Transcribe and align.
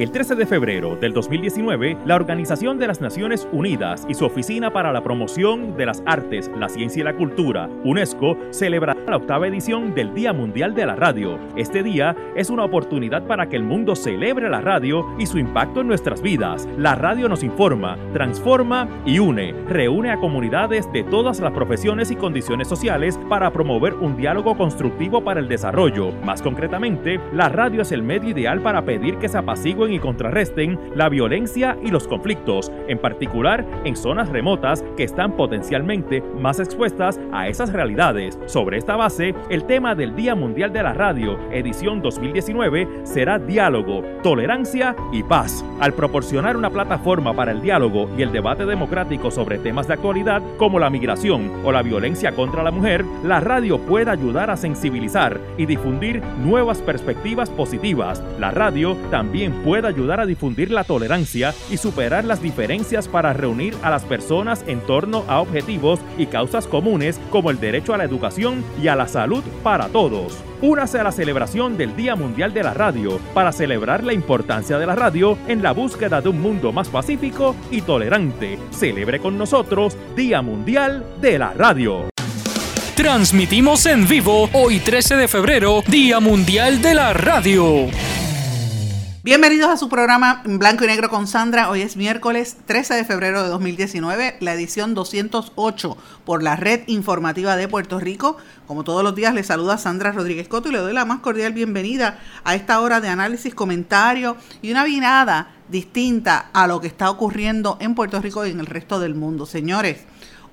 El 0.00 0.12
13 0.12 0.34
de 0.34 0.46
febrero 0.46 0.96
del 0.96 1.12
2019, 1.12 1.98
la 2.06 2.14
Organización 2.14 2.78
de 2.78 2.86
las 2.86 3.02
Naciones 3.02 3.46
Unidas 3.52 4.06
y 4.08 4.14
su 4.14 4.24
Oficina 4.24 4.72
para 4.72 4.94
la 4.94 5.02
Promoción 5.02 5.76
de 5.76 5.84
las 5.84 6.02
Artes, 6.06 6.50
la 6.56 6.70
Ciencia 6.70 7.00
y 7.02 7.04
la 7.04 7.16
Cultura, 7.16 7.68
UNESCO, 7.84 8.38
celebrará 8.48 8.98
la 9.06 9.18
octava 9.18 9.46
edición 9.46 9.94
del 9.94 10.14
Día 10.14 10.32
Mundial 10.32 10.74
de 10.74 10.86
la 10.86 10.96
Radio. 10.96 11.38
Este 11.54 11.82
día 11.82 12.16
es 12.34 12.48
una 12.48 12.64
oportunidad 12.64 13.26
para 13.26 13.50
que 13.50 13.56
el 13.56 13.62
mundo 13.62 13.94
celebre 13.94 14.48
la 14.48 14.62
radio 14.62 15.06
y 15.18 15.26
su 15.26 15.38
impacto 15.38 15.82
en 15.82 15.88
nuestras 15.88 16.22
vidas. 16.22 16.66
La 16.78 16.94
radio 16.94 17.28
nos 17.28 17.44
informa, 17.44 17.98
transforma 18.14 18.88
y 19.04 19.18
une. 19.18 19.52
Reúne 19.68 20.12
a 20.12 20.16
comunidades 20.16 20.90
de 20.94 21.04
todas 21.04 21.40
las 21.40 21.52
profesiones 21.52 22.10
y 22.10 22.16
condiciones 22.16 22.68
sociales 22.68 23.20
para 23.28 23.50
promover 23.50 23.92
un 23.96 24.16
diálogo 24.16 24.56
constructivo 24.56 25.22
para 25.22 25.40
el 25.40 25.48
desarrollo. 25.48 26.10
Más 26.24 26.40
concretamente, 26.40 27.20
la 27.34 27.50
radio 27.50 27.82
es 27.82 27.92
el 27.92 28.02
medio 28.02 28.30
ideal 28.30 28.62
para 28.62 28.82
pedir 28.86 29.18
que 29.18 29.28
se 29.28 29.36
apacigüen 29.36 29.89
y 29.92 29.98
contrarresten 29.98 30.78
la 30.94 31.08
violencia 31.08 31.76
y 31.82 31.90
los 31.90 32.06
conflictos, 32.06 32.70
en 32.88 32.98
particular 32.98 33.64
en 33.84 33.96
zonas 33.96 34.28
remotas 34.28 34.84
que 34.96 35.04
están 35.04 35.36
potencialmente 35.36 36.22
más 36.38 36.60
expuestas 36.60 37.20
a 37.32 37.48
esas 37.48 37.72
realidades. 37.72 38.38
Sobre 38.46 38.78
esta 38.78 38.96
base, 38.96 39.34
el 39.48 39.64
tema 39.64 39.94
del 39.94 40.14
Día 40.14 40.34
Mundial 40.34 40.72
de 40.72 40.82
la 40.82 40.92
Radio, 40.92 41.38
edición 41.50 42.02
2019, 42.02 42.88
será 43.04 43.38
diálogo, 43.38 44.02
tolerancia 44.22 44.96
y 45.12 45.22
paz. 45.22 45.64
Al 45.80 45.94
proporcionar 45.94 46.56
una 46.56 46.70
plataforma 46.70 47.34
para 47.34 47.52
el 47.52 47.62
diálogo 47.62 48.08
y 48.16 48.22
el 48.22 48.32
debate 48.32 48.66
democrático 48.66 49.30
sobre 49.30 49.58
temas 49.58 49.88
de 49.88 49.94
actualidad 49.94 50.42
como 50.56 50.78
la 50.78 50.90
migración 50.90 51.50
o 51.64 51.72
la 51.72 51.82
violencia 51.82 52.32
contra 52.32 52.62
la 52.62 52.70
mujer, 52.70 53.04
la 53.24 53.40
radio 53.40 53.78
puede 53.78 54.10
ayudar 54.10 54.50
a 54.50 54.56
sensibilizar 54.56 55.40
y 55.56 55.66
difundir 55.66 56.22
nuevas 56.44 56.78
perspectivas 56.78 57.50
positivas. 57.50 58.22
La 58.38 58.50
radio 58.50 58.96
también 59.10 59.52
puede 59.62 59.79
ayudar 59.86 60.20
a 60.20 60.26
difundir 60.26 60.70
la 60.70 60.84
tolerancia 60.84 61.54
y 61.70 61.76
superar 61.76 62.24
las 62.24 62.42
diferencias 62.42 63.08
para 63.08 63.32
reunir 63.32 63.74
a 63.82 63.90
las 63.90 64.04
personas 64.04 64.64
en 64.66 64.80
torno 64.80 65.24
a 65.28 65.40
objetivos 65.40 66.00
y 66.18 66.26
causas 66.26 66.66
comunes 66.66 67.20
como 67.30 67.50
el 67.50 67.60
derecho 67.60 67.94
a 67.94 67.98
la 67.98 68.04
educación 68.04 68.64
y 68.82 68.88
a 68.88 68.96
la 68.96 69.08
salud 69.08 69.42
para 69.62 69.88
todos. 69.88 70.36
Únase 70.62 70.98
a 70.98 71.04
la 71.04 71.12
celebración 71.12 71.78
del 71.78 71.96
Día 71.96 72.16
Mundial 72.16 72.52
de 72.52 72.62
la 72.62 72.74
Radio 72.74 73.18
para 73.32 73.50
celebrar 73.52 74.04
la 74.04 74.12
importancia 74.12 74.78
de 74.78 74.86
la 74.86 74.94
radio 74.94 75.38
en 75.48 75.62
la 75.62 75.72
búsqueda 75.72 76.20
de 76.20 76.28
un 76.28 76.40
mundo 76.40 76.70
más 76.70 76.88
pacífico 76.88 77.56
y 77.70 77.80
tolerante. 77.80 78.58
Celebre 78.70 79.20
con 79.20 79.38
nosotros 79.38 79.96
Día 80.14 80.42
Mundial 80.42 81.04
de 81.20 81.38
la 81.38 81.54
Radio. 81.54 82.10
Transmitimos 82.94 83.86
en 83.86 84.06
vivo 84.06 84.50
hoy 84.52 84.78
13 84.78 85.16
de 85.16 85.28
febrero, 85.28 85.82
Día 85.86 86.20
Mundial 86.20 86.82
de 86.82 86.94
la 86.94 87.14
Radio. 87.14 87.86
Bienvenidos 89.22 89.68
a 89.68 89.76
su 89.76 89.90
programa 89.90 90.40
Blanco 90.46 90.84
y 90.84 90.86
Negro 90.86 91.10
con 91.10 91.26
Sandra. 91.26 91.68
Hoy 91.68 91.82
es 91.82 91.94
miércoles 91.94 92.56
13 92.64 92.94
de 92.94 93.04
febrero 93.04 93.42
de 93.42 93.50
2019, 93.50 94.38
la 94.40 94.54
edición 94.54 94.94
208 94.94 95.98
por 96.24 96.42
la 96.42 96.56
Red 96.56 96.84
Informativa 96.86 97.54
de 97.56 97.68
Puerto 97.68 98.00
Rico. 98.00 98.38
Como 98.66 98.82
todos 98.82 99.04
los 99.04 99.14
días, 99.14 99.34
le 99.34 99.44
saluda 99.44 99.76
Sandra 99.76 100.12
Rodríguez 100.12 100.48
Coto 100.48 100.70
y 100.70 100.72
le 100.72 100.78
doy 100.78 100.94
la 100.94 101.04
más 101.04 101.20
cordial 101.20 101.52
bienvenida 101.52 102.18
a 102.44 102.54
esta 102.54 102.80
hora 102.80 103.02
de 103.02 103.08
análisis, 103.08 103.54
comentario 103.54 104.38
y 104.62 104.70
una 104.70 104.84
vinada 104.84 105.54
distinta 105.68 106.48
a 106.54 106.66
lo 106.66 106.80
que 106.80 106.86
está 106.86 107.10
ocurriendo 107.10 107.76
en 107.78 107.94
Puerto 107.94 108.22
Rico 108.22 108.46
y 108.46 108.52
en 108.52 108.60
el 108.60 108.66
resto 108.66 109.00
del 109.00 109.14
mundo. 109.14 109.44
Señores, 109.44 109.98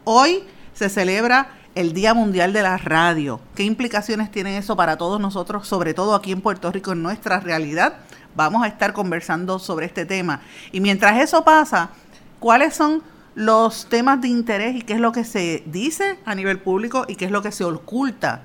hoy 0.03 0.43
se 0.73 0.89
celebra 0.89 1.57
el 1.77 1.93
Día 1.93 2.15
Mundial 2.15 2.53
de 2.53 2.63
la 2.63 2.75
Radio. 2.77 3.39
¿Qué 3.53 3.61
implicaciones 3.61 4.31
tiene 4.31 4.57
eso 4.57 4.75
para 4.75 4.97
todos 4.97 5.21
nosotros, 5.21 5.67
sobre 5.67 5.93
todo 5.93 6.15
aquí 6.15 6.31
en 6.31 6.41
Puerto 6.41 6.71
Rico, 6.71 6.91
en 6.91 7.03
nuestra 7.03 7.39
realidad? 7.39 7.97
Vamos 8.35 8.63
a 8.63 8.67
estar 8.67 8.93
conversando 8.93 9.59
sobre 9.59 9.85
este 9.85 10.03
tema. 10.03 10.41
Y 10.71 10.79
mientras 10.79 11.21
eso 11.21 11.43
pasa, 11.43 11.91
¿cuáles 12.39 12.73
son 12.73 13.03
los 13.35 13.85
temas 13.89 14.19
de 14.21 14.27
interés 14.27 14.75
y 14.75 14.81
qué 14.81 14.93
es 14.93 14.99
lo 14.99 15.11
que 15.11 15.23
se 15.23 15.61
dice 15.67 16.17
a 16.25 16.33
nivel 16.33 16.57
público 16.57 17.05
y 17.07 17.15
qué 17.15 17.25
es 17.25 17.31
lo 17.31 17.43
que 17.43 17.51
se 17.51 17.63
oculta 17.63 18.41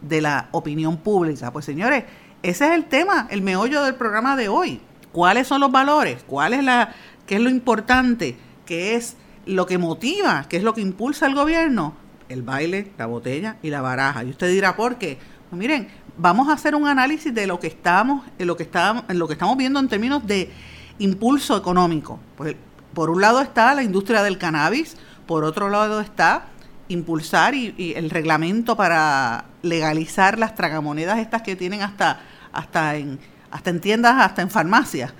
de 0.00 0.20
la 0.20 0.46
opinión 0.52 0.96
pública? 0.96 1.52
Pues 1.52 1.64
señores, 1.64 2.04
ese 2.44 2.66
es 2.66 2.70
el 2.70 2.84
tema, 2.84 3.26
el 3.30 3.42
meollo 3.42 3.82
del 3.82 3.96
programa 3.96 4.36
de 4.36 4.48
hoy. 4.48 4.80
¿Cuáles 5.10 5.48
son 5.48 5.60
los 5.60 5.72
valores? 5.72 6.22
¿Cuál 6.24 6.54
es 6.54 6.62
la, 6.62 6.94
qué 7.26 7.34
es 7.34 7.40
lo 7.40 7.50
importante? 7.50 8.36
¿Qué 8.64 8.94
es 8.94 9.16
lo 9.44 9.66
que 9.66 9.76
motiva? 9.76 10.46
¿Qué 10.48 10.56
es 10.56 10.62
lo 10.62 10.72
que 10.72 10.82
impulsa 10.82 11.26
al 11.26 11.34
gobierno? 11.34 12.05
El 12.28 12.42
baile, 12.42 12.92
la 12.98 13.06
botella 13.06 13.56
y 13.62 13.70
la 13.70 13.80
baraja. 13.80 14.24
Y 14.24 14.30
usted 14.30 14.50
dirá, 14.50 14.76
¿por 14.76 14.96
qué? 14.96 15.18
Pues 15.48 15.58
miren, 15.58 15.88
vamos 16.16 16.48
a 16.48 16.52
hacer 16.52 16.74
un 16.74 16.86
análisis 16.86 17.32
de 17.32 17.46
lo 17.46 17.60
que 17.60 17.68
estamos, 17.68 18.24
en 18.38 18.46
lo 18.46 18.56
que 18.56 18.64
estamos, 18.64 19.04
en 19.08 19.18
lo 19.18 19.26
que 19.26 19.34
estamos 19.34 19.56
viendo 19.56 19.78
en 19.78 19.88
términos 19.88 20.26
de 20.26 20.50
impulso 20.98 21.56
económico. 21.56 22.18
Pues, 22.36 22.56
por 22.94 23.10
un 23.10 23.20
lado 23.20 23.40
está 23.40 23.74
la 23.74 23.82
industria 23.82 24.22
del 24.22 24.38
cannabis, 24.38 24.96
por 25.26 25.44
otro 25.44 25.68
lado 25.68 26.00
está 26.00 26.46
impulsar 26.88 27.54
y, 27.54 27.94
el 27.96 28.10
reglamento 28.10 28.76
para 28.76 29.46
legalizar 29.62 30.38
las 30.38 30.54
tragamonedas 30.54 31.18
estas 31.18 31.42
que 31.42 31.56
tienen 31.56 31.82
hasta 31.82 32.20
hasta 32.52 32.96
en 32.96 33.18
hasta 33.50 33.70
en 33.70 33.80
tiendas, 33.80 34.14
hasta 34.18 34.42
en 34.42 34.50
farmacias 34.50 35.12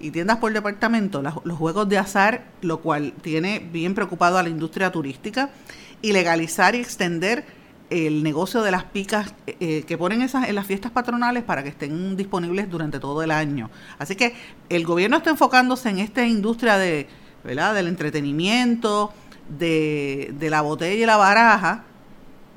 y 0.00 0.10
tiendas 0.10 0.38
por 0.38 0.52
departamento, 0.52 1.22
los 1.22 1.58
juegos 1.58 1.88
de 1.88 1.96
azar, 1.96 2.44
lo 2.60 2.80
cual 2.80 3.12
tiene 3.22 3.60
bien 3.60 3.94
preocupado 3.94 4.36
a 4.36 4.42
la 4.42 4.48
industria 4.48 4.90
turística 4.90 5.50
y 6.02 6.12
legalizar 6.12 6.74
y 6.74 6.80
extender 6.80 7.44
el 7.90 8.22
negocio 8.22 8.62
de 8.62 8.70
las 8.70 8.84
picas 8.84 9.34
eh, 9.46 9.56
eh, 9.60 9.82
que 9.86 9.98
ponen 9.98 10.22
esas 10.22 10.48
en 10.48 10.54
las 10.54 10.66
fiestas 10.66 10.92
patronales 10.92 11.44
para 11.44 11.62
que 11.62 11.68
estén 11.68 12.16
disponibles 12.16 12.70
durante 12.70 12.98
todo 12.98 13.22
el 13.22 13.30
año. 13.30 13.70
Así 13.98 14.16
que 14.16 14.34
el 14.68 14.84
gobierno 14.84 15.18
está 15.18 15.30
enfocándose 15.30 15.90
en 15.90 15.98
esta 15.98 16.26
industria 16.26 16.78
de, 16.78 17.06
¿verdad? 17.44 17.74
del 17.74 17.88
entretenimiento, 17.88 19.12
de, 19.58 20.34
de 20.38 20.50
la 20.50 20.62
botella 20.62 21.02
y 21.02 21.06
la 21.06 21.16
baraja. 21.16 21.84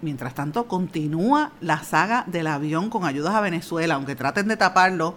Mientras 0.01 0.35
tanto, 0.35 0.67
continúa 0.67 1.51
la 1.61 1.83
saga 1.83 2.23
del 2.27 2.47
avión 2.47 2.89
con 2.89 3.05
ayudas 3.05 3.35
a 3.35 3.41
Venezuela, 3.41 3.95
aunque 3.95 4.15
traten 4.15 4.47
de 4.47 4.55
taparlo 4.55 5.15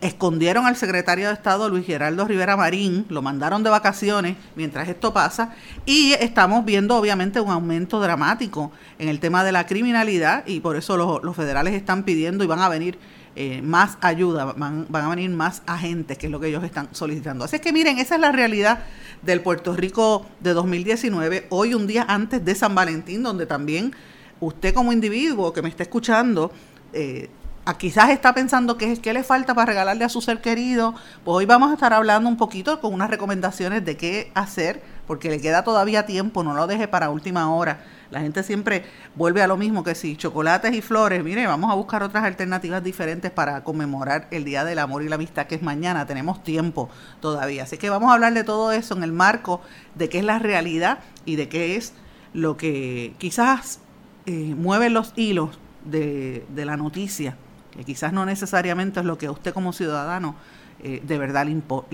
escondieron 0.00 0.66
al 0.66 0.76
secretario 0.76 1.28
de 1.28 1.34
Estado 1.34 1.68
Luis 1.68 1.84
Geraldo 1.84 2.24
Rivera 2.26 2.56
Marín, 2.56 3.04
lo 3.08 3.20
mandaron 3.20 3.62
de 3.62 3.70
vacaciones 3.70 4.36
mientras 4.54 4.88
esto 4.88 5.12
pasa 5.12 5.54
y 5.86 6.12
estamos 6.12 6.64
viendo 6.64 6.96
obviamente 6.96 7.40
un 7.40 7.50
aumento 7.50 8.00
dramático 8.00 8.70
en 8.98 9.08
el 9.08 9.18
tema 9.18 9.42
de 9.42 9.52
la 9.52 9.66
criminalidad 9.66 10.46
y 10.46 10.60
por 10.60 10.76
eso 10.76 10.96
los, 10.96 11.36
federales 11.36 11.74
están 11.74 12.04
pidiendo 12.04 12.44
y 12.44 12.46
van 12.46 12.60
a 12.60 12.68
venir 12.68 12.98
eh, 13.34 13.62
más 13.62 13.98
ayuda, 14.02 14.44
van, 14.44 14.86
van, 14.88 15.04
a 15.04 15.08
venir 15.08 15.30
más 15.30 15.62
agentes, 15.66 16.18
que 16.18 16.26
es 16.26 16.32
lo 16.32 16.38
que 16.38 16.48
ellos 16.48 16.62
están 16.62 16.88
solicitando. 16.92 17.44
Así 17.44 17.56
es 17.56 17.62
que 17.62 17.72
miren, 17.72 17.98
esa 17.98 18.16
es 18.16 18.20
la 18.20 18.30
realidad 18.30 18.80
del 19.22 19.40
Puerto 19.40 19.74
Rico 19.74 20.26
de 20.40 20.52
2019, 20.52 21.46
hoy 21.48 21.74
un 21.74 21.86
día 21.86 22.04
antes 22.06 22.44
de 22.44 22.54
San 22.54 22.74
Valentín, 22.74 23.22
donde 23.22 23.46
también 23.46 23.94
usted 24.38 24.74
como 24.74 24.92
individuo 24.92 25.52
que 25.52 25.62
me 25.62 25.70
está 25.70 25.82
escuchando, 25.82 26.52
eh, 26.92 27.30
quizás 27.78 28.10
está 28.10 28.34
pensando 28.34 28.76
que 28.76 28.96
qué 29.00 29.12
le 29.12 29.22
falta 29.22 29.54
para 29.54 29.66
regalarle 29.66 30.04
a 30.04 30.08
su 30.08 30.20
ser 30.20 30.40
querido, 30.40 30.94
pues 31.24 31.36
hoy 31.36 31.46
vamos 31.46 31.70
a 31.70 31.74
estar 31.74 31.92
hablando 31.92 32.28
un 32.28 32.36
poquito 32.36 32.80
con 32.80 32.92
unas 32.92 33.08
recomendaciones 33.08 33.84
de 33.84 33.96
qué 33.96 34.32
hacer, 34.34 34.82
porque 35.06 35.30
le 35.30 35.40
queda 35.40 35.62
todavía 35.62 36.04
tiempo, 36.04 36.42
no 36.42 36.54
lo 36.54 36.66
deje 36.66 36.88
para 36.88 37.10
última 37.10 37.54
hora. 37.54 37.84
La 38.10 38.20
gente 38.20 38.42
siempre 38.42 38.84
vuelve 39.14 39.42
a 39.42 39.46
lo 39.46 39.56
mismo 39.56 39.84
que 39.84 39.94
si 39.94 40.16
chocolates 40.16 40.74
y 40.74 40.82
flores, 40.82 41.22
mire, 41.22 41.46
vamos 41.46 41.70
a 41.70 41.74
buscar 41.74 42.02
otras 42.02 42.24
alternativas 42.24 42.82
diferentes 42.82 43.30
para 43.30 43.62
conmemorar 43.62 44.26
el 44.32 44.44
Día 44.44 44.64
del 44.64 44.80
Amor 44.80 45.02
y 45.02 45.08
la 45.08 45.14
Amistad 45.14 45.46
que 45.46 45.54
es 45.54 45.62
mañana, 45.62 46.04
tenemos 46.04 46.42
tiempo 46.42 46.90
todavía. 47.20 47.62
Así 47.62 47.78
que 47.78 47.90
vamos 47.90 48.10
a 48.10 48.14
hablar 48.14 48.34
de 48.34 48.44
todo 48.44 48.72
eso 48.72 48.96
en 48.96 49.04
el 49.04 49.12
marco 49.12 49.62
de 49.94 50.08
qué 50.08 50.18
es 50.18 50.24
la 50.24 50.40
realidad 50.40 50.98
y 51.24 51.36
de 51.36 51.48
qué 51.48 51.76
es 51.76 51.94
lo 52.34 52.56
que 52.56 53.14
quizás 53.18 53.78
eh, 54.26 54.54
mueve 54.56 54.90
los 54.90 55.12
hilos 55.16 55.58
de, 55.84 56.44
de 56.54 56.64
la 56.64 56.76
noticia 56.76 57.36
que 57.72 57.84
quizás 57.84 58.12
no 58.12 58.24
necesariamente 58.24 59.00
es 59.00 59.06
lo 59.06 59.18
que 59.18 59.26
a 59.26 59.32
usted 59.32 59.52
como 59.52 59.72
ciudadano 59.72 60.36
eh, 60.84 61.00
de 61.04 61.16
verdad 61.16 61.46
le, 61.46 61.52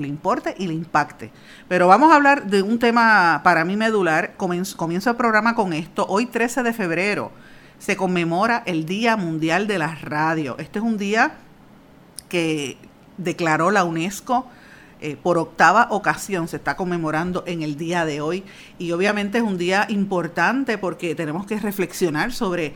importe 0.09 0.55
y 0.59 0.67
le 0.67 0.73
impacte. 0.73 1.31
Pero 1.69 1.89
vamos 1.89 2.11
a 2.11 2.17
hablar 2.17 2.47
de 2.47 2.63
un 2.63 2.79
tema 2.79 3.43
para 3.45 3.65
mí 3.65 3.77
medular. 3.77 4.35
Comienzo, 4.37 5.11
el 5.11 5.17
programa 5.17 5.55
con 5.55 5.75
esto. 5.75 6.07
Hoy 6.09 6.25
13 6.25 6.63
de 6.63 6.73
febrero 6.73 7.31
se 7.79 7.97
conmemora 7.97 8.63
el 8.65 8.87
Día 8.87 9.17
Mundial 9.19 9.67
de 9.67 9.79
la 9.79 9.95
Radio. 9.95 10.57
Este 10.59 10.79
es 10.79 10.85
un 10.85 10.97
día 10.97 11.33
que 12.31 12.79
declaró 13.19 13.71
la 13.71 13.85
UNESCO 13.85 14.47
eh, 15.01 15.17
por 15.23 15.37
octava 15.37 15.89
ocasión, 15.91 16.49
se 16.49 16.57
está 16.57 16.75
conmemorando 16.75 17.45
en 17.47 17.63
el 17.63 17.77
día 17.77 18.05
de 18.05 18.21
hoy 18.21 18.43
y 18.79 18.91
obviamente 18.91 19.39
es 19.39 19.45
un 19.45 19.57
día 19.57 19.87
importante 19.91 20.77
porque 20.77 21.15
tenemos 21.15 21.47
que 21.47 21.61
reflexionar 21.61 22.33
sobre 22.33 22.75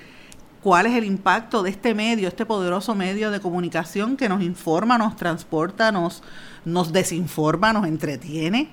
cuál 0.63 0.87
es 0.87 0.95
el 0.95 1.05
impacto 1.05 1.63
de 1.63 1.71
este 1.71 1.95
medio, 1.95 2.29
este 2.29 2.47
poderoso 2.47 2.95
medio 2.95 3.31
de 3.31 3.41
comunicación 3.41 4.17
que 4.17 4.29
nos 4.29 4.43
informa, 4.43 4.99
nos 4.99 5.17
transporta, 5.17 5.93
nos, 5.93 6.23
nos 6.65 6.93
desinforma, 6.93 7.73
nos 7.73 7.87
entretiene 7.87 8.71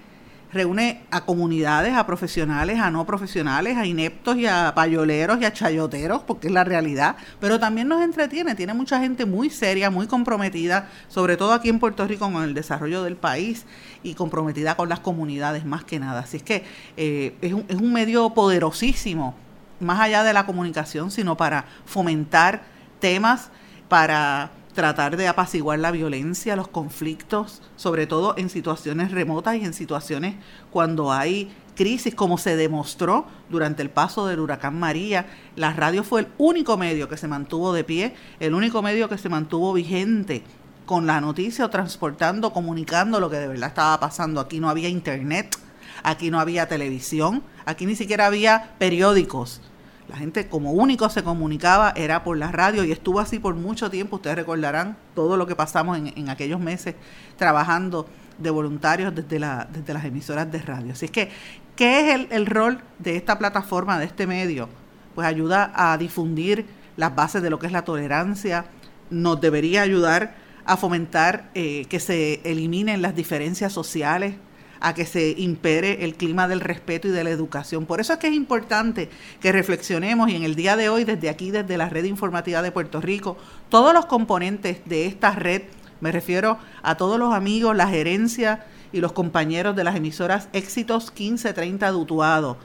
reúne 0.52 1.04
a 1.12 1.26
comunidades, 1.26 1.94
a 1.94 2.06
profesionales, 2.06 2.80
a 2.80 2.90
no 2.90 3.06
profesionales, 3.06 3.78
a 3.78 3.86
ineptos 3.86 4.38
y 4.38 4.48
a 4.48 4.74
payoleros 4.76 5.40
y 5.42 5.46
a 5.46 5.54
chayoteros, 5.54 6.24
porque 6.24 6.48
es 6.48 6.54
la 6.54 6.64
realidad, 6.64 7.16
pero 7.40 7.60
también 7.60 7.88
nos 7.88 8.02
entretiene, 8.02 8.56
tiene 8.56 8.74
mucha 8.74 9.00
gente 9.00 9.26
muy 9.26 9.50
seria, 9.50 9.90
muy 9.90 10.08
comprometida, 10.08 10.90
sobre 11.08 11.38
todo 11.38 11.54
aquí 11.54 11.70
en 11.70 11.80
Puerto 11.80 12.06
Rico 12.08 12.32
con 12.32 12.44
el 12.44 12.54
desarrollo 12.54 13.04
del 13.04 13.16
país 13.16 13.66
y 14.02 14.16
comprometida 14.16 14.76
con 14.76 14.90
las 14.90 15.00
comunidades 15.00 15.66
más 15.66 15.84
que 15.84 16.00
nada. 16.00 16.22
Así 16.22 16.38
es 16.38 16.44
que 16.44 16.64
eh, 16.98 17.36
es, 17.42 17.54
un, 17.54 17.66
es 17.68 17.76
un 17.76 17.94
medio 17.94 18.32
poderosísimo, 18.32 19.36
más 19.80 20.00
allá 20.00 20.24
de 20.24 20.34
la 20.34 20.46
comunicación, 20.46 21.12
sino 21.12 21.38
para 21.38 21.66
fomentar 21.86 22.64
temas, 23.00 23.50
para 23.88 24.52
tratar 24.74 25.18
de 25.18 25.28
apaciguar 25.28 25.80
la 25.80 25.92
violencia, 25.92 26.56
los 26.56 26.68
conflictos, 26.68 27.62
sobre 27.76 28.08
todo 28.08 28.36
en 28.38 28.50
situaciones 28.50 29.12
remotas 29.12 29.56
y 29.56 29.66
en 29.66 29.74
situaciones 29.74 30.36
cuando 30.72 31.12
hay 31.12 31.52
crisis, 31.76 32.16
como 32.16 32.38
se 32.38 32.56
demostró 32.56 33.26
durante 33.50 33.82
el 33.82 33.90
paso 33.90 34.28
del 34.28 34.40
huracán 34.40 34.80
María. 34.80 35.28
La 35.56 35.74
radio 35.74 36.04
fue 36.04 36.22
el 36.22 36.28
único 36.38 36.78
medio 36.78 37.10
que 37.10 37.18
se 37.18 37.28
mantuvo 37.28 37.74
de 37.74 37.84
pie, 37.84 38.14
el 38.40 38.54
único 38.54 38.82
medio 38.82 39.10
que 39.10 39.18
se 39.18 39.30
mantuvo 39.30 39.74
vigente 39.74 40.44
con 40.86 41.06
la 41.06 41.22
noticia 41.22 41.66
o 41.66 41.70
transportando, 41.70 42.52
comunicando 42.52 43.20
lo 43.20 43.30
que 43.30 43.38
de 43.38 43.48
verdad 43.48 43.70
estaba 43.70 44.00
pasando. 44.00 44.42
Aquí 44.42 44.60
no 44.60 44.70
había 44.70 44.90
internet, 44.90 45.58
aquí 46.04 46.32
no 46.32 46.40
había 46.40 46.68
televisión, 46.68 47.44
aquí 47.66 47.86
ni 47.86 47.96
siquiera 47.96 48.26
había 48.26 48.76
periódicos 48.78 49.62
la 50.10 50.18
gente 50.18 50.48
como 50.48 50.72
único 50.72 51.08
se 51.10 51.24
comunicaba 51.24 51.94
era 51.96 52.24
por 52.24 52.36
la 52.36 52.52
radio 52.52 52.84
y 52.84 52.92
estuvo 52.92 53.20
así 53.20 53.38
por 53.38 53.54
mucho 53.54 53.92
tiempo. 53.92 54.16
Ustedes 54.16 54.38
recordarán 54.38 54.98
todo 55.14 55.38
lo 55.38 55.46
que 55.46 55.56
pasamos 55.56 56.00
en, 56.00 56.30
aquellos 56.30 56.60
meses 56.60 56.96
trabajando 57.38 58.08
de 58.40 58.50
voluntarios 58.50 59.14
desde, 59.14 59.38
la, 59.38 59.68
desde 59.72 59.94
las 59.94 60.04
emisoras 60.04 60.52
de 60.52 60.60
radio. 60.60 60.94
Así 60.94 61.06
es 61.06 61.12
que, 61.12 61.30
¿qué 61.76 62.00
es 62.00 62.16
el, 62.16 62.28
el 62.32 62.48
rol 62.48 62.82
de 62.98 63.18
esta 63.18 63.38
plataforma, 63.38 64.00
de 64.00 64.06
este 64.06 64.26
medio? 64.26 64.68
Pues 65.14 65.28
ayuda 65.28 65.72
a 65.76 65.96
difundir 65.98 66.66
las 66.98 67.16
bases 67.16 67.44
de 67.44 67.52
lo 67.52 67.60
que 67.60 67.68
es 67.68 67.72
la 67.72 67.84
tolerancia, 67.84 68.66
nos 69.12 69.40
debería 69.40 69.84
ayudar 69.84 70.34
a 70.66 70.76
fomentar 70.76 71.52
eh, 71.54 71.86
que 71.86 72.00
se 72.00 72.42
eliminen 72.44 73.02
las 73.04 73.16
diferencias 73.16 73.72
sociales, 73.72 74.36
a 74.80 74.94
que 74.94 75.06
se 75.06 75.36
impere 75.38 76.04
el 76.06 76.16
clima 76.16 76.48
del 76.48 76.62
respeto 76.62 77.08
y 77.08 77.12
de 77.12 77.24
la 77.24 77.30
educación. 77.30 77.86
Por 77.86 78.00
eso 78.00 78.14
es 78.14 78.20
que 78.20 78.28
es 78.28 78.34
importante 78.34 79.10
que 79.42 79.52
reflexionemos 79.52 80.30
y 80.30 80.36
en 80.36 80.44
el 80.44 80.56
día 80.56 80.76
de 80.76 80.90
hoy, 80.90 81.04
desde 81.04 81.30
aquí, 81.30 81.52
desde 81.52 81.78
la 81.78 81.90
red 81.90 82.06
informativa 82.06 82.62
de 82.62 82.72
Puerto 82.72 83.02
Rico, 83.02 83.38
todos 83.70 83.94
los 83.94 84.06
componentes 84.06 84.82
de 84.86 85.06
esta 85.06 85.32
red, 85.32 85.64
me 86.02 86.12
refiero 86.12 86.58
a 86.82 86.96
todos 86.96 87.20
los 87.20 87.34
amigos, 87.34 87.76
la 87.76 87.88
gerencia 87.88 88.66
y 88.92 89.02
los 89.02 89.12
compañeros 89.12 89.76
de 89.76 89.84
las 89.84 89.96
emisoras 89.96 90.50
Éxitos 90.54 91.08
1530 91.08 91.92
de 91.92 91.98
Utuado, 91.98 92.58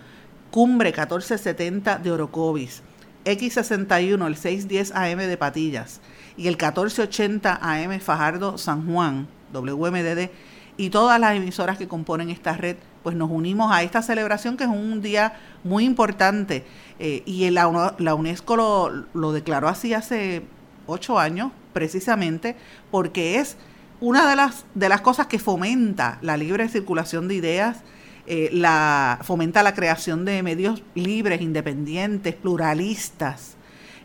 Cumbre 0.51 0.91
1470 0.91 1.99
de 1.99 2.13
Orocovis, 2.13 2.83
X61 3.25 4.27
el 4.27 4.37
610 4.37 4.93
AM 4.95 5.19
de 5.19 5.37
Patillas 5.37 6.01
y 6.37 6.47
el 6.47 6.55
1480 6.55 7.59
AM 7.61 7.99
Fajardo 8.01 8.59
San 8.59 8.87
Juan, 8.87 9.27
WMDD 9.53 10.31
y 10.77 10.91
todas 10.91 11.21
las 11.21 11.37
emisoras 11.37 11.79
que 11.79 11.89
componen 11.89 12.31
esta 12.31 12.55
red, 12.55 12.77
pues 13.03 13.15
nos 13.15 13.31
unimos 13.31 13.71
a 13.73 13.83
esta 13.83 14.03
celebración 14.03 14.57
que 14.57 14.65
es 14.65 14.71
un 14.71 15.03
día 15.03 15.35
muy 15.63 15.85
importante. 15.85 16.65
Eh, 16.99 17.23
y 17.27 17.49
la, 17.51 17.95
la 17.99 18.15
UNESCO 18.15 19.07
lo, 19.13 19.33
declaró 19.33 19.69
así 19.69 19.95
hace 19.95 20.43
ocho 20.87 21.19
años, 21.19 21.53
precisamente, 21.73 22.57
porque 22.91 23.39
es 23.39 23.57
una 24.01 24.29
de 24.29 24.37
las, 24.37 24.65
de 24.75 24.89
las 24.89 25.01
cosas 25.01 25.27
que 25.27 25.39
fomenta 25.39 26.19
la 26.23 26.37
libre 26.37 26.69
circulación 26.69 27.29
de 27.29 27.35
ideas, 27.35 27.79
eh, 28.27 28.49
la, 28.53 29.19
fomenta 29.23 29.63
la 29.63 29.75
creación 29.75 30.25
de 30.25 30.43
medios 30.43 30.83
libres, 30.95 31.41
independientes, 31.41 32.35
pluralistas, 32.35 33.57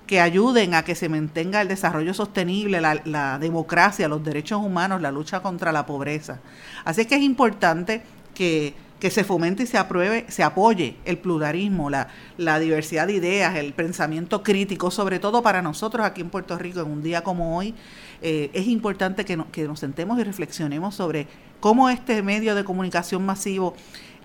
que 0.10 0.20
ayuden 0.20 0.74
a 0.74 0.84
que 0.84 0.96
se 0.96 1.08
mantenga 1.08 1.62
el 1.62 1.68
desarrollo 1.68 2.16
sostenible, 2.16 2.82
la, 2.82 3.38
democracia, 3.38 4.08
los 4.08 4.24
derechos 4.24 4.60
humanos, 4.60 5.04
la 5.04 5.12
lucha 5.12 5.42
contra 5.42 5.72
la 5.72 5.86
pobreza. 5.86 6.40
Así 6.84 7.06
que 7.06 7.14
es 7.14 7.22
importante 7.22 8.02
que, 8.34 8.74
se 9.08 9.24
fomente 9.24 9.62
y 9.62 9.68
se 9.68 9.78
apruebe, 9.78 10.26
se 10.28 10.42
apoye 10.42 10.96
el 11.06 11.20
pluralismo, 11.20 11.92
la, 11.92 12.08
la, 12.38 12.58
diversidad 12.58 13.06
de 13.06 13.14
ideas, 13.14 13.56
el 13.56 13.74
pensamiento 13.74 14.42
crítico, 14.42 14.90
sobre 14.90 15.20
todo 15.20 15.44
para 15.44 15.62
nosotros 15.62 16.04
aquí 16.04 16.22
en 16.22 16.32
Puerto 16.32 16.58
Rico, 16.58 16.80
en 16.80 16.90
un 16.90 17.04
día 17.04 17.22
como 17.22 17.56
hoy, 17.56 17.76
eh, 18.24 18.50
es 18.54 18.66
importante 18.66 19.26
que, 19.26 19.38
que 19.52 19.68
nos 19.68 19.80
sentemos 19.80 20.20
y 20.20 20.24
reflexionemos 20.24 20.96
sobre 20.96 21.28
cómo 21.60 21.88
este 21.88 22.24
medio 22.24 22.56
de 22.56 22.64
comunicación 22.64 23.24
masivo 23.28 23.76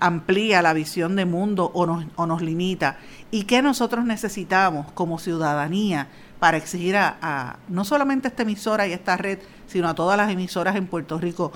amplía 0.05 0.61
la 0.61 0.75
visión 0.75 1.17
de 1.17 1.25
mundo 1.25 1.71
o 1.73 1.87
nos, 1.87 2.05
o 2.17 2.27
nos 2.27 2.43
limita 2.43 2.99
y 3.31 3.45
qué 3.45 3.63
nosotros 3.63 4.05
necesitamos 4.05 4.93
como 4.93 5.19
ciudadanía 5.19 6.09
para 6.39 6.59
exigir 6.59 6.95
a, 6.97 7.59
no 7.69 7.87
solamente 7.87 8.29
a 8.29 8.31
esta 8.31 8.43
emisora 8.43 8.87
y 8.87 8.93
a 8.93 8.97
esta 8.97 9.17
red, 9.17 9.39
sino 9.67 9.89
a 9.89 9.95
todas 9.95 10.19
las 10.19 10.31
emisoras 10.31 10.77
en 10.77 10.89
Puerto 10.89 11.17
Rico. 11.17 11.53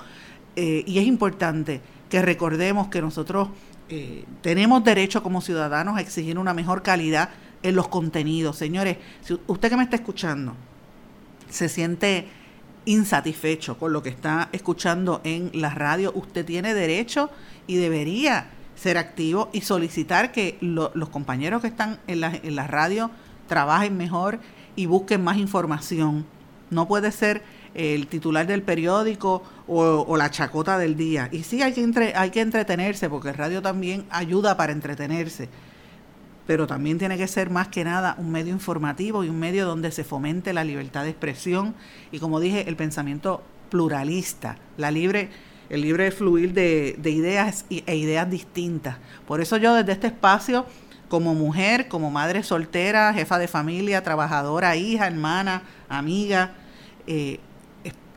Eh, 0.55 0.83
y 0.87 0.97
es 0.97 1.05
importante 1.05 1.79
que 2.09 2.23
recordemos 2.23 2.87
que 2.87 3.03
nosotros 3.03 3.49
eh, 3.87 4.25
tenemos 4.41 4.83
derecho 4.83 5.21
como 5.21 5.41
ciudadanos 5.41 5.95
a 5.97 6.01
exigir 6.01 6.39
una 6.39 6.55
mejor 6.55 6.81
calidad 6.81 7.29
en 7.61 7.75
los 7.75 7.87
contenidos. 7.87 8.57
Señores, 8.57 8.97
si 9.21 9.39
usted 9.45 9.69
que 9.69 9.77
me 9.77 9.83
está 9.83 9.95
escuchando 9.97 10.55
se 11.49 11.69
siente 11.69 12.27
insatisfecho 12.85 13.77
con 13.77 13.93
lo 13.93 14.01
que 14.01 14.09
está 14.09 14.49
escuchando 14.51 15.21
en 15.23 15.51
la 15.53 15.69
radio, 15.69 16.11
usted 16.15 16.45
tiene 16.45 16.73
derecho 16.73 17.29
y 17.69 17.75
debería 17.75 18.47
ser 18.73 18.97
activo 18.97 19.49
y 19.53 19.61
solicitar 19.61 20.31
que 20.31 20.57
los 20.59 21.09
compañeros 21.09 21.61
que 21.61 21.67
están 21.67 21.99
en 22.07 22.19
la, 22.19 22.35
en 22.35 22.55
la 22.55 22.65
radio 22.65 23.11
trabajen 23.47 23.95
mejor 23.95 24.39
y 24.75 24.87
busquen 24.87 25.23
más 25.23 25.37
información. 25.37 26.25
No 26.71 26.87
puede 26.87 27.11
ser 27.11 27.43
el 27.75 28.07
titular 28.07 28.47
del 28.47 28.63
periódico 28.63 29.43
o, 29.67 30.17
la 30.17 30.31
chacota 30.31 30.79
del 30.79 30.97
día. 30.97 31.29
Y 31.31 31.43
sí 31.43 31.61
hay 31.61 31.73
que, 31.73 31.83
entre, 31.83 32.15
hay 32.15 32.31
que 32.31 32.41
entretenerse, 32.41 33.07
porque 33.07 33.29
el 33.29 33.35
radio 33.35 33.61
también 33.61 34.03
ayuda 34.09 34.57
para 34.57 34.71
entretenerse. 34.71 35.47
Pero 36.47 36.65
también 36.65 36.97
tiene 36.97 37.19
que 37.19 37.27
ser 37.27 37.51
más 37.51 37.67
que 37.67 37.83
nada 37.83 38.15
un 38.17 38.31
medio 38.31 38.51
informativo 38.51 39.23
y 39.23 39.29
un 39.29 39.37
medio 39.37 39.67
donde 39.67 39.91
se 39.91 40.03
fomente 40.03 40.53
la 40.53 40.63
libertad 40.63 41.03
de 41.03 41.11
expresión 41.11 41.75
y, 42.11 42.17
como 42.17 42.39
dije, 42.39 42.67
el 42.67 42.75
pensamiento 42.75 43.43
pluralista, 43.69 44.57
la 44.77 44.89
libre 44.89 45.29
el 45.69 45.81
libre 45.81 46.11
fluir 46.11 46.53
de, 46.53 46.97
ideas 47.03 47.65
e 47.69 47.95
ideas 47.95 48.29
distintas. 48.29 48.97
Por 49.27 49.41
eso 49.41 49.57
yo 49.57 49.73
desde 49.73 49.91
este 49.91 50.07
espacio, 50.07 50.65
como 51.07 51.33
mujer, 51.35 51.87
como 51.87 52.11
madre 52.11 52.43
soltera, 52.43 53.13
jefa 53.13 53.37
de 53.37 53.47
familia, 53.47 54.03
trabajadora, 54.03 54.75
hija, 54.75 55.07
hermana, 55.07 55.63
amiga, 55.87 56.51
eh, 57.07 57.39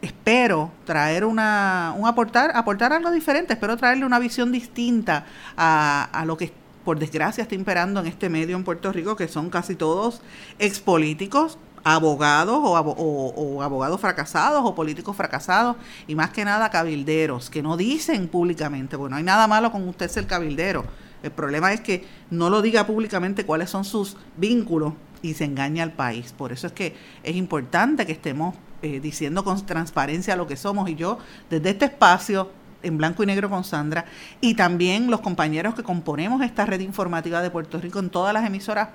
espero 0.03 0.73
traer 0.85 1.25
una, 1.25 1.95
un 1.97 2.07
aportar, 2.07 2.51
aportar 2.55 2.93
algo 2.93 3.11
diferente, 3.11 3.53
espero 3.53 3.77
traerle 3.77 4.05
una 4.05 4.19
visión 4.19 4.51
distinta 4.51 5.27
a, 5.57 6.09
a 6.13 6.25
lo 6.25 6.37
que 6.37 6.53
por 6.85 6.99
desgracia 6.99 7.43
está 7.43 7.55
imperando 7.55 8.01
en 8.01 8.09
este 8.09 8.29
medio 8.29 8.57
en 8.57 8.65
Puerto 8.65 8.93
Rico, 8.93 9.15
que 9.15 9.29
son 9.29 9.51
casi 9.51 9.77
todos 9.77 10.21
expolíticos, 10.59 11.59
abogados 11.85 12.61
o, 12.63 12.73
o, 12.73 13.63
abogados 13.63 14.01
fracasados 14.01 14.63
o 14.65 14.75
políticos 14.75 15.17
fracasados 15.17 15.77
y 16.07 16.15
más 16.15 16.31
que 16.31 16.45
nada 16.45 16.71
cabilderos 16.71 17.51
que 17.51 17.63
no 17.63 17.77
dicen 17.77 18.29
públicamente, 18.29 18.97
bueno, 18.97 19.15
no 19.15 19.17
hay 19.19 19.25
nada 19.25 19.47
malo 19.47 19.73
con 19.73 19.89
usted 19.89 20.09
ser 20.09 20.27
cabildero. 20.27 20.85
El 21.23 21.31
problema 21.31 21.73
es 21.73 21.81
que 21.81 22.05
no 22.31 22.51
lo 22.51 22.63
diga 22.63 22.87
públicamente 22.87 23.47
cuáles 23.47 23.71
son 23.71 23.85
sus 23.85 24.17
vínculos 24.37 24.95
y 25.23 25.35
se 25.35 25.45
engaña 25.45 25.85
al 25.85 25.93
país. 25.93 26.33
Por 26.33 26.53
eso 26.53 26.67
es 26.67 26.73
que 26.73 26.97
es 27.23 27.37
importante 27.37 28.07
que 28.07 28.13
estemos 28.13 28.57
eh, 28.83 29.01
diciendo 29.01 29.45
con 29.45 29.65
transparencia 29.65 30.35
lo 30.35 30.47
que 30.47 30.57
somos 30.57 30.89
y 30.89 30.97
yo 30.97 31.19
desde 31.49 31.71
este 31.71 31.85
espacio 31.87 32.51
en 32.83 32.99
blanco 32.99 33.23
y 33.23 33.27
negro 33.27 33.49
con 33.49 33.63
Sandra 33.63 34.05
y 34.41 34.55
también 34.55 35.09
los 35.09 35.21
compañeros 35.21 35.77
que 35.77 35.85
componemos 35.85 36.43
esta 36.43 36.67
red 36.67 36.81
informativa 36.81 37.41
de 37.41 37.51
Puerto 37.51 37.81
Rico 37.81 38.01
en 38.01 38.11
todas 38.11 38.35
las 38.35 38.45
emisoras 38.45 38.89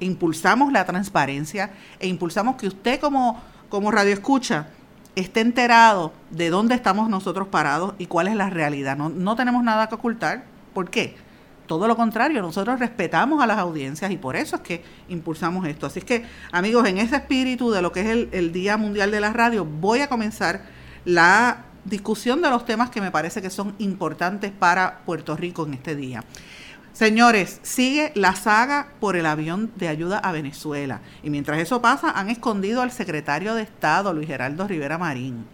impulsamos 0.00 0.72
la 0.72 0.84
transparencia 0.84 1.70
e 1.98 2.08
impulsamos 2.08 2.56
que 2.56 2.66
usted 2.68 3.00
como, 3.00 3.40
como 3.68 3.90
radio 3.90 4.12
escucha 4.12 4.68
esté 5.16 5.40
enterado 5.40 6.12
de 6.30 6.50
dónde 6.50 6.74
estamos 6.74 7.08
nosotros 7.08 7.48
parados 7.48 7.94
y 7.98 8.06
cuál 8.06 8.28
es 8.28 8.36
la 8.36 8.50
realidad. 8.50 8.96
No, 8.96 9.08
no 9.08 9.34
tenemos 9.34 9.64
nada 9.64 9.88
que 9.88 9.96
ocultar. 9.96 10.44
¿Por 10.72 10.90
qué? 10.90 11.16
todo 11.68 11.86
lo 11.86 11.96
contrario, 11.96 12.42
nosotros 12.42 12.80
respetamos 12.80 13.40
a 13.40 13.46
las 13.46 13.58
audiencias 13.58 14.10
y 14.10 14.16
por 14.16 14.34
eso 14.34 14.56
es 14.56 14.62
que 14.62 14.82
impulsamos 15.08 15.68
esto. 15.68 15.86
Así 15.86 16.00
es 16.00 16.04
que, 16.04 16.24
amigos, 16.50 16.88
en 16.88 16.98
ese 16.98 17.14
espíritu 17.14 17.70
de 17.70 17.82
lo 17.82 17.92
que 17.92 18.00
es 18.00 18.06
el, 18.06 18.28
el 18.32 18.52
Día 18.52 18.76
Mundial 18.76 19.12
de 19.12 19.20
la 19.20 19.32
Radio, 19.32 19.64
voy 19.64 20.00
a 20.00 20.08
comenzar 20.08 20.62
la 21.04 21.66
discusión 21.84 22.42
de 22.42 22.50
los 22.50 22.64
temas 22.64 22.90
que 22.90 23.00
me 23.00 23.12
parece 23.12 23.40
que 23.40 23.50
son 23.50 23.74
importantes 23.78 24.50
para 24.50 25.00
Puerto 25.04 25.36
Rico 25.36 25.66
en 25.66 25.74
este 25.74 25.94
día. 25.94 26.24
Señores, 26.98 27.60
sigue 27.62 28.10
la 28.16 28.34
saga 28.34 28.88
por 28.98 29.14
el 29.14 29.24
avión 29.26 29.70
de 29.76 29.86
ayuda 29.86 30.18
a 30.18 30.32
Venezuela. 30.32 31.00
Y 31.22 31.30
mientras 31.30 31.60
eso 31.60 31.80
pasa, 31.80 32.10
han 32.10 32.28
escondido 32.28 32.82
al 32.82 32.90
secretario 32.90 33.54
de 33.54 33.62
Estado, 33.62 34.12
Luis 34.12 34.26
Geraldo 34.26 34.66
Rivera 34.66 34.98
Marín. 34.98 35.46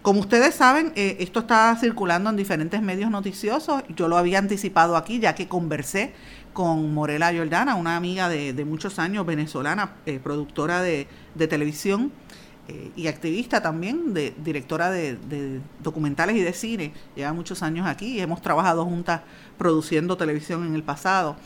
Como 0.00 0.20
ustedes 0.20 0.54
saben, 0.54 0.92
eh, 0.94 1.16
esto 1.18 1.40
está 1.40 1.76
circulando 1.80 2.30
en 2.30 2.36
diferentes 2.36 2.80
medios 2.82 3.10
noticiosos. 3.10 3.82
Yo 3.96 4.06
lo 4.06 4.16
había 4.16 4.38
anticipado 4.38 4.96
aquí, 4.96 5.18
ya 5.18 5.34
que 5.34 5.48
conversé 5.48 6.14
con 6.52 6.94
Morela 6.94 7.34
Jordana, 7.36 7.74
una 7.74 7.96
amiga 7.96 8.28
de, 8.28 8.64
muchos 8.64 9.00
años 9.00 9.26
venezolana, 9.26 9.96
eh, 10.06 10.20
productora 10.22 10.82
de, 10.82 11.08
televisión 11.48 12.12
eh, 12.68 12.90
y 12.96 13.06
activista 13.06 13.62
también, 13.62 14.12
de, 14.12 14.34
directora 14.42 14.90
de, 14.90 15.60
documentales 15.82 16.36
y 16.36 16.40
de 16.40 16.52
cine. 16.52 16.92
Lleva 17.14 17.32
muchos 17.32 17.62
años 17.62 17.86
aquí 17.86 18.14
y 18.14 18.20
hemos 18.20 18.42
trabajado 18.42 18.84
juntas 18.84 19.22
produciendo 19.56 20.16
televisión 20.16 20.66
en 20.66 20.74
el 20.74 20.82
pasado. 20.82 21.36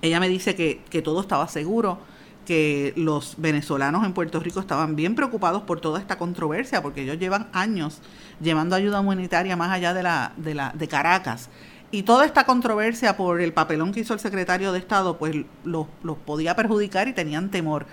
Ella 0.00 0.20
me 0.20 0.28
dice 0.28 0.54
que, 0.54 0.80
que 0.90 1.02
todo 1.02 1.20
estaba 1.20 1.48
seguro 1.48 1.98
que 2.44 2.92
los 2.96 3.34
venezolanos 3.38 4.04
en 4.04 4.12
Puerto 4.12 4.38
Rico 4.40 4.60
estaban 4.60 4.96
bien 4.96 5.14
preocupados 5.14 5.62
por 5.62 5.80
toda 5.80 5.98
esta 5.98 6.18
controversia, 6.18 6.82
porque 6.82 7.02
ellos 7.02 7.18
llevan 7.18 7.48
años 7.52 8.00
llevando 8.40 8.76
ayuda 8.76 9.00
humanitaria 9.00 9.56
más 9.56 9.70
allá 9.70 9.94
de, 9.94 10.02
la, 10.02 10.32
de, 10.36 10.54
la, 10.54 10.72
de 10.74 10.88
Caracas. 10.88 11.48
Y 11.90 12.02
toda 12.02 12.26
esta 12.26 12.44
controversia 12.44 13.16
por 13.16 13.40
el 13.40 13.52
papelón 13.52 13.92
que 13.92 14.00
hizo 14.00 14.14
el 14.14 14.20
secretario 14.20 14.72
de 14.72 14.78
Estado, 14.78 15.16
pues 15.16 15.36
los, 15.64 15.86
los 16.02 16.16
podía 16.18 16.56
perjudicar 16.56 17.08
y 17.08 17.12
tenían 17.12 17.50
temor. 17.50 17.86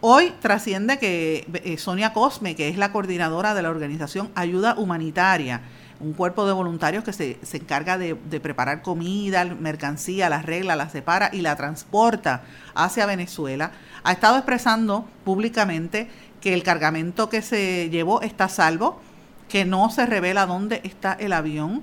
Hoy 0.00 0.32
trasciende 0.40 0.98
que 0.98 1.46
eh, 1.64 1.78
Sonia 1.78 2.12
Cosme, 2.12 2.54
que 2.54 2.68
es 2.68 2.76
la 2.76 2.92
coordinadora 2.92 3.54
de 3.54 3.62
la 3.62 3.70
organización 3.70 4.30
Ayuda 4.34 4.74
Humanitaria, 4.76 5.62
un 6.00 6.12
cuerpo 6.12 6.46
de 6.46 6.52
voluntarios 6.52 7.02
que 7.02 7.14
se, 7.14 7.38
se 7.42 7.56
encarga 7.56 7.96
de, 7.96 8.14
preparar 8.14 8.82
comida, 8.82 9.44
mercancía, 9.44 10.28
la 10.28 10.42
regla, 10.42 10.76
la 10.76 10.90
separa 10.90 11.30
y 11.32 11.40
la 11.40 11.56
transporta 11.56 12.42
hacia 12.74 13.06
Venezuela, 13.06 13.72
ha 14.04 14.12
estado 14.12 14.36
expresando 14.36 15.06
públicamente 15.24 16.10
que 16.42 16.52
el 16.52 16.62
cargamento 16.62 17.30
que 17.30 17.40
se 17.40 17.88
llevó 17.88 18.20
está 18.20 18.50
salvo, 18.50 19.00
que 19.48 19.64
no 19.64 19.90
se 19.90 20.04
revela 20.04 20.44
dónde 20.44 20.82
está 20.84 21.14
el 21.14 21.32
avión, 21.32 21.82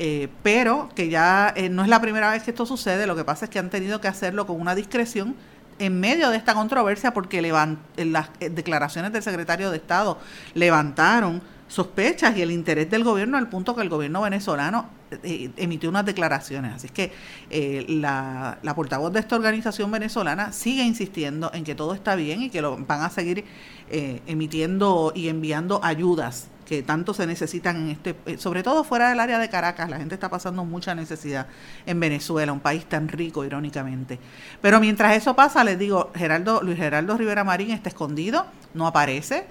eh, 0.00 0.28
pero 0.42 0.88
que 0.96 1.08
ya 1.08 1.52
eh, 1.54 1.68
no 1.68 1.82
es 1.82 1.88
la 1.88 2.00
primera 2.00 2.32
vez 2.32 2.42
que 2.42 2.50
esto 2.50 2.66
sucede, 2.66 3.06
lo 3.06 3.14
que 3.14 3.24
pasa 3.24 3.44
es 3.44 3.50
que 3.52 3.60
han 3.60 3.70
tenido 3.70 4.00
que 4.00 4.08
hacerlo 4.08 4.44
con 4.44 4.60
una 4.60 4.74
discreción 4.74 5.36
en 5.78 6.00
medio 6.00 6.30
de 6.30 6.36
esta 6.36 6.54
controversia 6.54 7.12
porque 7.12 7.42
las 7.42 8.28
eh, 8.40 8.50
declaraciones 8.50 9.12
del 9.12 9.22
secretario 9.22 9.70
de 9.70 9.76
Estado 9.76 10.18
levantaron 10.54 11.42
sospechas 11.68 12.36
y 12.36 12.42
el 12.42 12.50
interés 12.50 12.90
del 12.90 13.04
gobierno 13.04 13.36
al 13.36 13.48
punto 13.48 13.74
que 13.74 13.82
el 13.82 13.88
gobierno 13.88 14.20
venezolano 14.22 14.88
eh, 15.22 15.50
emitió 15.56 15.88
unas 15.88 16.04
declaraciones. 16.04 16.74
Así 16.74 16.86
es 16.86 16.92
que 16.92 17.12
eh, 17.50 17.84
la, 17.88 18.58
portavoz 18.74 19.12
de 19.12 19.20
esta 19.20 19.36
organización 19.36 19.90
venezolana 19.90 20.52
sigue 20.52 20.82
insistiendo 20.82 21.50
en 21.54 21.64
que 21.64 21.74
todo 21.74 21.94
está 21.94 22.16
bien 22.16 22.42
y 22.42 22.50
que 22.50 22.60
lo, 22.60 22.76
van 22.76 23.02
a 23.02 23.10
seguir 23.10 23.44
eh, 23.90 24.20
emitiendo 24.26 25.12
y 25.14 25.28
enviando 25.28 25.80
ayudas 25.82 26.48
que 26.64 26.82
tanto 26.82 27.14
se 27.14 27.26
necesitan 27.26 27.76
en 27.76 27.90
este, 27.90 28.38
sobre 28.38 28.62
todo 28.62 28.84
fuera 28.84 29.08
del 29.08 29.20
área 29.20 29.38
de 29.38 29.48
Caracas, 29.48 29.90
la 29.90 29.98
gente 29.98 30.14
está 30.14 30.30
pasando 30.30 30.64
mucha 30.64 30.94
necesidad 30.94 31.46
en 31.86 32.00
Venezuela, 32.00 32.52
un 32.52 32.60
país 32.60 32.86
tan 32.86 33.08
rico, 33.08 33.44
irónicamente. 33.44 34.18
Pero 34.60 34.80
mientras 34.80 35.16
eso 35.16 35.36
pasa, 35.36 35.64
les 35.64 35.78
digo, 35.78 36.10
Geraldo, 36.14 36.62
Luis 36.62 36.78
Geraldo 36.78 37.16
Rivera 37.16 37.44
Marín 37.44 37.70
está 37.70 37.88
escondido, 37.88 38.46
no 38.72 38.86
aparece 38.86 39.46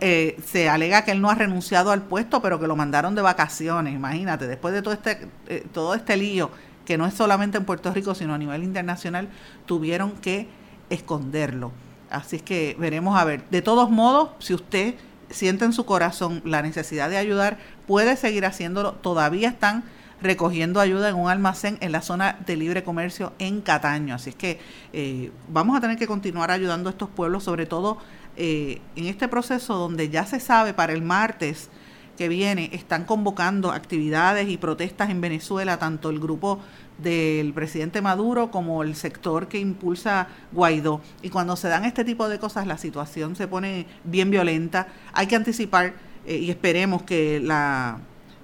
eh, 0.00 0.38
se 0.44 0.68
alega 0.68 1.02
que 1.04 1.12
él 1.12 1.20
no 1.20 1.30
ha 1.30 1.34
renunciado 1.34 1.92
al 1.92 2.02
puesto, 2.02 2.42
pero 2.42 2.60
que 2.60 2.66
lo 2.66 2.76
mandaron 2.76 3.14
de 3.14 3.22
vacaciones. 3.22 3.94
Imagínate, 3.94 4.46
después 4.46 4.74
de 4.74 4.82
todo 4.82 4.92
este, 4.92 5.28
eh, 5.48 5.66
todo 5.72 5.94
este 5.94 6.16
lío, 6.16 6.50
que 6.84 6.98
no 6.98 7.06
es 7.06 7.14
solamente 7.14 7.56
en 7.58 7.64
Puerto 7.64 7.92
Rico, 7.92 8.14
sino 8.14 8.34
a 8.34 8.38
nivel 8.38 8.64
internacional, 8.64 9.28
tuvieron 9.64 10.12
que 10.12 10.48
esconderlo. 10.90 11.72
Así 12.10 12.36
es 12.36 12.42
que 12.42 12.76
veremos 12.78 13.18
a 13.18 13.24
ver. 13.24 13.48
De 13.50 13.62
todos 13.62 13.90
modos, 13.90 14.30
si 14.40 14.52
usted 14.52 14.94
siente 15.32 15.64
en 15.64 15.72
su 15.72 15.84
corazón 15.84 16.42
la 16.44 16.62
necesidad 16.62 17.10
de 17.10 17.16
ayudar, 17.16 17.58
puede 17.86 18.16
seguir 18.16 18.44
haciéndolo. 18.44 18.92
Todavía 18.92 19.48
están 19.48 19.84
recogiendo 20.22 20.80
ayuda 20.80 21.08
en 21.08 21.16
un 21.16 21.28
almacén 21.28 21.78
en 21.80 21.92
la 21.92 22.00
zona 22.00 22.38
de 22.46 22.56
libre 22.56 22.84
comercio 22.84 23.32
en 23.38 23.60
Cataño. 23.60 24.14
Así 24.14 24.30
es 24.30 24.36
que 24.36 24.60
eh, 24.92 25.32
vamos 25.48 25.76
a 25.76 25.80
tener 25.80 25.96
que 25.96 26.06
continuar 26.06 26.50
ayudando 26.50 26.88
a 26.88 26.92
estos 26.92 27.08
pueblos, 27.10 27.44
sobre 27.44 27.66
todo 27.66 27.98
eh, 28.36 28.80
en 28.96 29.06
este 29.06 29.28
proceso 29.28 29.74
donde 29.74 30.08
ya 30.08 30.24
se 30.24 30.40
sabe 30.40 30.72
para 30.72 30.92
el 30.92 31.02
martes 31.02 31.68
que 32.16 32.28
viene 32.28 32.70
están 32.72 33.04
convocando 33.04 33.72
actividades 33.72 34.48
y 34.48 34.56
protestas 34.56 35.10
en 35.10 35.20
Venezuela, 35.20 35.78
tanto 35.78 36.10
el 36.10 36.20
grupo 36.20 36.60
del 36.98 37.52
presidente 37.52 38.00
Maduro 38.02 38.50
como 38.50 38.82
el 38.82 38.94
sector 38.94 39.48
que 39.48 39.58
impulsa 39.58 40.28
Guaidó. 40.52 41.00
Y 41.22 41.30
cuando 41.30 41.56
se 41.56 41.68
dan 41.68 41.84
este 41.84 42.04
tipo 42.04 42.28
de 42.28 42.38
cosas, 42.38 42.66
la 42.66 42.78
situación 42.78 43.36
se 43.36 43.48
pone 43.48 43.86
bien 44.04 44.30
violenta. 44.30 44.88
Hay 45.12 45.26
que 45.26 45.36
anticipar 45.36 45.94
eh, 46.26 46.36
y 46.36 46.50
esperemos 46.50 47.02
que 47.02 47.40
la 47.40 47.98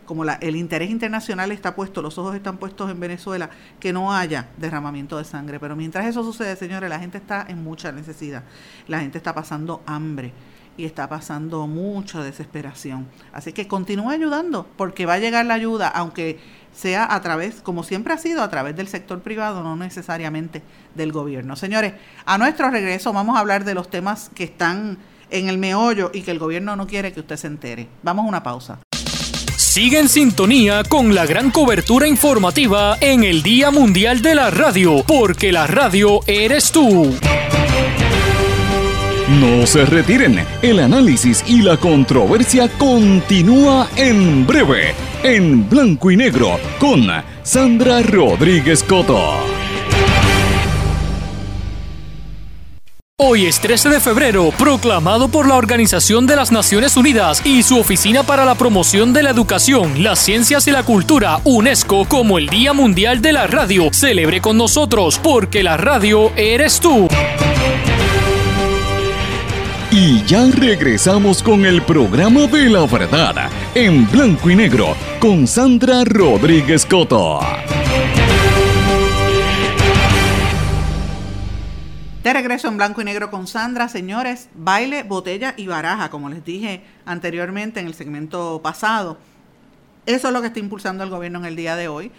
como 0.06 0.24
la, 0.24 0.38
el 0.40 0.56
interés 0.56 0.88
internacional 0.88 1.52
está 1.52 1.74
puesto, 1.74 2.00
los 2.00 2.16
ojos 2.16 2.34
están 2.34 2.56
puestos 2.56 2.90
en 2.90 2.98
Venezuela, 2.98 3.50
que 3.78 3.92
no 3.92 4.14
haya 4.14 4.48
derramamiento 4.56 5.18
de 5.18 5.24
sangre. 5.24 5.60
Pero 5.60 5.76
mientras 5.76 6.06
eso 6.06 6.24
sucede, 6.24 6.56
señores, 6.56 6.88
la 6.88 6.98
gente 6.98 7.18
está 7.18 7.44
en 7.46 7.62
mucha 7.62 7.92
necesidad. 7.92 8.42
La 8.86 9.00
gente 9.00 9.18
está 9.18 9.34
pasando 9.34 9.82
hambre 9.84 10.32
y 10.78 10.86
está 10.86 11.08
pasando 11.08 11.66
mucha 11.66 12.22
desesperación. 12.22 13.06
Así 13.32 13.52
que 13.52 13.68
continúe 13.68 14.08
ayudando, 14.08 14.66
porque 14.76 15.04
va 15.04 15.14
a 15.14 15.18
llegar 15.18 15.44
la 15.44 15.54
ayuda, 15.54 15.88
aunque 15.88 16.38
sea 16.72 17.12
a 17.12 17.20
través, 17.20 17.56
como 17.56 17.82
siempre 17.82 18.14
ha 18.14 18.18
sido, 18.18 18.42
a 18.42 18.48
través 18.48 18.76
del 18.76 18.88
sector 18.88 19.20
privado, 19.20 19.62
no 19.62 19.76
necesariamente 19.76 20.62
del 20.94 21.12
gobierno. 21.12 21.56
Señores, 21.56 21.94
a 22.24 22.38
nuestro 22.38 22.70
regreso 22.70 23.12
vamos 23.12 23.36
a 23.36 23.40
hablar 23.40 23.64
de 23.64 23.74
los 23.74 23.90
temas 23.90 24.30
que 24.34 24.44
están 24.44 24.96
en 25.30 25.48
el 25.48 25.58
meollo 25.58 26.10
y 26.14 26.22
que 26.22 26.30
el 26.30 26.38
gobierno 26.38 26.76
no 26.76 26.86
quiere 26.86 27.12
que 27.12 27.20
usted 27.20 27.36
se 27.36 27.48
entere. 27.48 27.88
Vamos 28.02 28.24
a 28.24 28.28
una 28.28 28.42
pausa. 28.42 28.78
Sigue 29.56 29.98
en 29.98 30.08
sintonía 30.08 30.82
con 30.84 31.14
la 31.14 31.26
gran 31.26 31.50
cobertura 31.50 32.06
informativa 32.06 32.96
en 33.00 33.24
el 33.24 33.42
Día 33.42 33.70
Mundial 33.70 34.22
de 34.22 34.36
la 34.36 34.50
Radio, 34.50 35.04
porque 35.06 35.52
la 35.52 35.66
radio 35.66 36.20
eres 36.26 36.70
tú. 36.70 37.12
No 39.28 39.66
se 39.66 39.84
retiren, 39.84 40.42
el 40.62 40.80
análisis 40.80 41.44
y 41.46 41.60
la 41.60 41.76
controversia 41.76 42.66
continúa 42.78 43.86
en 43.94 44.46
breve, 44.46 44.94
en 45.22 45.68
blanco 45.68 46.10
y 46.10 46.16
negro, 46.16 46.58
con 46.78 47.06
Sandra 47.42 48.00
Rodríguez 48.00 48.82
Coto. 48.82 49.34
Hoy 53.18 53.44
es 53.44 53.60
13 53.60 53.90
de 53.90 54.00
febrero, 54.00 54.50
proclamado 54.56 55.28
por 55.28 55.46
la 55.46 55.56
Organización 55.56 56.26
de 56.26 56.34
las 56.34 56.50
Naciones 56.50 56.96
Unidas 56.96 57.44
y 57.44 57.62
su 57.62 57.78
Oficina 57.78 58.22
para 58.22 58.46
la 58.46 58.54
Promoción 58.54 59.12
de 59.12 59.24
la 59.24 59.30
Educación, 59.30 60.02
las 60.02 60.20
Ciencias 60.20 60.66
y 60.68 60.70
la 60.70 60.84
Cultura, 60.84 61.40
UNESCO, 61.44 62.06
como 62.06 62.38
el 62.38 62.48
Día 62.48 62.72
Mundial 62.72 63.20
de 63.20 63.34
la 63.34 63.46
Radio. 63.46 63.90
Celebre 63.92 64.40
con 64.40 64.56
nosotros, 64.56 65.20
porque 65.22 65.62
la 65.62 65.76
radio 65.76 66.32
eres 66.34 66.80
tú. 66.80 67.08
Y 70.00 70.22
ya 70.26 70.46
regresamos 70.52 71.42
con 71.42 71.64
el 71.64 71.82
programa 71.82 72.46
de 72.46 72.70
la 72.70 72.86
verdad, 72.86 73.50
en 73.74 74.08
blanco 74.08 74.48
y 74.48 74.54
negro, 74.54 74.94
con 75.18 75.44
Sandra 75.48 76.04
Rodríguez 76.04 76.86
Coto. 76.86 77.40
De 82.22 82.32
regreso 82.32 82.68
en 82.68 82.76
blanco 82.76 83.00
y 83.00 83.06
negro 83.06 83.28
con 83.32 83.48
Sandra, 83.48 83.88
señores, 83.88 84.50
baile, 84.54 85.02
botella 85.02 85.54
y 85.56 85.66
baraja, 85.66 86.10
como 86.10 86.28
les 86.28 86.44
dije 86.44 86.84
anteriormente 87.04 87.80
en 87.80 87.88
el 87.88 87.94
segmento 87.94 88.60
pasado. 88.62 89.18
Eso 90.06 90.28
es 90.28 90.32
lo 90.32 90.40
que 90.40 90.46
está 90.46 90.60
impulsando 90.60 91.02
el 91.02 91.10
gobierno 91.10 91.40
en 91.40 91.46
el 91.46 91.56
día 91.56 91.74
de 91.74 91.88
hoy. 91.88 92.12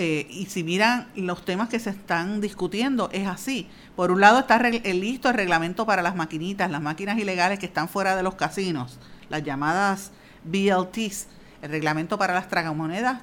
Eh, 0.00 0.26
y 0.30 0.46
si 0.46 0.64
miran 0.64 1.08
los 1.16 1.44
temas 1.44 1.68
que 1.68 1.78
se 1.78 1.90
están 1.90 2.40
discutiendo, 2.40 3.10
es 3.12 3.26
así. 3.26 3.68
Por 3.96 4.10
un 4.10 4.20
lado 4.20 4.38
está 4.38 4.56
el, 4.56 5.00
listo 5.00 5.28
el 5.28 5.34
reglamento 5.34 5.84
para 5.84 6.02
las 6.02 6.16
maquinitas, 6.16 6.70
las 6.70 6.80
máquinas 6.80 7.18
ilegales 7.18 7.58
que 7.58 7.66
están 7.66 7.88
fuera 7.88 8.16
de 8.16 8.22
los 8.22 8.36
casinos, 8.36 8.98
las 9.28 9.42
llamadas 9.42 10.12
BLTs, 10.44 11.26
el 11.62 11.70
reglamento 11.70 12.16
para 12.16 12.32
las 12.32 12.48
tragamonedas, 12.48 13.20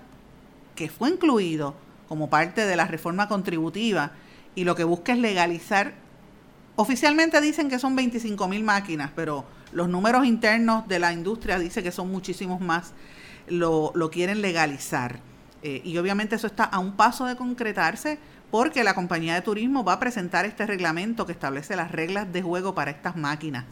que 0.76 0.90
fue 0.90 1.10
incluido 1.10 1.76
como 2.08 2.30
parte 2.30 2.66
de 2.66 2.76
la 2.76 2.86
reforma 2.86 3.28
contributiva 3.28 4.12
y 4.54 4.66
lo 4.66 4.76
que 4.76 4.84
busca 4.84 5.14
es 5.14 5.20
legalizar 5.20 5.94
Oficialmente 6.78 7.40
dicen 7.40 7.70
que 7.70 7.80
son 7.80 7.96
25 7.96 8.48
mil 8.50 8.64
máquinas, 8.64 9.10
pero 9.16 9.46
los 9.72 9.88
números 9.88 10.26
internos 10.26 10.88
de 10.88 11.00
la 11.00 11.14
industria 11.14 11.58
dicen 11.58 11.84
que 11.84 11.92
son 11.92 12.12
muchísimos 12.12 12.60
más. 12.60 12.92
Lo, 13.48 13.94
quieren 14.12 14.42
legalizar. 14.42 15.20
Eh, 15.68 15.82
y 15.84 15.98
obviamente 15.98 16.36
eso 16.36 16.46
está 16.46 16.66
a 16.66 16.78
un 16.78 16.92
paso 16.92 17.26
de 17.26 17.36
concretarse 17.36 18.20
porque 18.52 18.84
la 18.84 18.94
compañía 18.94 19.34
de 19.34 19.42
turismo 19.42 19.84
va 19.84 19.94
a 19.94 20.00
presentar 20.00 20.46
este 20.46 20.68
reglamento 20.68 21.26
que 21.26 21.32
establece 21.32 21.76
las 21.76 21.92
reglas 21.92 22.32
de 22.32 22.44
juego 22.44 22.76
para 22.76 22.92
estas 22.92 23.16
máquinas. 23.16 23.66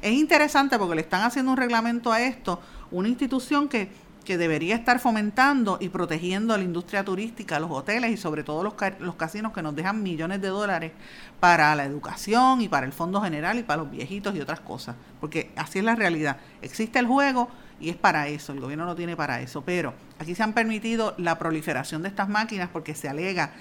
Es 0.00 0.12
interesante 0.12 0.78
porque 0.78 0.94
le 0.94 1.00
están 1.00 1.22
haciendo 1.22 1.50
un 1.50 1.56
reglamento 1.56 2.12
a 2.12 2.22
esto, 2.22 2.60
una 2.92 3.08
institución 3.08 3.68
que, 3.68 3.90
que 4.24 4.38
debería 4.38 4.76
estar 4.76 5.00
fomentando 5.00 5.78
y 5.80 5.88
protegiendo 5.88 6.54
a 6.54 6.56
la 6.56 6.62
industria 6.62 7.04
turística, 7.04 7.58
los 7.58 7.72
hoteles 7.72 8.12
y 8.12 8.16
sobre 8.16 8.44
todo 8.44 8.62
los, 8.62 8.74
los 9.00 9.16
casinos 9.16 9.52
que 9.52 9.60
nos 9.60 9.74
dejan 9.74 10.04
millones 10.04 10.40
de 10.40 10.48
dólares 10.48 10.92
para 11.40 11.74
la 11.74 11.84
educación 11.84 12.60
y 12.60 12.68
para 12.68 12.86
el 12.86 12.92
Fondo 12.92 13.20
General 13.20 13.58
y 13.58 13.64
para 13.64 13.82
los 13.82 13.90
viejitos 13.90 14.36
y 14.36 14.40
otras 14.40 14.60
cosas. 14.60 14.94
Porque 15.20 15.50
así 15.56 15.80
es 15.80 15.84
la 15.84 15.96
realidad. 15.96 16.36
Existe 16.62 17.00
el 17.00 17.08
juego 17.08 17.48
y 17.80 17.88
es 17.88 17.96
para 17.96 18.28
eso, 18.28 18.52
el 18.52 18.60
gobierno 18.60 18.84
no 18.84 18.94
tiene 18.94 19.16
para 19.16 19.40
eso, 19.40 19.62
pero 19.64 19.94
aquí 20.18 20.34
se 20.34 20.42
han 20.42 20.52
permitido 20.52 21.14
la 21.16 21.38
proliferación 21.38 22.02
de 22.02 22.08
estas 22.08 22.28
máquinas 22.28 22.68
porque 22.70 22.94
se 22.94 23.08
alega 23.08 23.54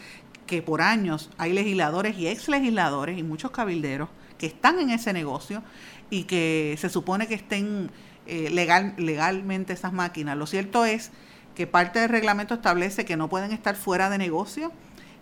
que 0.46 0.62
por 0.62 0.82
años 0.82 1.30
hay 1.38 1.54
legisladores 1.54 2.18
y 2.18 2.28
ex 2.28 2.50
legisladores 2.50 3.18
y 3.18 3.24
muchos 3.24 3.52
cabilderos 3.52 4.10
que 4.38 4.48
están 4.48 4.80
en 4.80 4.90
ese 4.90 5.14
negocio 5.14 5.64
y 6.10 6.24
que 6.24 6.76
se 6.80 6.90
supone 6.90 7.28
que 7.28 7.36
estén 7.36 7.92
eh, 8.26 8.50
legal, 8.50 8.94
legalmente 8.98 9.74
esas 9.74 9.94
máquinas. 9.94 10.38
Lo 10.38 10.48
cierto 10.48 10.86
es 10.86 11.12
que 11.56 11.68
parte 11.68 12.00
del 12.00 12.10
reglamento 12.10 12.56
establece 12.56 13.06
que 13.06 13.18
no 13.18 13.30
pueden 13.30 13.52
estar 13.52 13.76
fuera 13.76 14.10
de 14.10 14.18
negocio, 14.18 14.72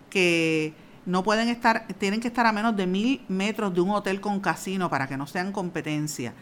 que 0.10 0.74
no 1.08 1.24
pueden 1.24 1.48
estar, 1.48 1.88
tienen 1.98 2.20
que 2.20 2.28
estar 2.28 2.46
a 2.46 2.52
menos 2.52 2.76
de 2.76 2.86
mil 2.86 3.22
metros 3.30 3.74
de 3.74 3.80
un 3.82 3.92
hotel 3.92 4.20
con 4.20 4.42
casino 4.42 4.90
para 4.90 5.08
que 5.08 5.16
no 5.16 5.26
sean 5.26 5.54
competencia 5.54 6.34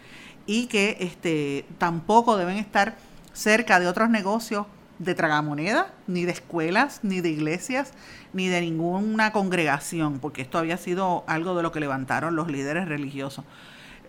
y 0.48 0.66
que 0.66 0.98
este, 1.00 1.66
tampoco 1.78 2.36
deben 2.36 2.58
estar 2.58 2.98
cerca 3.32 3.80
de 3.80 3.88
otros 3.88 4.10
negocios 4.10 4.66
de 4.98 5.14
tragamoneda, 5.14 5.94
ni 6.08 6.26
de 6.26 6.32
escuelas, 6.32 7.02
ni 7.04 7.22
de 7.22 7.30
iglesias, 7.30 7.94
ni 8.34 8.48
de 8.48 8.62
ninguna 8.62 9.32
congregación, 9.32 10.20
porque 10.20 10.42
esto 10.42 10.58
había 10.58 10.78
sido 10.78 11.24
algo 11.28 11.56
de 11.56 11.62
lo 11.62 11.72
que 11.72 11.80
levantaron 11.80 12.36
los 12.36 12.50
líderes 12.50 12.88
religiosos. 12.88 13.46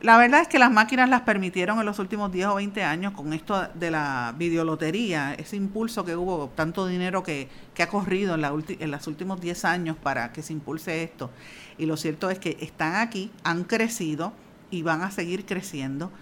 La 0.03 0.19
verdad 0.19 0.43
es 0.43 0.49
que 0.49 0.59
las 0.59 0.71
máquinas 0.71 1.09
las 1.09 1.23
permitieron 1.23 1.79
en 1.79 1.87
los 1.87 1.99
últimos 1.99 2.31
10 2.31 2.47
o 2.49 2.55
20 2.57 2.83
años 2.85 3.13
con 3.13 3.33
esto 3.33 3.69
de 3.75 3.91
la 3.91 4.35
videolotería, 4.37 5.35
ese 5.35 5.57
impulso 5.57 6.05
que 6.05 6.15
hubo, 6.15 6.49
tanto 6.55 6.87
dinero 6.87 7.23
que, 7.23 7.49
que 7.75 7.83
ha 7.83 7.89
corrido 7.89 8.35
en, 8.35 8.43
la 8.43 8.53
en 8.69 8.91
los 8.91 9.07
últimos 9.07 9.41
10 9.41 9.65
años 9.65 9.97
para 9.97 10.33
que 10.33 10.43
se 10.43 10.53
impulse 10.53 11.03
esto. 11.03 11.31
Y 11.79 11.87
lo 11.87 11.97
cierto 11.97 12.31
es 12.31 12.39
que 12.39 12.57
están 12.61 12.97
aquí, 12.97 13.31
han 13.43 13.65
crecido 13.65 14.33
y 14.71 14.83
van 14.83 15.03
a 15.03 15.11
seguir 15.11 15.47
creciendo. 15.47 16.13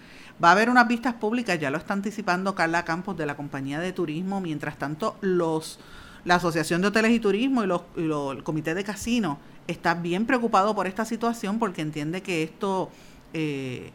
Va 0.43 0.49
a 0.49 0.51
haber 0.53 0.69
unas 0.69 0.87
vistas 0.87 1.13
públicas, 1.13 1.59
ya 1.59 1.69
lo 1.69 1.77
está 1.77 1.93
anticipando 1.93 2.55
Carla 2.55 2.85
Campos 2.85 3.17
de 3.17 3.25
la 3.25 3.35
compañía 3.35 3.79
de 3.79 3.93
turismo. 3.93 4.41
Mientras 4.41 4.77
tanto, 4.77 5.17
los 5.21 5.79
la 6.25 6.35
Asociación 6.35 6.81
de 6.81 6.87
Hoteles 6.87 7.11
y 7.11 7.19
Turismo 7.19 7.63
y, 7.63 7.67
los, 7.67 7.83
el 7.95 8.43
Comité 8.43 8.73
de 8.73 8.83
Casino 8.83 9.37
está 9.67 9.93
bien 9.93 10.25
preocupado 10.25 10.75
por 10.75 10.87
esta 10.87 11.05
situación 11.05 11.59
porque 11.59 11.81
entiende 11.81 12.21
que 12.21 12.43
esto 12.43 12.89
eh, 13.35 13.91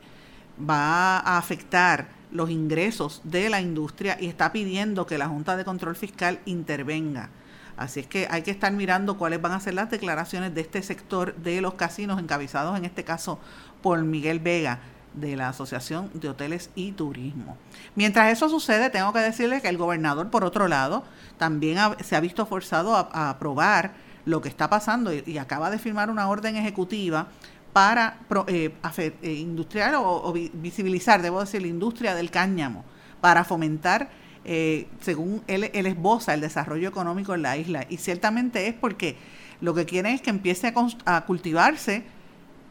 va 0.68 1.18
a 1.18 1.38
afectar 1.38 2.08
los 2.30 2.50
ingresos 2.50 3.22
de 3.24 3.50
la 3.50 3.60
industria 3.60 4.16
y 4.20 4.26
está 4.26 4.52
pidiendo 4.52 5.06
que 5.06 5.18
la 5.18 5.28
Junta 5.28 5.56
de 5.56 5.64
Control 5.64 5.96
Fiscal 5.96 6.38
intervenga. 6.44 7.30
Así 7.76 8.00
es 8.00 8.06
que 8.06 8.28
hay 8.30 8.42
que 8.42 8.50
estar 8.50 8.72
mirando 8.72 9.16
cuáles 9.16 9.40
van 9.40 9.52
a 9.52 9.60
ser 9.60 9.74
las 9.74 9.90
declaraciones 9.90 10.54
de 10.54 10.60
este 10.60 10.82
sector 10.82 11.34
de 11.36 11.60
los 11.60 11.74
casinos 11.74 12.20
encabezados 12.20 12.76
en 12.76 12.84
este 12.84 13.04
caso 13.04 13.40
por 13.82 14.02
Miguel 14.02 14.38
Vega 14.38 14.80
de 15.14 15.36
la 15.36 15.48
Asociación 15.48 16.10
de 16.14 16.28
Hoteles 16.28 16.70
y 16.74 16.92
Turismo. 16.92 17.56
Mientras 17.94 18.30
eso 18.32 18.48
sucede, 18.48 18.90
tengo 18.90 19.12
que 19.12 19.20
decirle 19.20 19.60
que 19.60 19.68
el 19.68 19.78
gobernador, 19.78 20.30
por 20.30 20.44
otro 20.44 20.68
lado, 20.68 21.04
también 21.38 21.78
se 22.00 22.16
ha 22.16 22.20
visto 22.20 22.46
forzado 22.46 22.94
a, 22.94 23.30
aprobar 23.30 23.92
lo 24.24 24.40
que 24.40 24.48
está 24.48 24.68
pasando 24.68 25.12
y, 25.12 25.38
acaba 25.38 25.70
de 25.70 25.78
firmar 25.78 26.10
una 26.10 26.28
orden 26.28 26.56
ejecutiva 26.56 27.28
para 27.72 28.18
eh, 28.48 28.72
eh, 28.98 29.32
industrial 29.32 29.94
o, 29.96 30.32
visibilizar, 30.32 31.22
debo 31.22 31.40
decir, 31.40 31.62
la 31.62 31.68
industria 31.68 32.14
del 32.14 32.30
cáñamo, 32.30 32.84
para 33.20 33.44
fomentar, 33.44 34.10
eh, 34.44 34.88
según 35.00 35.42
él, 35.46 35.64
esboza, 35.64 36.34
el 36.34 36.40
desarrollo 36.40 36.88
económico 36.88 37.34
en 37.34 37.42
la 37.42 37.56
isla. 37.56 37.86
Y 37.88 37.98
ciertamente 37.98 38.66
es 38.66 38.74
porque 38.74 39.16
lo 39.60 39.74
que 39.74 39.84
quieren 39.84 40.14
es 40.14 40.22
que 40.22 40.30
empiece 40.30 40.72
a 41.04 41.26
cultivarse 41.26 42.04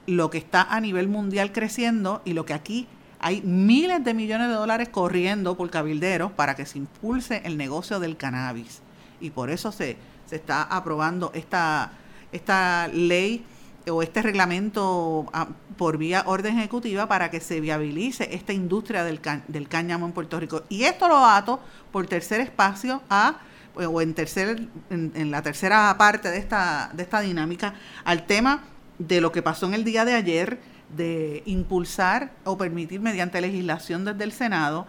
lo 0.08 0.30
que 0.30 0.40
está 0.40 0.64
a 0.64 0.82
nivel 0.82 1.08
mundial 1.08 1.52
creciendo 1.52 2.22
y 2.26 2.34
lo 2.34 2.46
que 2.46 2.54
aquí 2.54 2.88
hay 3.20 3.42
miles 3.42 4.04
de 4.04 4.14
millones 4.14 4.48
de 4.48 4.56
dólares 4.56 4.90
corriendo 4.90 5.56
por 5.56 5.70
cabilderos 5.70 6.32
para 6.32 6.56
que 6.56 6.66
se 6.66 6.80
impulse 6.80 7.42
el 7.46 7.58
negocio 7.58 8.00
del 8.00 8.18
cannabis. 8.18 8.82
Y 9.22 9.30
por 9.30 9.50
eso 9.50 9.72
se, 9.72 9.98
se 10.26 10.38
está 10.38 10.64
aprobando 10.64 11.32
esta 11.34 12.88
ley 12.92 13.46
o 13.88 14.02
este 14.02 14.22
reglamento 14.22 15.28
ah, 15.34 15.50
por 15.78 15.98
vía 15.98 16.24
orden 16.26 16.58
ejecutiva 16.58 17.08
para 17.08 17.30
que 17.32 17.40
se 17.40 17.62
viabilice 17.62 18.30
esta 18.34 18.54
industria 18.54 19.04
del, 19.04 19.20
del 19.48 19.68
cáñamo 19.68 20.06
en 20.06 20.12
Puerto 20.12 20.40
Rico. 20.40 20.64
Y 20.70 20.84
esto 20.84 21.08
lo 21.08 21.26
ato 21.26 21.60
por 21.92 22.08
tercer 22.08 22.42
espacio 22.42 23.02
a 23.10 23.40
o 23.76 24.02
en 24.02 24.14
tercer 24.14 24.68
en, 24.90 25.12
en 25.16 25.32
la 25.32 25.42
tercera 25.42 25.96
parte 25.98 26.30
de 26.30 26.38
esta 26.38 26.90
de 26.94 27.04
esta 27.04 27.22
dinámica 27.22 27.76
al 28.04 28.26
tema 28.26 28.64
de 28.98 29.22
lo 29.22 29.32
que 29.32 29.42
pasó 29.42 29.68
en 29.68 29.74
el 29.74 29.86
día 29.86 30.04
de 30.06 30.14
ayer, 30.14 30.60
de 30.96 31.44
impulsar 31.46 32.32
o 32.44 32.58
permitir 32.58 33.00
mediante 33.00 33.40
legislación 33.40 34.06
desde 34.06 34.24
el 34.26 34.32
Senado 34.32 34.86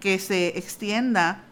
que 0.00 0.18
se 0.18 0.58
extienda 0.58 1.44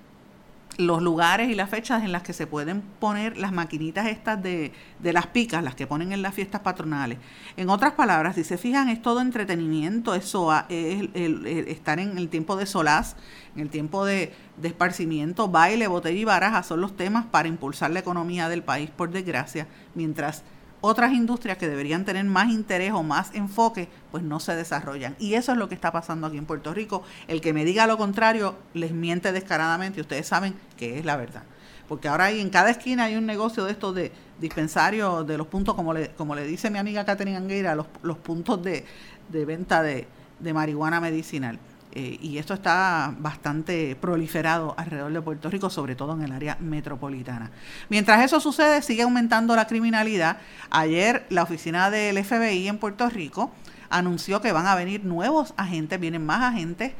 los 0.80 1.02
lugares 1.02 1.48
y 1.48 1.54
las 1.54 1.70
fechas 1.70 2.02
en 2.02 2.12
las 2.12 2.22
que 2.22 2.32
se 2.32 2.46
pueden 2.46 2.82
poner 2.98 3.36
las 3.36 3.52
maquinitas 3.52 4.06
estas 4.06 4.42
de, 4.42 4.72
de, 4.98 5.12
las 5.12 5.26
picas, 5.28 5.62
las 5.62 5.74
que 5.74 5.86
ponen 5.86 6.12
en 6.12 6.22
las 6.22 6.34
fiestas 6.34 6.60
patronales. 6.62 7.18
En 7.56 7.70
otras 7.70 7.92
palabras, 7.92 8.34
si 8.34 8.44
se 8.44 8.58
fijan, 8.58 8.88
es 8.88 9.02
todo 9.02 9.20
entretenimiento, 9.20 10.14
eso 10.14 10.52
es 10.68 11.08
el, 11.14 11.46
estar 11.68 11.98
en 12.00 12.18
el 12.18 12.28
tiempo 12.28 12.56
de 12.56 12.66
solaz, 12.66 13.16
en 13.54 13.62
el 13.62 13.70
tiempo 13.70 14.04
de, 14.04 14.32
de 14.56 14.68
esparcimiento, 14.68 15.48
baile, 15.48 15.86
botella 15.86 16.18
y 16.18 16.24
baraja 16.24 16.62
son 16.62 16.80
los 16.80 16.96
temas 16.96 17.26
para 17.26 17.48
impulsar 17.48 17.90
la 17.90 18.00
economía 18.00 18.48
del 18.48 18.62
país, 18.62 18.90
por 18.90 19.10
desgracia, 19.10 19.66
mientras 19.94 20.44
otras 20.80 21.12
industrias 21.12 21.58
que 21.58 21.68
deberían 21.68 22.04
tener 22.04 22.24
más 22.24 22.48
interés 22.48 22.92
o 22.92 23.02
más 23.02 23.34
enfoque, 23.34 23.88
pues 24.10 24.22
no 24.22 24.40
se 24.40 24.54
desarrollan. 24.54 25.16
Y 25.18 25.34
eso 25.34 25.52
es 25.52 25.58
lo 25.58 25.68
que 25.68 25.74
está 25.74 25.92
pasando 25.92 26.26
aquí 26.26 26.38
en 26.38 26.46
Puerto 26.46 26.72
Rico. 26.72 27.02
El 27.28 27.40
que 27.40 27.52
me 27.52 27.64
diga 27.64 27.86
lo 27.86 27.98
contrario 27.98 28.56
les 28.74 28.92
miente 28.92 29.32
descaradamente 29.32 30.00
ustedes 30.00 30.26
saben 30.26 30.54
que 30.76 30.98
es 30.98 31.04
la 31.04 31.16
verdad. 31.16 31.42
Porque 31.88 32.08
ahora 32.08 32.26
hay, 32.26 32.40
en 32.40 32.50
cada 32.50 32.70
esquina 32.70 33.04
hay 33.04 33.16
un 33.16 33.26
negocio 33.26 33.64
de 33.64 33.72
estos 33.72 33.94
de 33.94 34.12
dispensarios 34.40 35.26
de 35.26 35.36
los 35.36 35.48
puntos, 35.48 35.74
como 35.74 35.92
le, 35.92 36.10
como 36.10 36.34
le 36.34 36.46
dice 36.46 36.70
mi 36.70 36.78
amiga 36.78 37.04
Catherine 37.04 37.36
Anguera, 37.36 37.74
los, 37.74 37.86
los 38.02 38.16
puntos 38.16 38.62
de, 38.62 38.84
de 39.28 39.44
venta 39.44 39.82
de, 39.82 40.06
de 40.38 40.52
marihuana 40.54 41.00
medicinal. 41.00 41.58
Eh, 41.92 42.18
y 42.20 42.38
esto 42.38 42.54
está 42.54 43.12
bastante 43.18 43.96
proliferado 43.96 44.74
alrededor 44.78 45.12
de 45.12 45.22
Puerto 45.22 45.50
Rico, 45.50 45.70
sobre 45.70 45.96
todo 45.96 46.12
en 46.12 46.22
el 46.22 46.32
área 46.32 46.56
metropolitana. 46.60 47.50
Mientras 47.88 48.24
eso 48.24 48.38
sucede, 48.38 48.80
sigue 48.82 49.02
aumentando 49.02 49.56
la 49.56 49.66
criminalidad. 49.66 50.38
Ayer 50.70 51.26
la 51.30 51.42
oficina 51.42 51.90
del 51.90 52.24
FBI 52.24 52.68
en 52.68 52.78
Puerto 52.78 53.08
Rico 53.08 53.50
anunció 53.88 54.40
que 54.40 54.52
van 54.52 54.66
a 54.66 54.76
venir 54.76 55.04
nuevos 55.04 55.52
agentes, 55.56 55.98
vienen 55.98 56.24
más 56.24 56.42
agentes 56.42 56.92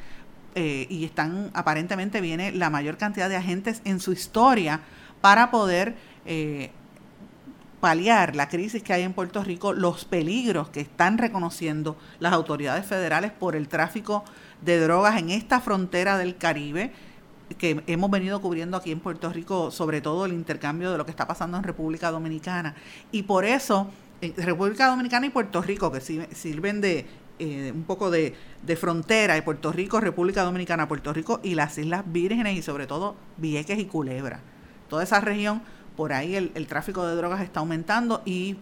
eh, 0.57 0.89
y 0.91 1.05
están 1.05 1.51
aparentemente 1.55 2.21
viene 2.21 2.51
la 2.51 2.71
mayor 2.71 2.97
cantidad 2.97 3.29
de 3.29 3.37
agentes 3.37 3.83
en 3.85 4.01
su 4.01 4.11
historia 4.11 4.81
para 5.21 5.53
poder 5.53 5.95
eh, 6.27 6.73
paliar 7.81 8.37
la 8.37 8.49
crisis 8.49 8.83
que 8.83 8.93
hay 8.93 9.03
en 9.03 9.13
Puerto 9.13 9.43
Rico, 9.43 9.73
los 9.73 10.05
peligros 10.05 10.69
que 10.69 10.81
están 10.81 11.19
reconociendo 11.19 11.97
las 12.19 12.33
autoridades 12.33 12.87
federales 12.87 13.33
por 13.33 13.57
el 13.57 13.69
tráfico 13.69 14.25
de 14.61 14.79
drogas 14.81 15.19
en 15.19 15.31
esta 15.31 15.61
frontera 15.61 16.19
del 16.19 16.37
Caribe 16.37 16.93
que 17.59 17.83
hemos 17.87 18.11
venido 18.11 18.41
cubriendo 18.41 18.77
aquí 18.77 18.93
en 18.93 19.01
Puerto 19.01 19.33
Rico, 19.33 19.71
sobre 19.71 20.01
todo 20.01 20.25
el 20.25 20.33
intercambio 20.33 20.93
de 20.93 20.99
lo 20.99 21.05
que 21.05 21.11
está 21.11 21.27
pasando 21.27 21.57
en 21.57 21.65
República 21.65 22.11
Dominicana. 22.11 22.75
Y 23.11 23.25
por 23.25 23.45
eso, 23.45 23.91
en 24.21 24.35
República 24.37 24.87
Dominicana 24.87 25.27
y 25.27 25.31
Puerto 25.31 25.61
Rico, 25.61 25.91
que 25.91 26.01
sirven 26.01 26.81
de 26.81 27.07
eh, 27.39 27.73
un 27.75 27.85
poco 27.85 28.11
de, 28.11 28.35
de, 28.63 28.77
frontera, 28.77 29.35
de 29.35 29.43
Puerto 29.43 29.73
Rico, 29.73 29.99
República 30.01 30.43
Dominicana, 30.43 30.87
Puerto 30.87 31.13
Rico 31.13 31.41
y 31.43 31.55
las 31.55 31.77
Islas 31.79 32.05
Vírgenes 32.07 32.57
y 32.57 32.63
sobre 32.63 32.87
todo 32.87 33.17
Vieques 33.39 33.79
y 33.79 33.87
Culebra. 33.87 34.41
Toda 34.89 35.05
esa 35.05 35.21
región, 35.21 35.63
por 35.97 36.13
ahí 36.13 36.37
el, 36.37 36.53
el 36.55 36.67
tráfico 36.67 37.07
de 37.07 37.17
drogas 37.17 37.41
está 37.41 37.61
aumentando 37.61 38.23
y 38.25 38.57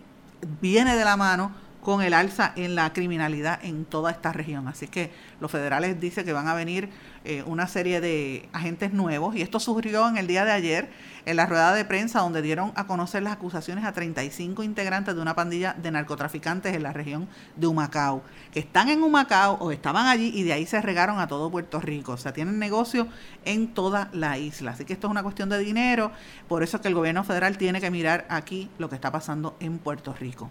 viene 0.61 0.97
de 0.97 1.05
la 1.05 1.17
mano 1.17 1.53
con 1.88 2.03
el 2.03 2.12
alza 2.12 2.53
en 2.55 2.74
la 2.74 2.92
criminalidad 2.92 3.64
en 3.64 3.87
toda 3.87 4.11
esta 4.11 4.31
región. 4.31 4.68
Así 4.68 4.88
que 4.88 5.11
los 5.40 5.51
federales 5.51 5.98
dicen 5.98 6.27
que 6.27 6.35
van 6.35 6.46
a 6.46 6.53
venir 6.53 6.90
eh, 7.24 7.42
una 7.46 7.66
serie 7.66 8.03
de 8.03 8.46
agentes 8.53 8.92
nuevos 8.92 9.35
y 9.35 9.40
esto 9.40 9.59
surgió 9.59 10.07
en 10.07 10.18
el 10.18 10.27
día 10.27 10.44
de 10.44 10.53
ayer 10.53 10.90
en 11.24 11.37
la 11.37 11.46
rueda 11.46 11.72
de 11.72 11.87
prensa 11.87 12.20
donde 12.20 12.42
dieron 12.42 12.72
a 12.74 12.87
conocer 12.87 13.22
las 13.22 13.33
acusaciones 13.33 13.87
a 13.87 13.92
35 13.92 14.62
integrantes 14.64 15.14
de 15.14 15.22
una 15.22 15.35
pandilla 15.35 15.72
de 15.83 15.90
narcotraficantes 15.90 16.77
en 16.77 16.83
la 16.83 16.92
región 16.92 17.27
de 17.57 17.66
Humacao, 17.66 18.22
que 18.53 18.61
están 18.61 18.90
en 18.90 19.03
Humacao 19.03 19.55
o 19.55 19.72
estaban 19.72 20.09
allí 20.09 20.31
y 20.35 20.42
de 20.42 20.53
ahí 20.53 20.66
se 20.66 20.83
regaron 20.83 21.18
a 21.20 21.27
todo 21.27 21.51
Puerto 21.51 21.81
Rico. 21.81 22.12
O 22.12 22.16
sea, 22.18 22.35
tienen 22.35 22.59
negocio 22.59 23.09
en 23.46 23.72
toda 23.72 24.11
la 24.12 24.37
isla. 24.37 24.72
Así 24.72 24.85
que 24.85 24.92
esto 24.92 25.07
es 25.07 25.11
una 25.11 25.22
cuestión 25.22 25.48
de 25.48 25.59
dinero, 25.59 26.12
por 26.48 26.62
eso 26.62 26.77
es 26.77 26.83
que 26.83 26.88
el 26.88 26.94
gobierno 26.94 27.24
federal 27.24 27.57
tiene 27.57 27.81
que 27.81 27.90
mirar 27.90 28.27
aquí 28.29 28.68
lo 28.77 28.90
que 28.90 28.94
está 28.94 29.11
pasando 29.11 29.57
en 29.59 29.79
Puerto 29.79 30.12
Rico. 30.12 30.51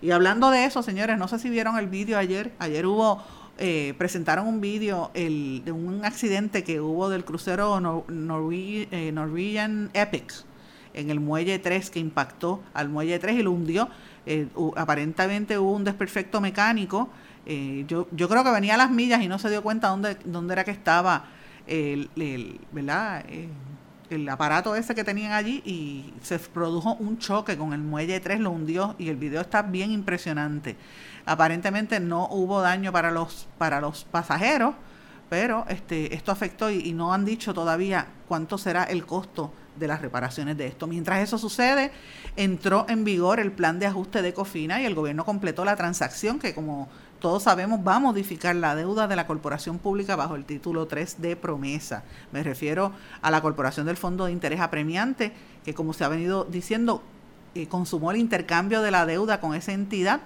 Y 0.00 0.12
hablando 0.12 0.50
de 0.50 0.64
eso, 0.64 0.82
señores, 0.82 1.18
no 1.18 1.26
sé 1.26 1.38
si 1.38 1.50
vieron 1.50 1.76
el 1.76 1.88
vídeo 1.88 2.18
ayer. 2.18 2.52
Ayer 2.58 2.86
hubo, 2.86 3.22
eh, 3.58 3.94
presentaron 3.98 4.46
un 4.46 4.60
vídeo 4.60 5.10
de 5.14 5.72
un 5.72 6.04
accidente 6.04 6.62
que 6.62 6.80
hubo 6.80 7.08
del 7.08 7.24
crucero 7.24 7.76
eh, 7.78 9.12
Norwegian 9.12 9.90
Epic 9.94 10.44
en 10.94 11.10
el 11.10 11.20
muelle 11.20 11.58
3 11.58 11.90
que 11.90 11.98
impactó 11.98 12.62
al 12.74 12.88
muelle 12.88 13.18
3 13.18 13.40
y 13.40 13.42
lo 13.42 13.50
hundió. 13.50 13.88
Eh, 14.26 14.46
aparentemente 14.76 15.58
hubo 15.58 15.72
un 15.72 15.84
desperfecto 15.84 16.40
mecánico. 16.40 17.08
yo, 17.88 18.06
yo 18.12 18.28
creo 18.28 18.44
que 18.44 18.50
venía 18.50 18.74
a 18.74 18.76
las 18.76 18.90
millas 18.90 19.22
y 19.22 19.28
no 19.28 19.38
se 19.38 19.50
dio 19.50 19.62
cuenta 19.62 19.88
dónde, 19.88 20.16
dónde 20.24 20.52
era 20.52 20.64
que 20.64 20.70
estaba 20.70 21.24
el, 21.66 22.08
el 22.16 22.60
¿verdad? 22.70 23.24
El 24.10 24.28
aparato 24.28 24.74
ese 24.76 24.94
que 24.94 25.04
tenían 25.04 25.32
allí 25.32 25.62
y 25.64 26.12
se 26.22 26.38
produjo 26.38 26.94
un 26.94 27.18
choque 27.18 27.56
con 27.56 27.72
el 27.72 27.80
muelle 27.80 28.20
3, 28.20 28.40
lo 28.40 28.50
hundió 28.50 28.94
y 28.98 29.08
el 29.08 29.16
video 29.16 29.40
está 29.40 29.62
bien 29.62 29.90
impresionante. 29.90 30.76
Aparentemente 31.26 32.00
no 32.00 32.28
hubo 32.30 32.60
daño 32.60 32.92
para 32.92 33.10
los, 33.10 33.48
para 33.58 33.80
los 33.80 34.04
pasajeros, 34.04 34.74
pero 35.28 35.66
este, 35.68 36.14
esto 36.14 36.32
afectó 36.32 36.70
y, 36.70 36.92
no 36.92 37.12
han 37.12 37.24
dicho 37.24 37.52
todavía 37.52 38.08
cuánto 38.26 38.56
será 38.56 38.84
el 38.84 39.04
costo 39.04 39.52
de 39.76 39.86
las 39.86 40.00
reparaciones 40.00 40.56
de 40.56 40.66
esto. 40.66 40.86
Mientras 40.86 41.20
eso 41.20 41.38
sucede, 41.38 41.92
entró 42.36 42.86
en 42.88 43.04
vigor 43.04 43.38
el 43.38 43.52
plan 43.52 43.78
de 43.78 43.86
ajuste 43.86 44.22
de 44.22 44.32
Cofina 44.32 44.80
y 44.80 44.86
el 44.86 44.94
gobierno 44.94 45.24
completó 45.24 45.64
la 45.64 45.76
transacción 45.76 46.38
que 46.38 46.54
como 46.54 46.88
todos 47.20 47.42
sabemos, 47.42 47.80
va 47.86 47.96
a 47.96 48.00
modificar 48.00 48.54
la 48.54 48.74
deuda 48.74 49.08
de 49.08 49.16
la 49.16 49.26
corporación 49.26 49.78
pública 49.78 50.16
bajo 50.16 50.36
el 50.36 50.44
título 50.44 50.86
3 50.86 51.20
de 51.20 51.36
promesa. 51.36 52.04
Me 52.32 52.42
refiero 52.42 52.92
a 53.22 53.30
la 53.30 53.40
corporación 53.40 53.86
del 53.86 53.96
Fondo 53.96 54.26
de 54.26 54.32
Interés 54.32 54.60
Apremiante, 54.60 55.32
que 55.64 55.74
como 55.74 55.92
se 55.92 56.04
ha 56.04 56.08
venido 56.08 56.44
diciendo, 56.44 57.02
eh, 57.54 57.66
consumó 57.66 58.10
el 58.10 58.18
intercambio 58.18 58.82
de 58.82 58.90
la 58.90 59.06
deuda 59.06 59.40
con 59.40 59.54
esa 59.54 59.72
entidad 59.72 60.20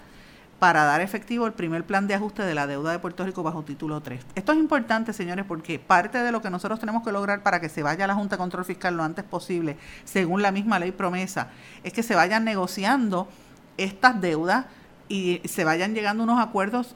para 0.59 0.85
dar 0.85 1.01
efectivo 1.01 1.47
el 1.47 1.55
primer 1.55 1.85
plan 1.85 2.07
de 2.07 2.15
ajuste 2.15 2.45
de 2.45 2.55
la 2.55 2.69
deuda 2.69 2.93
de 2.93 3.01
Puerto 3.01 3.25
Rico 3.25 3.43
bajo 3.43 3.65
título 3.65 4.01
3. 4.01 4.25
Esto 4.37 4.53
es 4.53 4.59
importante, 4.59 5.13
señores, 5.13 5.45
porque 5.45 5.81
parte 5.81 6.19
de 6.19 6.31
lo 6.31 6.41
que 6.41 6.51
nosotros 6.51 6.79
tenemos 6.79 7.03
que 7.03 7.11
lograr 7.11 7.43
para 7.43 7.61
que 7.61 7.69
se 7.69 7.83
vaya 7.83 8.05
a 8.05 8.07
la 8.07 8.15
Junta 8.15 8.37
de 8.37 8.39
Control 8.39 8.65
Fiscal 8.65 8.97
lo 8.97 9.03
antes 9.03 9.25
posible, 9.25 9.77
según 10.05 10.41
la 10.41 10.53
misma 10.53 10.79
ley 10.79 10.93
promesa, 10.93 11.49
es 11.83 11.93
que 11.93 12.05
se 12.05 12.15
vayan 12.15 12.45
negociando 12.45 13.27
estas 13.77 14.21
deudas 14.21 14.67
y 15.09 15.41
se 15.45 15.65
vayan 15.65 15.95
llegando 15.95 16.25
unos 16.25 16.41
acuerdos 16.41 16.95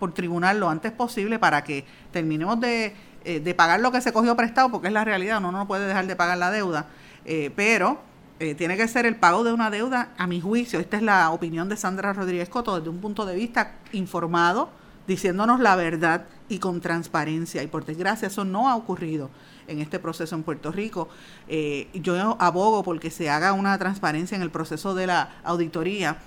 por 0.00 0.12
tribunal 0.12 0.58
lo 0.58 0.68
antes 0.68 0.90
posible 0.90 1.38
para 1.38 1.62
que 1.62 1.84
terminemos 2.10 2.58
de, 2.58 2.96
eh, 3.24 3.54
pagar 3.54 3.78
lo 3.78 3.92
que 3.92 4.00
se 4.00 4.12
cogió 4.12 4.34
prestado, 4.34 4.70
porque 4.70 4.88
es 4.88 4.92
la 4.92 5.04
realidad, 5.04 5.38
uno 5.38 5.52
no 5.52 5.68
puede 5.68 5.86
dejar 5.86 6.08
de 6.08 6.16
pagar 6.16 6.38
la 6.38 6.50
deuda, 6.50 6.86
eh, 7.26 7.52
pero 7.54 8.00
eh, 8.40 8.54
tiene 8.54 8.78
que 8.78 8.88
ser 8.88 9.04
el 9.04 9.14
pago 9.14 9.44
de 9.44 9.52
una 9.52 9.70
deuda, 9.70 10.08
a 10.16 10.26
mi 10.26 10.40
juicio, 10.40 10.80
esta 10.80 10.96
es 10.96 11.02
la 11.02 11.30
opinión 11.30 11.68
de 11.68 11.76
Sandra 11.76 12.14
Rodríguez 12.14 12.48
Coto, 12.48 12.76
desde 12.76 12.88
un 12.88 13.00
punto 13.00 13.26
de 13.26 13.36
vista 13.36 13.74
informado, 13.92 14.70
diciéndonos 15.06 15.60
la 15.60 15.76
verdad 15.76 16.24
y 16.48 16.58
con 16.58 16.80
transparencia, 16.80 17.62
y 17.62 17.66
por 17.66 17.84
desgracia 17.84 18.28
eso 18.28 18.44
no 18.44 18.70
ha 18.70 18.76
ocurrido 18.76 19.28
en 19.68 19.80
este 19.80 19.98
proceso 19.98 20.34
en 20.34 20.42
Puerto 20.42 20.72
Rico. 20.72 21.08
yo 21.94 22.36
abogo 22.40 22.82
porque 22.82 23.10
se 23.10 23.28
haga 23.28 23.52
una 23.52 23.76
transparencia 23.78 24.36
en 24.36 24.42
el 24.42 24.50
proceso 24.50 24.94
de 24.94 25.06
la 25.06 25.40
auditoría 25.44 26.18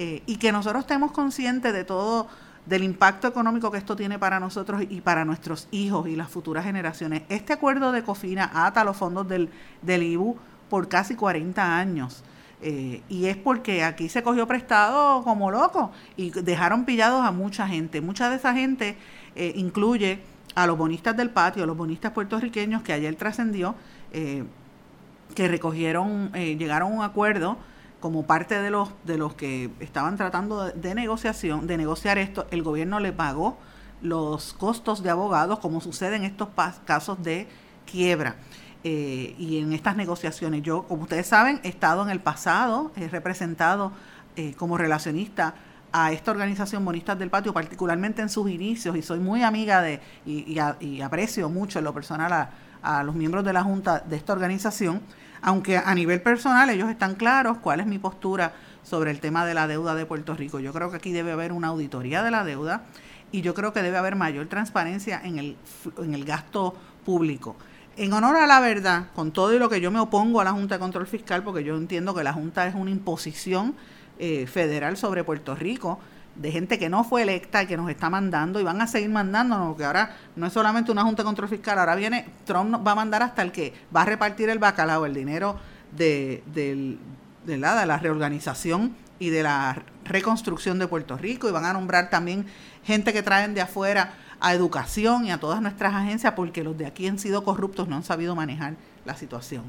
eh, 0.00 0.22
y 0.26 0.36
que 0.36 0.52
nosotros 0.52 0.82
estemos 0.82 1.10
conscientes 1.10 1.72
de 1.72 1.82
todo, 1.82 2.28
del 2.66 2.84
impacto 2.84 3.26
económico 3.26 3.72
que 3.72 3.78
esto 3.78 3.96
tiene 3.96 4.16
para 4.16 4.38
nosotros 4.38 4.82
y 4.88 5.00
para 5.00 5.24
nuestros 5.24 5.66
hijos 5.72 6.06
y 6.06 6.14
las 6.14 6.30
futuras 6.30 6.64
generaciones. 6.64 7.22
Este 7.28 7.52
acuerdo 7.52 7.90
de 7.90 8.04
COFINA 8.04 8.48
ata 8.54 8.84
los 8.84 8.96
fondos 8.96 9.26
del, 9.26 9.50
del 9.82 10.04
IBU 10.04 10.36
por 10.70 10.88
casi 10.88 11.16
40 11.16 11.78
años. 11.78 12.22
Eh, 12.62 13.02
y 13.08 13.26
es 13.26 13.36
porque 13.36 13.82
aquí 13.82 14.08
se 14.08 14.22
cogió 14.22 14.46
prestado 14.46 15.22
como 15.24 15.50
loco 15.50 15.90
y 16.16 16.30
dejaron 16.30 16.84
pillados 16.84 17.26
a 17.26 17.32
mucha 17.32 17.66
gente. 17.66 18.00
Mucha 18.00 18.30
de 18.30 18.36
esa 18.36 18.54
gente 18.54 18.96
eh, 19.34 19.52
incluye 19.56 20.20
a 20.54 20.68
los 20.68 20.78
bonistas 20.78 21.16
del 21.16 21.30
patio, 21.30 21.64
a 21.64 21.66
los 21.66 21.76
bonistas 21.76 22.12
puertorriqueños 22.12 22.82
que 22.82 22.92
ayer 22.92 23.16
trascendió, 23.16 23.74
que 24.10 25.48
recogieron, 25.48 26.32
llegaron 26.32 26.92
a 26.92 26.94
un 26.96 27.02
acuerdo 27.04 27.58
como 28.00 28.26
parte 28.26 28.60
de 28.60 28.70
los 28.70 28.90
de 29.04 29.18
los 29.18 29.34
que 29.34 29.70
estaban 29.80 30.16
tratando 30.16 30.66
de, 30.66 30.94
negociación, 30.94 31.66
de 31.66 31.76
negociar 31.76 32.18
esto, 32.18 32.46
el 32.50 32.62
gobierno 32.62 33.00
le 33.00 33.12
pagó 33.12 33.58
los 34.00 34.52
costos 34.52 35.02
de 35.02 35.10
abogados, 35.10 35.58
como 35.58 35.80
sucede 35.80 36.16
en 36.16 36.24
estos 36.24 36.48
casos 36.84 37.22
de 37.22 37.48
quiebra. 37.90 38.36
Eh, 38.84 39.34
y 39.38 39.58
en 39.58 39.72
estas 39.72 39.96
negociaciones, 39.96 40.62
yo, 40.62 40.84
como 40.84 41.02
ustedes 41.02 41.26
saben, 41.26 41.60
he 41.64 41.68
estado 41.68 42.02
en 42.04 42.10
el 42.10 42.20
pasado, 42.20 42.92
he 42.94 43.08
representado 43.08 43.92
eh, 44.36 44.54
como 44.56 44.78
relacionista 44.78 45.54
a 45.90 46.12
esta 46.12 46.30
organización 46.30 46.84
Bonistas 46.84 47.18
del 47.18 47.30
Patio, 47.30 47.52
particularmente 47.52 48.22
en 48.22 48.28
sus 48.28 48.48
inicios, 48.48 48.94
y 48.96 49.02
soy 49.02 49.18
muy 49.18 49.42
amiga 49.42 49.82
de, 49.82 50.00
y, 50.24 51.00
aprecio 51.00 51.48
mucho 51.48 51.80
en 51.80 51.86
lo 51.86 51.92
personal 51.92 52.32
a, 52.32 52.50
a 52.82 53.02
los 53.02 53.16
miembros 53.16 53.44
de 53.44 53.52
la 53.52 53.64
Junta 53.64 53.98
de 54.00 54.16
esta 54.16 54.32
organización 54.32 55.00
aunque 55.42 55.76
a 55.76 55.94
nivel 55.94 56.20
personal 56.20 56.70
ellos 56.70 56.90
están 56.90 57.14
claros 57.14 57.58
cuál 57.58 57.80
es 57.80 57.86
mi 57.86 57.98
postura 57.98 58.52
sobre 58.82 59.10
el 59.10 59.20
tema 59.20 59.44
de 59.44 59.54
la 59.54 59.66
deuda 59.66 59.94
de 59.94 60.06
Puerto 60.06 60.34
Rico. 60.34 60.60
Yo 60.60 60.72
creo 60.72 60.90
que 60.90 60.96
aquí 60.96 61.12
debe 61.12 61.32
haber 61.32 61.52
una 61.52 61.68
auditoría 61.68 62.22
de 62.22 62.30
la 62.30 62.44
deuda 62.44 62.84
y 63.30 63.42
yo 63.42 63.54
creo 63.54 63.72
que 63.72 63.82
debe 63.82 63.98
haber 63.98 64.16
mayor 64.16 64.46
transparencia 64.46 65.20
en 65.22 65.38
el, 65.38 65.56
en 65.98 66.14
el 66.14 66.24
gasto 66.24 66.74
público. 67.04 67.56
En 67.96 68.12
honor 68.12 68.36
a 68.36 68.46
la 68.46 68.60
verdad, 68.60 69.06
con 69.14 69.32
todo 69.32 69.54
y 69.54 69.58
lo 69.58 69.68
que 69.68 69.80
yo 69.80 69.90
me 69.90 69.98
opongo 69.98 70.40
a 70.40 70.44
la 70.44 70.52
Junta 70.52 70.76
de 70.76 70.78
Control 70.78 71.06
Fiscal, 71.06 71.42
porque 71.42 71.64
yo 71.64 71.76
entiendo 71.76 72.14
que 72.14 72.22
la 72.22 72.32
Junta 72.32 72.66
es 72.66 72.74
una 72.74 72.90
imposición 72.90 73.74
eh, 74.18 74.46
federal 74.46 74.96
sobre 74.96 75.24
Puerto 75.24 75.54
Rico, 75.54 75.98
de 76.38 76.52
gente 76.52 76.78
que 76.78 76.88
no 76.88 77.04
fue 77.04 77.22
electa 77.22 77.62
y 77.62 77.66
que 77.66 77.76
nos 77.76 77.90
está 77.90 78.08
mandando 78.08 78.60
y 78.60 78.64
van 78.64 78.80
a 78.80 78.86
seguir 78.86 79.10
mandándonos, 79.10 79.76
que 79.76 79.84
ahora 79.84 80.16
no 80.36 80.46
es 80.46 80.52
solamente 80.52 80.92
una 80.92 81.02
Junta 81.02 81.22
de 81.22 81.26
Control 81.26 81.48
Fiscal, 81.48 81.78
ahora 81.78 81.96
viene, 81.96 82.26
Trump 82.44 82.86
va 82.86 82.92
a 82.92 82.94
mandar 82.94 83.22
hasta 83.22 83.42
el 83.42 83.52
que 83.52 83.74
va 83.94 84.02
a 84.02 84.04
repartir 84.04 84.48
el 84.48 84.58
bacalao, 84.58 85.04
el 85.04 85.14
dinero 85.14 85.56
de, 85.92 86.42
de, 86.54 87.56
la 87.58 87.98
reorganización 87.98 88.94
y 89.18 89.30
de 89.30 89.42
la 89.42 89.82
reconstrucción 90.04 90.78
de 90.78 90.86
Puerto 90.86 91.16
Rico 91.16 91.48
y 91.48 91.52
van 91.52 91.64
a 91.64 91.72
nombrar 91.72 92.08
también 92.08 92.46
gente 92.84 93.12
que 93.12 93.22
traen 93.22 93.54
de 93.54 93.60
afuera 93.60 94.14
a 94.40 94.54
educación 94.54 95.24
y 95.26 95.32
a 95.32 95.38
todas 95.38 95.60
nuestras 95.60 95.94
agencias 95.94 96.34
porque 96.34 96.62
los 96.62 96.78
de 96.78 96.86
aquí 96.86 97.08
han 97.08 97.18
sido 97.18 97.42
corruptos, 97.42 97.88
no 97.88 97.96
han 97.96 98.04
sabido 98.04 98.36
manejar 98.36 98.74
la 99.04 99.16
situación 99.16 99.64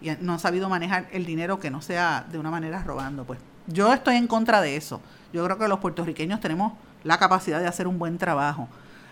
y 0.00 0.10
no 0.20 0.34
han 0.34 0.38
sabido 0.38 0.68
manejar 0.68 1.06
el 1.12 1.26
dinero 1.26 1.58
que 1.58 1.70
no 1.70 1.82
sea 1.82 2.26
de 2.30 2.38
una 2.38 2.50
manera 2.50 2.82
robando. 2.82 3.24
Pues 3.24 3.38
yo 3.66 3.92
estoy 3.92 4.16
en 4.16 4.26
contra 4.26 4.60
de 4.60 4.76
eso. 4.76 5.00
Yo 5.34 5.44
creo 5.44 5.58
que 5.58 5.66
los 5.66 5.80
puertorriqueños 5.80 6.38
tenemos 6.38 6.74
la 7.02 7.18
capacidad 7.18 7.58
de 7.58 7.66
hacer 7.66 7.88
un 7.88 7.98
buen 7.98 8.18
trabajo, 8.18 8.68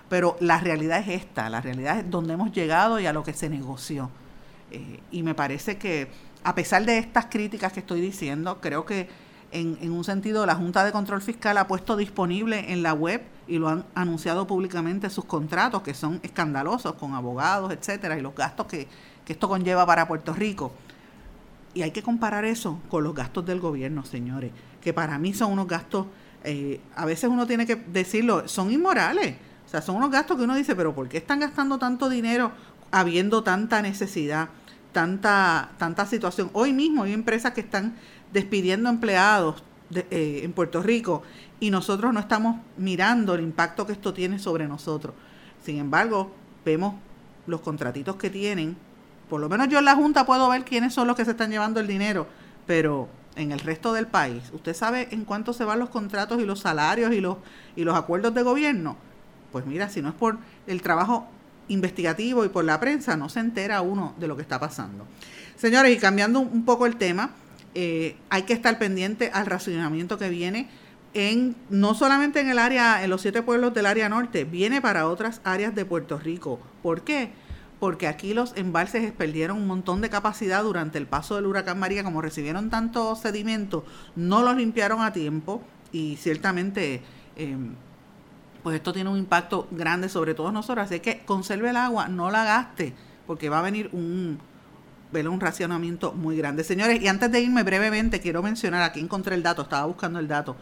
pero 0.08 0.36
la 0.38 0.60
realidad 0.60 1.00
es 1.00 1.08
esta, 1.08 1.50
la 1.50 1.60
realidad 1.60 1.98
es 1.98 2.08
donde 2.08 2.34
hemos 2.34 2.52
llegado 2.52 3.00
y 3.00 3.06
a 3.06 3.12
lo 3.12 3.24
que 3.24 3.32
se 3.32 3.50
negoció. 3.50 4.08
Eh, 4.70 5.00
y 5.10 5.24
me 5.24 5.34
parece 5.34 5.78
que 5.78 6.12
a 6.44 6.54
pesar 6.54 6.84
de 6.84 6.98
estas 6.98 7.26
críticas 7.26 7.72
que 7.72 7.80
estoy 7.80 8.00
diciendo, 8.00 8.60
creo 8.60 8.84
que 8.84 9.08
en, 9.50 9.76
en, 9.80 9.90
un 9.90 10.04
sentido 10.04 10.46
la 10.46 10.54
Junta 10.54 10.84
de 10.84 10.92
Control 10.92 11.20
Fiscal 11.20 11.58
ha 11.58 11.66
puesto 11.66 11.96
disponible 11.96 12.72
en 12.72 12.84
la 12.84 12.94
web 12.94 13.22
y 13.48 13.58
lo 13.58 13.68
han 13.68 13.84
anunciado 13.96 14.46
públicamente 14.46 15.10
sus 15.10 15.24
contratos, 15.24 15.82
que 15.82 15.92
son 15.92 16.20
escandalosos 16.22 16.94
con 16.94 17.14
abogados, 17.14 17.72
etcétera, 17.72 18.16
y 18.16 18.22
los 18.22 18.36
gastos 18.36 18.66
que, 18.66 18.86
que 19.24 19.32
esto 19.32 19.48
conlleva 19.48 19.84
para 19.86 20.06
Puerto 20.06 20.32
Rico. 20.32 20.72
Y 21.74 21.82
hay 21.82 21.90
que 21.90 22.02
comparar 22.02 22.44
eso 22.44 22.80
con 22.88 23.04
los 23.04 23.14
gastos 23.14 23.46
del 23.46 23.60
gobierno, 23.60 24.04
señores, 24.04 24.52
que 24.80 24.92
para 24.92 25.18
mí 25.18 25.32
son 25.32 25.52
unos 25.52 25.66
gastos, 25.66 26.06
eh, 26.44 26.80
a 26.94 27.06
veces 27.06 27.30
uno 27.30 27.46
tiene 27.46 27.66
que 27.66 27.76
decirlo, 27.76 28.46
son 28.48 28.70
inmorales. 28.70 29.36
O 29.66 29.68
sea, 29.68 29.80
son 29.80 29.96
unos 29.96 30.10
gastos 30.10 30.36
que 30.36 30.44
uno 30.44 30.54
dice, 30.54 30.76
pero 30.76 30.94
¿por 30.94 31.08
qué 31.08 31.18
están 31.18 31.40
gastando 31.40 31.78
tanto 31.78 32.10
dinero 32.10 32.52
habiendo 32.90 33.42
tanta 33.42 33.80
necesidad, 33.80 34.50
tanta, 34.92 35.70
tanta 35.78 36.04
situación? 36.04 36.50
Hoy 36.52 36.74
mismo 36.74 37.04
hay 37.04 37.14
empresas 37.14 37.52
que 37.52 37.62
están 37.62 37.96
despidiendo 38.32 38.90
empleados 38.90 39.64
eh, 39.94 40.40
en 40.42 40.52
Puerto 40.52 40.82
Rico 40.82 41.22
y 41.58 41.70
nosotros 41.70 42.12
no 42.12 42.20
estamos 42.20 42.56
mirando 42.76 43.34
el 43.34 43.42
impacto 43.42 43.86
que 43.86 43.92
esto 43.92 44.12
tiene 44.12 44.38
sobre 44.38 44.68
nosotros. 44.68 45.14
Sin 45.64 45.78
embargo, 45.78 46.32
vemos 46.64 46.94
los 47.46 47.60
contratitos 47.60 48.16
que 48.16 48.28
tienen 48.28 48.76
por 49.32 49.40
lo 49.40 49.48
menos 49.48 49.68
yo 49.68 49.78
en 49.78 49.86
la 49.86 49.94
Junta 49.94 50.26
puedo 50.26 50.46
ver 50.50 50.62
quiénes 50.62 50.92
son 50.92 51.06
los 51.06 51.16
que 51.16 51.24
se 51.24 51.30
están 51.30 51.50
llevando 51.50 51.80
el 51.80 51.86
dinero, 51.86 52.26
pero 52.66 53.08
en 53.34 53.50
el 53.50 53.60
resto 53.60 53.94
del 53.94 54.06
país, 54.06 54.42
¿usted 54.52 54.74
sabe 54.74 55.08
en 55.10 55.24
cuánto 55.24 55.54
se 55.54 55.64
van 55.64 55.78
los 55.78 55.88
contratos 55.88 56.38
y 56.42 56.44
los 56.44 56.60
salarios 56.60 57.14
y 57.14 57.22
los, 57.22 57.38
y 57.74 57.84
los 57.84 57.96
acuerdos 57.96 58.34
de 58.34 58.42
gobierno? 58.42 58.94
Pues 59.50 59.64
mira, 59.64 59.88
si 59.88 60.02
no 60.02 60.10
es 60.10 60.14
por 60.14 60.36
el 60.66 60.82
trabajo 60.82 61.26
investigativo 61.68 62.44
y 62.44 62.50
por 62.50 62.66
la 62.66 62.78
prensa, 62.78 63.16
no 63.16 63.30
se 63.30 63.40
entera 63.40 63.80
uno 63.80 64.14
de 64.18 64.28
lo 64.28 64.36
que 64.36 64.42
está 64.42 64.60
pasando. 64.60 65.06
Señores, 65.56 65.96
y 65.96 65.98
cambiando 65.98 66.40
un 66.40 66.66
poco 66.66 66.84
el 66.84 66.96
tema, 66.96 67.30
eh, 67.74 68.16
hay 68.28 68.42
que 68.42 68.52
estar 68.52 68.78
pendiente 68.78 69.30
al 69.32 69.46
racionamiento 69.46 70.18
que 70.18 70.28
viene 70.28 70.68
en 71.14 71.56
no 71.70 71.94
solamente 71.94 72.40
en 72.40 72.50
el 72.50 72.58
área, 72.58 73.02
en 73.02 73.08
los 73.08 73.22
siete 73.22 73.40
pueblos 73.40 73.72
del 73.72 73.86
área 73.86 74.10
norte, 74.10 74.44
viene 74.44 74.82
para 74.82 75.08
otras 75.08 75.40
áreas 75.42 75.74
de 75.74 75.86
Puerto 75.86 76.18
Rico. 76.18 76.60
¿Por 76.82 77.00
qué? 77.00 77.32
Porque 77.82 78.06
aquí 78.06 78.32
los 78.32 78.56
embalses 78.56 79.10
perdieron 79.10 79.56
un 79.56 79.66
montón 79.66 80.02
de 80.02 80.08
capacidad 80.08 80.62
durante 80.62 80.98
el 80.98 81.08
paso 81.08 81.34
del 81.34 81.46
huracán 81.46 81.80
María, 81.80 82.04
como 82.04 82.22
recibieron 82.22 82.70
tanto 82.70 83.16
sedimento, 83.16 83.84
no 84.14 84.44
los 84.44 84.56
limpiaron 84.56 85.02
a 85.02 85.12
tiempo 85.12 85.64
y 85.90 86.14
ciertamente 86.14 87.02
em, 87.34 87.74
pues 88.62 88.76
esto 88.76 88.92
tiene 88.92 89.10
un 89.10 89.18
impacto 89.18 89.66
grande 89.72 90.08
sobre 90.08 90.32
todos 90.34 90.52
nosotros. 90.52 90.86
Así 90.86 91.00
que 91.00 91.24
conserve 91.24 91.70
el 91.70 91.76
agua, 91.76 92.06
no 92.06 92.30
la 92.30 92.44
gaste, 92.44 92.94
porque 93.26 93.48
va 93.48 93.58
a 93.58 93.62
venir 93.62 93.90
un, 93.92 94.38
un 95.12 95.40
racionamiento 95.40 96.12
muy 96.12 96.36
grande. 96.36 96.62
Señores, 96.62 97.02
y 97.02 97.08
antes 97.08 97.32
de 97.32 97.40
irme 97.40 97.64
brevemente, 97.64 98.20
quiero 98.20 98.44
mencionar, 98.44 98.84
aquí 98.84 99.00
encontré 99.00 99.34
el 99.34 99.42
dato, 99.42 99.62
estaba 99.62 99.86
buscando 99.86 100.20
el 100.20 100.28
dato. 100.28 100.54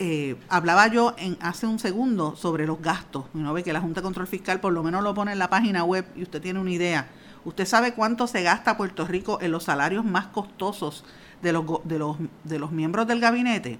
Eh, 0.00 0.36
hablaba 0.48 0.88
yo 0.88 1.14
en 1.18 1.36
hace 1.40 1.66
un 1.66 1.78
segundo 1.78 2.34
sobre 2.36 2.66
los 2.66 2.80
gastos. 2.80 3.26
Uno 3.32 3.52
ve 3.52 3.62
que 3.62 3.72
la 3.72 3.80
Junta 3.80 4.00
de 4.00 4.04
Control 4.04 4.26
Fiscal 4.26 4.60
por 4.60 4.72
lo 4.72 4.82
menos 4.82 5.02
lo 5.02 5.14
pone 5.14 5.32
en 5.32 5.38
la 5.38 5.50
página 5.50 5.84
web 5.84 6.04
y 6.16 6.22
usted 6.22 6.42
tiene 6.42 6.60
una 6.60 6.70
idea. 6.70 7.08
¿Usted 7.44 7.66
sabe 7.66 7.94
cuánto 7.94 8.26
se 8.26 8.42
gasta 8.42 8.76
Puerto 8.76 9.06
Rico 9.06 9.38
en 9.40 9.52
los 9.52 9.64
salarios 9.64 10.04
más 10.04 10.26
costosos 10.26 11.04
de 11.42 11.52
los, 11.52 11.64
de 11.84 11.98
los, 11.98 12.16
de 12.42 12.58
los 12.58 12.72
miembros 12.72 13.06
del 13.06 13.20
gabinete? 13.20 13.78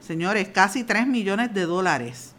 Señores, 0.00 0.48
casi 0.48 0.84
3 0.84 1.06
millones 1.06 1.54
de 1.54 1.64
dólares. 1.64 2.34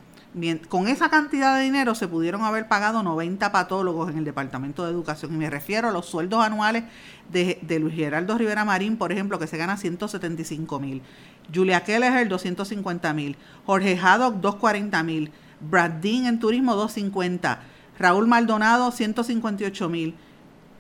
Con 0.70 0.88
esa 0.88 1.10
cantidad 1.10 1.58
de 1.58 1.63
dinero 1.63 1.94
se 1.94 2.08
pudieron 2.08 2.44
haber 2.44 2.70
pagado 2.70 3.04
90 3.04 3.52
patólogos 3.52 4.10
en 4.10 4.17
el 4.17 4.24
Departamento 4.24 4.86
de 4.86 4.91
Educación. 4.91 5.34
Y 5.34 5.38
me 5.38 5.50
refiero 5.50 5.89
a 5.89 5.91
los 5.91 6.06
sueldos 6.06 6.41
anuales 6.41 6.86
de, 7.30 7.60
de 7.62 7.80
Luis 7.80 7.96
Geraldo 7.96 8.38
Rivera 8.38 8.63
Marín, 8.63 8.96
por 8.96 9.12
ejemplo, 9.12 9.39
que 9.39 9.48
se 9.48 9.58
gana 9.58 9.76
175 9.76 10.80
mil. 10.80 11.02
Julia 11.54 11.84
Keller, 11.84 12.30
250 12.30 13.13
mil. 13.13 13.36
Jorge 13.65 14.00
Haddock, 14.02 14.36
240 14.36 15.04
mil. 15.04 15.32
Brad 15.60 15.91
Dean 16.02 16.26
en 16.26 16.39
turismo, 16.39 16.76
250. 16.76 17.60
Raúl 18.00 18.28
Maldonado, 18.28 18.89
158 18.91 19.89
mil. 19.89 20.15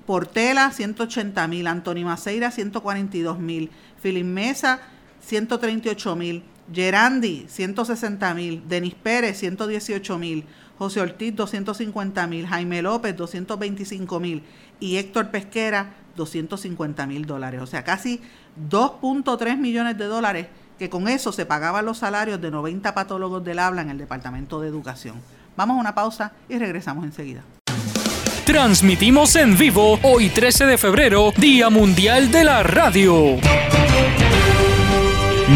Portela, 0.05 0.71
180 0.71 1.45
mil. 1.49 1.67
Anthony 1.67 2.05
Maceira, 2.05 2.51
142 2.51 3.37
mil. 3.37 3.69
Philip 4.01 4.25
Mesa, 4.25 4.79
138 5.19 6.15
mil. 6.15 6.43
Gerandi, 6.73 7.45
160 7.47 8.33
mil. 8.33 8.63
Denis 8.67 8.95
Pérez, 8.95 9.37
118 9.39 10.17
mil. 10.17 10.45
José 10.77 11.01
Ortiz, 11.01 11.35
250 11.35 12.27
mil. 12.27 12.47
Jaime 12.47 12.81
López, 12.81 13.15
225 13.15 14.19
mil. 14.19 14.43
Y 14.79 14.97
Héctor 14.97 15.29
Pesquera, 15.29 15.93
250 16.15 17.07
mil 17.07 17.25
dólares. 17.25 17.61
O 17.61 17.67
sea, 17.67 17.83
casi 17.83 18.21
2.3 18.69 19.57
millones 19.57 19.97
de 19.97 20.05
dólares 20.05 20.47
que 20.79 20.89
con 20.89 21.07
eso 21.07 21.31
se 21.31 21.45
pagaban 21.45 21.85
los 21.85 21.99
salarios 21.99 22.41
de 22.41 22.49
90 22.49 22.95
patólogos 22.95 23.43
del 23.43 23.59
habla 23.59 23.83
en 23.83 23.91
el 23.91 23.99
Departamento 23.99 24.59
de 24.59 24.67
Educación. 24.67 25.21
Vamos 25.55 25.77
a 25.77 25.79
una 25.79 25.93
pausa 25.93 26.31
y 26.49 26.57
regresamos 26.57 27.05
enseguida. 27.05 27.43
Transmitimos 28.45 29.35
en 29.35 29.55
vivo 29.57 29.99
hoy 30.01 30.29
13 30.29 30.65
de 30.65 30.77
febrero, 30.77 31.31
Día 31.37 31.69
Mundial 31.69 32.31
de 32.31 32.43
la 32.43 32.63
Radio. 32.63 33.37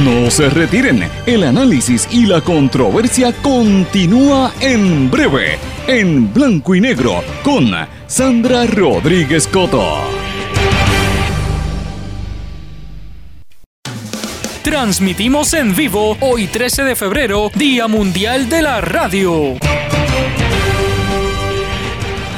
No 0.03 0.29
se 0.29 0.49
retiren, 0.49 1.07
el 1.25 1.43
análisis 1.43 2.05
y 2.11 2.25
la 2.25 2.41
controversia 2.41 3.31
continúa 3.41 4.51
en 4.59 5.09
breve, 5.09 5.57
en 5.87 6.33
blanco 6.33 6.75
y 6.75 6.81
negro, 6.81 7.23
con 7.43 7.71
Sandra 8.05 8.65
Rodríguez 8.65 9.47
Coto. 9.47 10.01
Transmitimos 14.63 15.53
en 15.53 15.73
vivo 15.73 16.17
hoy 16.19 16.47
13 16.47 16.83
de 16.83 16.95
febrero, 16.97 17.49
Día 17.55 17.87
Mundial 17.87 18.49
de 18.49 18.61
la 18.63 18.81
Radio. 18.81 19.55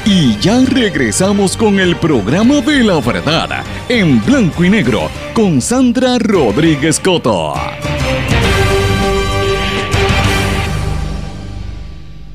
Y 0.06 0.38
ya 0.38 0.62
regresamos 0.62 1.58
con 1.58 1.80
el 1.80 1.96
programa 1.96 2.62
de 2.62 2.84
la 2.84 3.02
verdad, 3.02 3.64
en 3.90 4.24
blanco 4.26 4.66
y 4.66 4.70
negro, 4.70 5.10
con 5.34 5.62
Sandra 5.62 6.18
Rodríguez 6.20 7.00
Coto. 7.00 7.54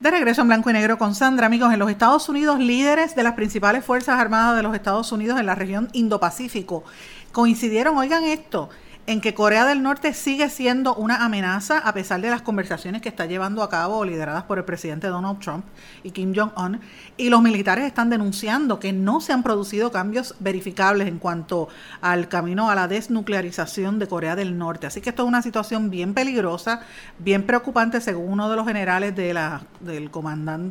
De 0.00 0.10
regreso 0.10 0.40
en 0.40 0.48
blanco 0.48 0.70
y 0.70 0.72
negro 0.72 0.96
con 0.96 1.14
Sandra, 1.14 1.46
amigos, 1.46 1.72
en 1.72 1.78
los 1.78 1.90
Estados 1.90 2.28
Unidos, 2.28 2.58
líderes 2.58 3.14
de 3.14 3.22
las 3.22 3.34
principales 3.34 3.84
Fuerzas 3.84 4.18
Armadas 4.18 4.56
de 4.56 4.62
los 4.62 4.74
Estados 4.74 5.12
Unidos 5.12 5.38
en 5.38 5.46
la 5.46 5.54
región 5.54 5.88
Indo-Pacífico 5.92 6.84
coincidieron, 7.32 7.96
oigan 7.96 8.24
esto, 8.24 8.68
en 9.06 9.20
que 9.20 9.34
Corea 9.34 9.66
del 9.66 9.82
Norte 9.82 10.14
sigue 10.14 10.48
siendo 10.48 10.94
una 10.94 11.24
amenaza 11.24 11.78
a 11.78 11.92
pesar 11.92 12.20
de 12.20 12.30
las 12.30 12.42
conversaciones 12.42 13.02
que 13.02 13.08
está 13.08 13.26
llevando 13.26 13.64
a 13.64 13.68
cabo 13.68 14.04
lideradas 14.04 14.44
por 14.44 14.58
el 14.58 14.64
presidente 14.64 15.08
Donald 15.08 15.40
Trump 15.40 15.64
y 16.04 16.12
Kim 16.12 16.32
Jong-un 16.34 16.80
y 17.16 17.28
los 17.28 17.42
militares 17.42 17.84
están 17.84 18.10
denunciando 18.10 18.78
que 18.78 18.92
no 18.92 19.20
se 19.20 19.32
han 19.32 19.42
producido 19.42 19.90
cambios 19.90 20.36
verificables 20.38 21.08
en 21.08 21.18
cuanto 21.18 21.68
al 22.00 22.28
camino 22.28 22.70
a 22.70 22.76
la 22.76 22.86
desnuclearización 22.86 23.98
de 23.98 24.06
Corea 24.06 24.36
del 24.36 24.56
Norte. 24.56 24.86
Así 24.86 25.00
que 25.00 25.10
esto 25.10 25.24
es 25.24 25.28
una 25.28 25.42
situación 25.42 25.90
bien 25.90 26.14
peligrosa, 26.14 26.82
bien 27.18 27.42
preocupante 27.44 28.00
según 28.00 28.32
uno 28.32 28.48
de 28.48 28.56
los 28.56 28.66
generales 28.66 29.16
de 29.16 29.34
del, 29.80 30.10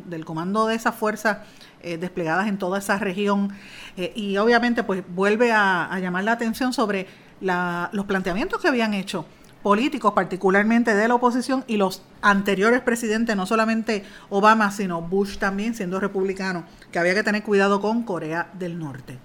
del 0.06 0.24
comando 0.24 0.66
de 0.66 0.74
esas 0.74 0.94
fuerzas 0.94 1.38
eh, 1.82 1.98
desplegadas 1.98 2.46
en 2.48 2.58
toda 2.58 2.78
esa 2.78 2.98
región 2.98 3.52
eh, 3.96 4.12
y 4.14 4.36
obviamente 4.38 4.84
pues 4.84 5.02
vuelve 5.08 5.52
a 5.52 5.98
llamar 6.00 6.24
la 6.24 6.32
atención 6.32 6.72
sobre 6.72 7.06
los 7.42 8.06
planteamientos 8.06 8.60
que 8.60 8.68
habían 8.68 8.94
hecho 8.94 9.26
políticos, 9.62 10.12
particularmente 10.12 10.94
de 10.94 11.08
la 11.08 11.14
oposición, 11.14 11.64
y 11.66 11.76
los 11.76 12.02
anteriores 12.20 12.80
presidentes, 12.80 13.36
no 13.36 13.46
solamente 13.46 14.04
Obama, 14.28 14.70
sino 14.70 15.02
Bush 15.02 15.38
también, 15.38 15.74
siendo 15.74 16.00
republicano, 16.00 16.64
que 16.90 16.98
había 16.98 17.14
que 17.14 17.22
tener 17.22 17.42
cuidado 17.42 17.80
con 17.80 18.02
Corea 18.02 18.50
del 18.54 18.78
Norte. 18.78 19.18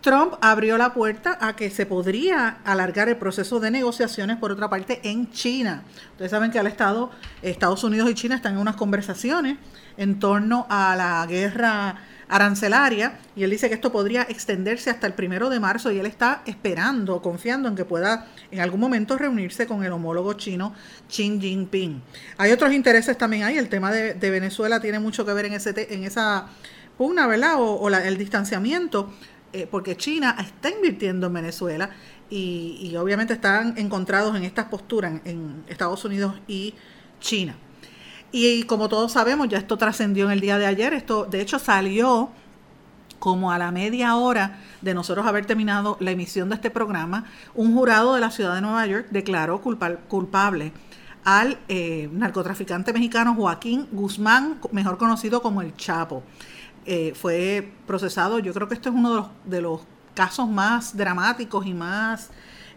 Trump 0.00 0.34
abrió 0.40 0.78
la 0.78 0.94
puerta 0.94 1.36
a 1.40 1.56
que 1.56 1.68
se 1.68 1.84
podría 1.84 2.58
alargar 2.64 3.08
el 3.08 3.16
proceso 3.16 3.58
de 3.58 3.72
negociaciones, 3.72 4.36
por 4.36 4.52
otra 4.52 4.70
parte, 4.70 5.00
en 5.02 5.30
China. 5.30 5.82
Ustedes 6.12 6.30
saben 6.30 6.52
que 6.52 6.60
al 6.60 6.68
Estado, 6.68 7.10
Estados 7.42 7.82
Unidos 7.82 8.08
y 8.08 8.14
China 8.14 8.36
están 8.36 8.54
en 8.54 8.60
unas 8.60 8.76
conversaciones 8.76 9.58
en 9.96 10.20
torno 10.20 10.66
a 10.70 10.94
la 10.94 11.26
guerra 11.26 11.96
arancelaria 12.28 13.18
y 13.36 13.44
él 13.44 13.50
dice 13.50 13.68
que 13.68 13.74
esto 13.74 13.92
podría 13.92 14.22
extenderse 14.22 14.90
hasta 14.90 15.06
el 15.06 15.14
primero 15.14 15.48
de 15.48 15.60
marzo 15.60 15.92
y 15.92 15.98
él 15.98 16.06
está 16.06 16.42
esperando, 16.46 17.22
confiando 17.22 17.68
en 17.68 17.76
que 17.76 17.84
pueda 17.84 18.26
en 18.50 18.60
algún 18.60 18.80
momento 18.80 19.16
reunirse 19.16 19.66
con 19.66 19.84
el 19.84 19.92
homólogo 19.92 20.32
chino 20.34 20.74
Xi 21.08 21.38
Jinping. 21.40 22.02
Hay 22.38 22.50
otros 22.50 22.72
intereses 22.72 23.16
también 23.16 23.44
ahí, 23.44 23.58
el 23.58 23.68
tema 23.68 23.92
de, 23.92 24.14
Venezuela 24.30 24.80
tiene 24.80 24.98
mucho 24.98 25.24
que 25.24 25.32
ver 25.32 25.46
en, 25.46 25.52
ese 25.52 25.94
en 25.94 26.04
esa 26.04 26.48
pugna, 26.98 27.26
¿verdad? 27.26 27.54
O, 27.58 27.88
el 27.88 28.18
distanciamiento, 28.18 29.12
eh, 29.52 29.68
porque 29.70 29.96
China 29.96 30.36
está 30.40 30.70
invirtiendo 30.70 31.28
en 31.28 31.34
Venezuela 31.34 31.90
y, 32.28 32.94
obviamente 32.96 33.34
están 33.34 33.74
encontrados 33.78 34.34
en 34.36 34.42
estas 34.42 34.66
posturas 34.66 35.20
en 35.24 35.64
Estados 35.68 36.04
Unidos 36.04 36.34
y 36.48 36.74
China. 37.20 37.56
Y 38.38 38.64
como 38.64 38.90
todos 38.90 39.12
sabemos, 39.12 39.48
ya 39.48 39.56
esto 39.56 39.78
trascendió 39.78 40.26
en 40.26 40.32
el 40.32 40.40
día 40.40 40.58
de 40.58 40.66
ayer. 40.66 40.92
Esto, 40.92 41.24
de 41.24 41.40
hecho, 41.40 41.58
salió 41.58 42.28
como 43.18 43.50
a 43.50 43.56
la 43.56 43.72
media 43.72 44.14
hora 44.16 44.58
de 44.82 44.92
nosotros 44.92 45.26
haber 45.26 45.46
terminado 45.46 45.96
la 46.00 46.10
emisión 46.10 46.50
de 46.50 46.56
este 46.56 46.70
programa, 46.70 47.24
un 47.54 47.72
jurado 47.72 48.14
de 48.14 48.20
la 48.20 48.30
ciudad 48.30 48.54
de 48.54 48.60
Nueva 48.60 48.84
York 48.84 49.06
declaró 49.10 49.62
culpable 49.62 50.74
al 51.24 51.58
eh, 51.68 52.10
narcotraficante 52.12 52.92
mexicano 52.92 53.34
Joaquín 53.34 53.88
Guzmán, 53.90 54.60
mejor 54.70 54.98
conocido 54.98 55.40
como 55.40 55.62
el 55.62 55.74
Chapo. 55.74 56.22
Eh, 56.84 57.14
fue 57.16 57.72
procesado, 57.86 58.38
yo 58.38 58.52
creo 58.52 58.68
que 58.68 58.74
esto 58.74 58.90
es 58.90 58.94
uno 58.94 59.08
de 59.08 59.16
los, 59.16 59.28
de 59.46 59.60
los 59.62 59.80
casos 60.12 60.46
más 60.46 60.94
dramáticos 60.94 61.64
y 61.64 61.72
más 61.72 62.28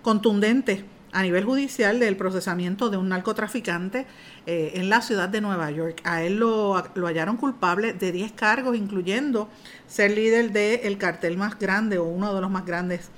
contundentes 0.04 0.86
a 1.12 1.24
nivel 1.24 1.43
judicial 1.43 2.00
del 2.00 2.15
procesamiento 2.15 2.89
de 2.89 2.98
un 2.98 3.10
narcotraficante 3.10 4.06
eh, 4.45 4.74
en 4.76 4.89
la 4.89 5.02
ciudad 5.02 5.30
de 5.30 5.41
Nueva 5.41 5.72
York. 5.72 6.02
A 6.04 6.24
él 6.24 6.38
lo, 6.38 6.84
lo 6.95 7.08
hallaron 7.08 7.38
culpable 7.38 7.93
de 7.93 8.12
10 8.12 8.32
cargos, 8.34 8.76
incluyendo 8.76 9.50
ser 9.88 10.12
líder 10.12 10.52
del 10.52 10.98
cartel 10.98 11.38
más 11.38 11.58
grande 11.58 11.98
o 11.98 12.04
uno 12.04 12.34
de 12.34 12.41
los 12.41 12.52
más 12.52 12.65
grandes 12.65 13.10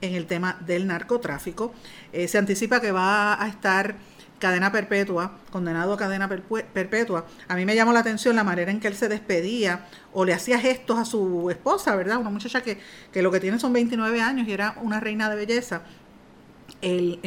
en 0.00 0.14
el 0.14 0.26
tema 0.26 0.58
del 0.66 0.86
narcotráfico. 0.86 1.72
Eh, 2.12 2.28
se 2.28 2.38
anticipa 2.38 2.80
que 2.80 2.92
va 2.92 3.42
a 3.42 3.48
estar 3.48 3.96
cadena 4.38 4.72
perpetua, 4.72 5.36
condenado 5.50 5.92
a 5.92 5.98
cadena 5.98 6.26
perpetua. 6.28 7.26
A 7.46 7.56
mí 7.56 7.66
me 7.66 7.74
llamó 7.76 7.92
la 7.92 8.00
atención 8.00 8.34
la 8.34 8.42
manera 8.42 8.70
en 8.70 8.80
que 8.80 8.88
él 8.88 8.96
se 8.96 9.08
despedía 9.08 9.86
o 10.14 10.24
le 10.24 10.32
hacía 10.32 10.58
gestos 10.58 10.98
a 10.98 11.04
su 11.04 11.50
esposa, 11.50 11.94
¿verdad? 11.94 12.16
Una 12.16 12.30
muchacha 12.30 12.62
que, 12.62 12.78
que 13.12 13.20
lo 13.20 13.30
que 13.30 13.38
tiene 13.38 13.58
son 13.58 13.74
29 13.74 14.22
años 14.22 14.48
y 14.48 14.52
era 14.52 14.76
una 14.80 14.98
reina 14.98 15.28
de 15.28 15.36
belleza 15.36 15.82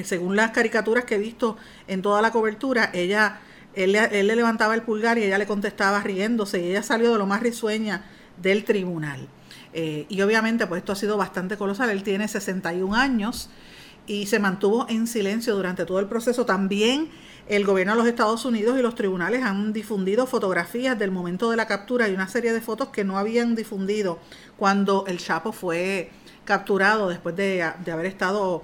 según 0.03 0.35
las 0.35 0.51
caricaturas 0.51 1.05
que 1.05 1.15
he 1.15 1.19
visto 1.19 1.57
en 1.87 2.01
toda 2.01 2.21
la 2.21 2.31
cobertura, 2.31 2.89
ella, 2.93 3.39
él, 3.75 3.91
le 3.91 4.35
levantaba 4.35 4.75
el 4.75 4.81
pulgar 4.81 5.17
y 5.17 5.23
ella 5.23 5.37
le 5.37 5.45
contestaba 5.45 6.01
riéndose 6.01 6.61
y 6.61 6.69
ella 6.69 6.83
salió 6.83 7.11
de 7.11 7.17
lo 7.17 7.25
más 7.25 7.41
risueña 7.41 8.05
del 8.41 8.63
tribunal. 8.63 9.27
Eh, 9.73 10.05
y 10.09 10.21
obviamente 10.21 10.67
pues 10.67 10.79
esto 10.79 10.91
ha 10.91 10.95
sido 10.95 11.17
bastante 11.17 11.57
colosal, 11.57 11.89
él 11.89 12.03
tiene 12.03 12.27
61 12.27 12.95
años 12.95 13.49
y 14.05 14.25
se 14.25 14.39
mantuvo 14.39 14.85
en 14.89 15.07
silencio 15.07 15.55
durante 15.55 15.85
todo 15.85 15.99
el 15.99 16.07
proceso. 16.07 16.45
También 16.45 17.09
el 17.47 17.65
gobierno 17.65 17.93
de 17.93 17.99
los 17.99 18.07
Estados 18.07 18.45
Unidos 18.45 18.77
y 18.77 18.81
los 18.81 18.95
tribunales 18.95 19.43
han 19.43 19.73
difundido 19.73 20.27
fotografías 20.27 20.97
del 20.97 21.11
momento 21.11 21.49
de 21.49 21.57
la 21.57 21.67
captura 21.67 22.07
y 22.07 22.13
una 22.13 22.27
serie 22.27 22.53
de 22.53 22.61
fotos 22.61 22.89
que 22.89 23.03
no 23.03 23.17
habían 23.17 23.55
difundido 23.55 24.19
cuando 24.57 25.05
el 25.07 25.17
Chapo 25.19 25.51
fue 25.51 26.11
capturado 26.45 27.09
después 27.09 27.35
de, 27.35 27.69
de 27.83 27.91
haber 27.91 28.05
estado 28.05 28.63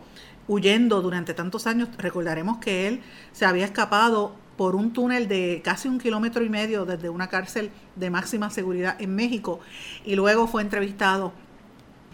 huyendo 0.49 1.01
durante 1.01 1.33
tantos 1.33 1.67
años. 1.67 1.87
Recordaremos 1.97 2.57
que 2.57 2.89
él 2.89 3.01
se 3.31 3.45
había 3.45 3.63
escapado 3.63 4.35
por 4.57 4.75
un 4.75 4.91
túnel 4.91 5.29
de 5.29 5.61
casi 5.63 5.87
un 5.87 5.99
kilómetro 5.99 6.43
y 6.43 6.49
medio 6.49 6.83
desde 6.85 7.09
una 7.09 7.27
cárcel 7.27 7.71
de 7.95 8.09
máxima 8.09 8.49
seguridad 8.49 8.99
en 8.99 9.15
México 9.15 9.61
y 10.03 10.15
luego 10.15 10.47
fue 10.47 10.61
entrevistado 10.61 11.31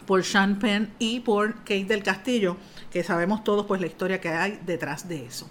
por 0.06 0.24
Sean 0.24 0.60
Penn 0.60 0.94
y 1.00 1.22
por 1.22 1.56
Kate 1.62 1.86
del 1.86 2.04
Castillo, 2.04 2.58
que 2.92 3.04
sabemos 3.04 3.44
todos 3.44 3.66
pues 3.66 3.82
la 3.82 3.88
historia 3.88 4.22
que 4.22 4.30
hay 4.30 4.60
detrás 4.64 5.08
de 5.08 5.26
eso. 5.26 5.50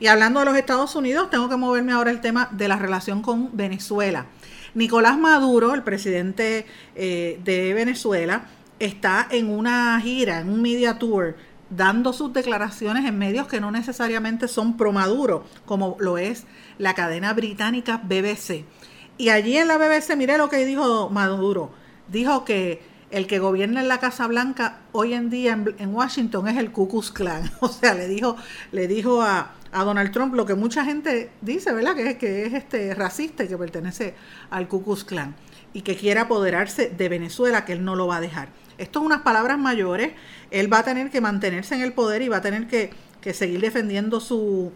Y 0.00 0.08
hablando 0.08 0.40
de 0.40 0.46
los 0.46 0.56
Estados 0.56 0.96
Unidos, 0.96 1.30
tengo 1.30 1.48
que 1.48 1.56
moverme 1.56 1.92
ahora 1.92 2.10
el 2.10 2.20
tema 2.20 2.48
de 2.50 2.66
la 2.66 2.76
relación 2.76 3.22
con 3.22 3.56
Venezuela. 3.56 4.26
Nicolás 4.74 5.16
Maduro, 5.18 5.74
el 5.74 5.84
presidente 5.84 6.66
eh, 6.96 7.38
de 7.44 7.72
Venezuela, 7.74 8.46
está 8.80 9.28
en 9.30 9.48
una 9.48 10.00
gira, 10.00 10.40
en 10.40 10.48
un 10.48 10.60
media 10.60 10.98
tour, 10.98 11.36
dando 11.76 12.12
sus 12.12 12.32
declaraciones 12.32 13.04
en 13.04 13.18
medios 13.18 13.46
que 13.46 13.60
no 13.60 13.70
necesariamente 13.70 14.48
son 14.48 14.76
pro 14.76 14.92
Maduro, 14.92 15.44
como 15.64 15.96
lo 15.98 16.18
es 16.18 16.44
la 16.78 16.94
cadena 16.94 17.32
británica 17.32 18.00
BBC. 18.02 18.64
Y 19.18 19.28
allí 19.30 19.56
en 19.56 19.68
la 19.68 19.78
BBC, 19.78 20.16
mire 20.16 20.38
lo 20.38 20.48
que 20.48 20.64
dijo 20.66 21.08
Maduro. 21.10 21.70
Dijo 22.08 22.44
que 22.44 22.82
el 23.10 23.26
que 23.26 23.38
gobierna 23.38 23.80
en 23.80 23.88
la 23.88 24.00
Casa 24.00 24.26
Blanca 24.26 24.80
hoy 24.92 25.12
en 25.12 25.30
día 25.30 25.52
en, 25.52 25.94
Washington 25.94 26.48
es 26.48 26.56
el 26.56 26.72
Ku 26.72 26.88
Klux 26.88 27.10
Klan. 27.10 27.50
O 27.60 27.68
sea, 27.68 27.94
le 27.94 28.08
dijo, 28.08 28.36
le 28.72 28.88
dijo 28.88 29.22
a, 29.22 29.52
Donald 29.72 30.12
Trump 30.12 30.34
lo 30.34 30.44
que 30.44 30.54
mucha 30.54 30.84
gente 30.84 31.30
dice, 31.40 31.72
¿verdad? 31.72 31.94
Que 31.94 32.10
es, 32.10 32.18
que 32.18 32.46
es 32.46 32.52
este 32.52 32.94
racista 32.94 33.44
y 33.44 33.48
que 33.48 33.56
pertenece 33.56 34.14
al 34.50 34.68
Ku 34.68 34.82
Klux 34.82 35.04
Klan 35.04 35.34
y 35.72 35.82
que 35.82 35.96
quiere 35.96 36.20
apoderarse 36.20 36.90
de 36.90 37.08
Venezuela, 37.08 37.64
que 37.64 37.72
él 37.72 37.84
no 37.84 37.96
lo 37.96 38.06
va 38.06 38.16
a 38.16 38.20
dejar. 38.20 38.48
Esto 38.82 38.98
es 38.98 39.06
unas 39.06 39.22
palabras 39.22 39.58
mayores. 39.58 40.12
Él 40.50 40.72
va 40.72 40.80
a 40.80 40.82
tener 40.82 41.10
que 41.10 41.20
mantenerse 41.20 41.76
en 41.76 41.82
el 41.82 41.92
poder 41.92 42.20
y 42.20 42.28
va 42.28 42.38
a 42.38 42.40
tener 42.40 42.66
que, 42.66 42.90
que 43.20 43.32
seguir 43.32 43.60
defendiendo 43.60 44.18
su, 44.18 44.72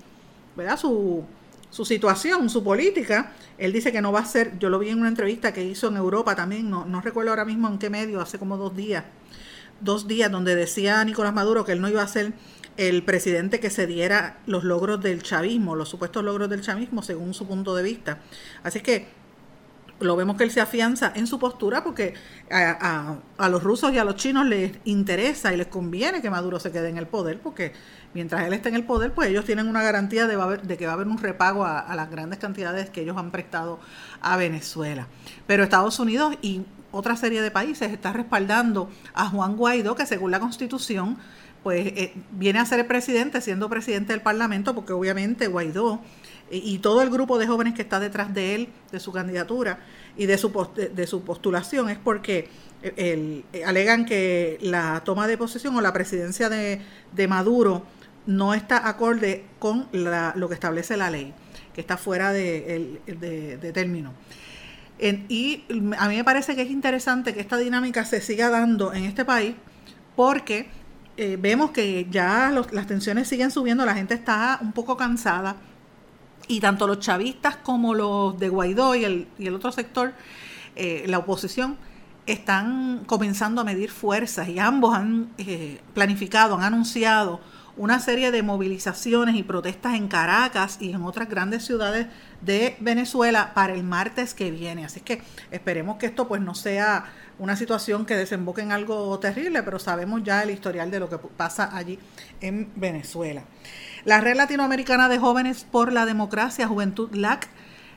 ¿verdad? 0.54 0.78
Su, 0.78 1.24
su 1.70 1.84
situación, 1.84 2.48
su 2.48 2.62
política. 2.62 3.32
Él 3.58 3.72
dice 3.72 3.90
que 3.90 4.00
no 4.00 4.12
va 4.12 4.20
a 4.20 4.24
ser, 4.24 4.58
yo 4.60 4.70
lo 4.70 4.78
vi 4.78 4.90
en 4.90 5.00
una 5.00 5.08
entrevista 5.08 5.52
que 5.52 5.64
hizo 5.64 5.88
en 5.88 5.96
Europa 5.96 6.36
también, 6.36 6.70
no, 6.70 6.84
no 6.84 7.00
recuerdo 7.00 7.30
ahora 7.30 7.44
mismo 7.44 7.66
en 7.68 7.78
qué 7.78 7.90
medio, 7.90 8.20
hace 8.20 8.38
como 8.38 8.56
dos 8.56 8.76
días, 8.76 9.04
dos 9.80 10.06
días, 10.06 10.30
donde 10.30 10.54
decía 10.54 11.02
Nicolás 11.04 11.34
Maduro 11.34 11.64
que 11.64 11.72
él 11.72 11.80
no 11.80 11.88
iba 11.88 12.02
a 12.02 12.08
ser 12.08 12.32
el 12.76 13.02
presidente 13.02 13.58
que 13.58 13.70
se 13.70 13.86
diera 13.88 14.38
los 14.46 14.62
logros 14.62 15.02
del 15.02 15.22
chavismo, 15.22 15.74
los 15.74 15.88
supuestos 15.88 16.22
logros 16.22 16.48
del 16.48 16.60
chavismo 16.60 17.02
según 17.02 17.34
su 17.34 17.46
punto 17.46 17.74
de 17.74 17.82
vista. 17.82 18.20
Así 18.62 18.80
que 18.80 19.08
lo 20.00 20.16
vemos 20.16 20.36
que 20.36 20.44
él 20.44 20.50
se 20.50 20.60
afianza 20.60 21.12
en 21.14 21.26
su 21.26 21.38
postura 21.38 21.82
porque 21.82 22.14
a, 22.50 23.16
a, 23.38 23.48
los 23.48 23.62
rusos 23.62 23.92
y 23.92 23.98
a 23.98 24.04
los 24.04 24.16
chinos 24.16 24.46
les 24.46 24.72
interesa 24.84 25.52
y 25.52 25.56
les 25.56 25.68
conviene 25.68 26.20
que 26.20 26.30
Maduro 26.30 26.60
se 26.60 26.70
quede 26.70 26.88
en 26.88 26.98
el 26.98 27.06
poder 27.06 27.40
porque 27.40 27.72
mientras 28.16 28.46
él 28.46 28.52
esté 28.54 28.70
en 28.70 28.74
el 28.76 28.84
poder, 28.84 29.12
pues 29.12 29.28
ellos 29.28 29.44
tienen 29.44 29.68
una 29.68 29.82
garantía 29.82 30.26
de, 30.26 30.36
de 30.62 30.76
que 30.76 30.86
va 30.86 30.92
a 30.92 30.94
haber 30.94 31.06
un 31.06 31.18
repago 31.18 31.64
a, 31.64 31.94
las 31.94 32.10
grandes 32.10 32.38
cantidades 32.38 32.90
que 32.90 33.02
ellos 33.02 33.16
han 33.16 33.30
prestado 33.30 33.78
a 34.20 34.36
Venezuela. 34.36 35.06
Pero 35.46 35.62
Estados 35.62 35.98
Unidos 35.98 36.34
y 36.40 36.62
otra 36.92 37.16
serie 37.16 37.42
de 37.42 37.50
países 37.50 37.92
está 37.92 38.12
respaldando 38.12 38.90
a 39.12 39.28
Juan 39.28 39.56
Guaidó, 39.56 39.94
que 39.96 40.06
según 40.06 40.30
la 40.30 40.40
Constitución, 40.40 41.18
pues 41.62 41.86
eh, 41.88 42.14
viene 42.30 42.58
a 42.58 42.64
ser 42.64 42.80
el 42.80 42.86
presidente 42.86 43.40
siendo 43.42 43.68
presidente 43.68 44.12
del 44.14 44.22
Parlamento, 44.22 44.74
porque 44.74 44.94
obviamente 44.94 45.46
Guaidó 45.48 46.00
y 46.50 46.78
todo 46.78 47.02
el 47.02 47.10
grupo 47.10 47.38
de 47.38 47.46
jóvenes 47.46 47.74
que 47.74 47.82
está 47.82 47.98
detrás 47.98 48.32
de 48.32 48.54
él, 48.54 48.68
de 48.92 49.00
su 49.00 49.12
candidatura 49.12 49.80
y 50.16 50.26
de 50.26 50.38
su, 50.38 50.50
de, 50.94 51.06
su 51.06 51.22
postulación, 51.22 51.88
es 51.88 51.98
porque 51.98 52.48
el, 52.82 53.44
alegan 53.64 54.04
que 54.04 54.58
la 54.60 55.02
toma 55.04 55.26
de 55.26 55.36
posesión 55.36 55.74
o 55.76 55.80
la 55.80 55.92
presidencia 55.92 56.48
de, 56.48 56.80
de 57.12 57.28
Maduro 57.28 57.84
no 58.26 58.54
está 58.54 58.88
acorde 58.88 59.44
con 59.58 59.88
lo 59.92 60.48
que 60.48 60.54
establece 60.54 60.96
la 60.96 61.10
ley, 61.10 61.32
que 61.74 61.80
está 61.80 61.96
fuera 61.96 62.32
de, 62.32 63.00
de, 63.06 63.72
término. 63.72 64.12
y 65.00 65.64
a 65.98 66.08
mí 66.08 66.16
me 66.16 66.24
parece 66.24 66.54
que 66.54 66.62
es 66.62 66.70
interesante 66.70 67.34
que 67.34 67.40
esta 67.40 67.56
dinámica 67.56 68.04
se 68.04 68.20
siga 68.20 68.50
dando 68.50 68.92
en 68.92 69.04
este 69.04 69.24
país 69.24 69.54
porque 70.14 70.68
eh, 71.16 71.36
vemos 71.40 71.70
que 71.70 72.06
ya 72.10 72.52
las 72.70 72.86
tensiones 72.86 73.28
siguen 73.28 73.50
subiendo, 73.50 73.84
la 73.84 73.94
gente 73.94 74.14
está 74.14 74.58
un 74.60 74.72
poco 74.72 74.96
cansada 74.96 75.56
y 76.48 76.60
tanto 76.60 76.86
los 76.86 77.00
chavistas 77.00 77.56
como 77.56 77.94
los 77.94 78.38
de 78.38 78.48
Guaidó 78.48 78.94
y 78.94 79.04
el, 79.04 79.28
y 79.38 79.46
el 79.46 79.54
otro 79.54 79.72
sector, 79.72 80.12
eh, 80.74 81.04
la 81.06 81.18
oposición, 81.18 81.76
están 82.26 83.04
comenzando 83.06 83.60
a 83.60 83.64
medir 83.64 83.90
fuerzas 83.90 84.48
y 84.48 84.58
ambos 84.58 84.94
han 84.94 85.30
eh, 85.38 85.80
planificado, 85.94 86.56
han 86.56 86.64
anunciado 86.64 87.40
una 87.76 88.00
serie 88.00 88.30
de 88.30 88.42
movilizaciones 88.42 89.36
y 89.36 89.42
protestas 89.42 89.94
en 89.94 90.08
Caracas 90.08 90.78
y 90.80 90.92
en 90.92 91.02
otras 91.02 91.28
grandes 91.28 91.64
ciudades 91.64 92.06
de 92.40 92.76
Venezuela 92.80 93.52
para 93.54 93.74
el 93.74 93.84
martes 93.84 94.34
que 94.34 94.50
viene. 94.50 94.84
Así 94.84 95.00
que 95.00 95.20
esperemos 95.50 95.98
que 95.98 96.06
esto 96.06 96.26
pues 96.26 96.40
no 96.40 96.54
sea 96.54 97.04
una 97.38 97.54
situación 97.54 98.06
que 98.06 98.16
desemboque 98.16 98.62
en 98.62 98.72
algo 98.72 99.18
terrible, 99.18 99.62
pero 99.62 99.78
sabemos 99.78 100.22
ya 100.24 100.42
el 100.42 100.50
historial 100.50 100.90
de 100.90 101.00
lo 101.00 101.10
que 101.10 101.18
pasa 101.18 101.76
allí 101.76 101.98
en 102.40 102.72
Venezuela. 102.76 103.44
La 104.06 104.20
Red 104.20 104.36
Latinoamericana 104.36 105.08
de 105.08 105.18
Jóvenes 105.18 105.66
por 105.68 105.92
la 105.92 106.06
Democracia, 106.06 106.68
Juventud 106.68 107.12
LAC, 107.12 107.48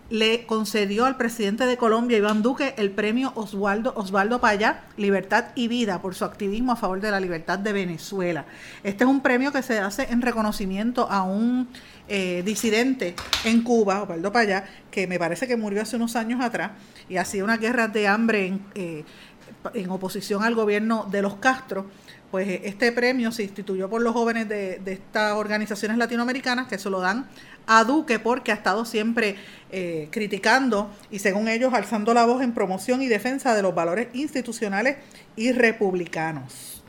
le 0.09 0.47
concedió 0.47 1.05
al 1.05 1.17
presidente 1.17 1.67
de 1.67 1.77
Colombia, 1.77 2.17
Iván 2.17 2.41
Duque, 2.41 2.73
el 2.77 2.89
premio 2.89 3.31
Osvaldo, 3.35 3.93
Osvaldo 3.95 4.41
Payá, 4.41 4.85
Libertad 4.97 5.49
y 5.53 5.67
Vida, 5.67 6.01
por 6.01 6.15
su 6.15 6.25
activismo 6.25 6.71
a 6.71 6.77
favor 6.77 6.99
de 6.99 7.11
la 7.11 7.19
libertad 7.19 7.59
de 7.59 7.73
Venezuela. 7.73 8.45
Este 8.83 9.03
es 9.03 9.07
un 9.07 9.21
premio 9.21 9.51
que 9.51 9.61
se 9.61 9.77
hace 9.77 10.07
en 10.09 10.23
reconocimiento 10.23 11.07
a 11.11 11.21
un 11.21 11.67
eh, 12.07 12.41
disidente 12.43 13.15
en 13.43 13.61
Cuba, 13.61 14.01
Osvaldo 14.01 14.31
Payá, 14.31 14.65
que 14.89 15.05
me 15.05 15.19
parece 15.19 15.47
que 15.47 15.57
murió 15.57 15.83
hace 15.83 15.97
unos 15.97 16.15
años 16.15 16.41
atrás 16.41 16.71
y 17.07 17.17
hacía 17.17 17.43
una 17.43 17.57
guerra 17.57 17.87
de 17.87 18.07
hambre 18.07 18.47
en, 18.47 18.65
eh, 18.73 19.03
en 19.75 19.91
oposición 19.91 20.43
al 20.43 20.55
gobierno 20.55 21.07
de 21.11 21.21
los 21.21 21.35
Castro 21.35 21.85
pues 22.31 22.61
este 22.63 22.91
premio 22.91 23.31
se 23.31 23.43
instituyó 23.43 23.89
por 23.89 24.01
los 24.01 24.13
jóvenes 24.13 24.47
de, 24.47 24.81
estas 24.85 25.33
organizaciones 25.33 25.97
latinoamericanas 25.97 26.67
que 26.67 26.77
se 26.77 26.89
lo 26.89 26.99
dan 26.99 27.27
a 27.65 27.83
Duque 27.83 28.19
porque 28.19 28.51
ha 28.51 28.55
estado 28.55 28.85
siempre 28.85 29.35
eh, 29.71 30.07
criticando 30.11 30.91
y 31.11 31.19
según 31.19 31.47
ellos 31.47 31.73
alzando 31.73 32.13
la 32.13 32.25
voz 32.25 32.43
en 32.43 32.53
promoción 32.53 33.01
y 33.01 33.07
defensa 33.07 33.55
de 33.55 33.61
los 33.61 33.73
valores 33.73 34.07
institucionales 34.13 34.97
y 35.35 35.51
republicanos. 35.51 36.83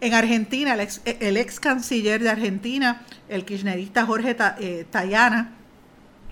En 0.00 0.14
Argentina, 0.14 0.74
el 0.74 0.80
ex, 0.80 1.00
el 1.04 1.36
ex 1.36 1.58
canciller 1.58 2.22
de 2.22 2.28
Argentina, 2.28 3.02
el 3.28 3.44
kirchnerista 3.44 4.04
Jorge 4.04 4.36
eh, 4.60 4.84
Tayana, 4.90 5.52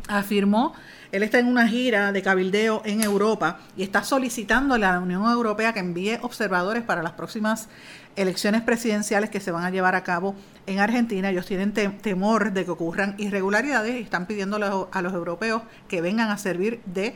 afirmó, 0.07 0.75
él 1.13 1.23
está 1.23 1.39
en 1.39 1.47
una 1.47 1.67
gira 1.69 2.13
de 2.13 2.23
cabildeo 2.23 2.83
en 2.85 3.03
Europa 3.03 3.61
y 3.77 3.83
está 3.83 4.03
solicitando 4.03 4.75
a 4.75 4.79
la 4.79 4.99
Unión 4.99 5.23
Europea 5.25 5.73
que 5.73 5.81
envíe 5.81 6.19
observadores 6.23 6.83
para 6.83 7.03
las 7.03 7.13
próximas 7.13 7.69
elecciones 8.17 8.63
presidenciales 8.63 9.31
que 9.31 9.41
se 9.41 9.51
van 9.51 9.65
a 9.65 9.71
llevar 9.71 9.95
a 9.95 10.05
cabo 10.05 10.35
en 10.67 10.81
Argentina. 10.81 11.31
Ellos 11.31 11.47
tienen 11.47 11.73
temor 11.73 12.53
de 12.53 12.65
que 12.65 12.71
ocurran 12.71 13.15
irregularidades 13.19 13.97
y 13.97 14.03
están 14.03 14.27
pidiendo 14.27 14.57
a 14.93 15.03
los, 15.03 15.13
europeos 15.13 15.63
que 15.89 16.01
vengan 16.01 16.31
a 16.31 16.39
servir 16.39 16.81
de 16.87 17.15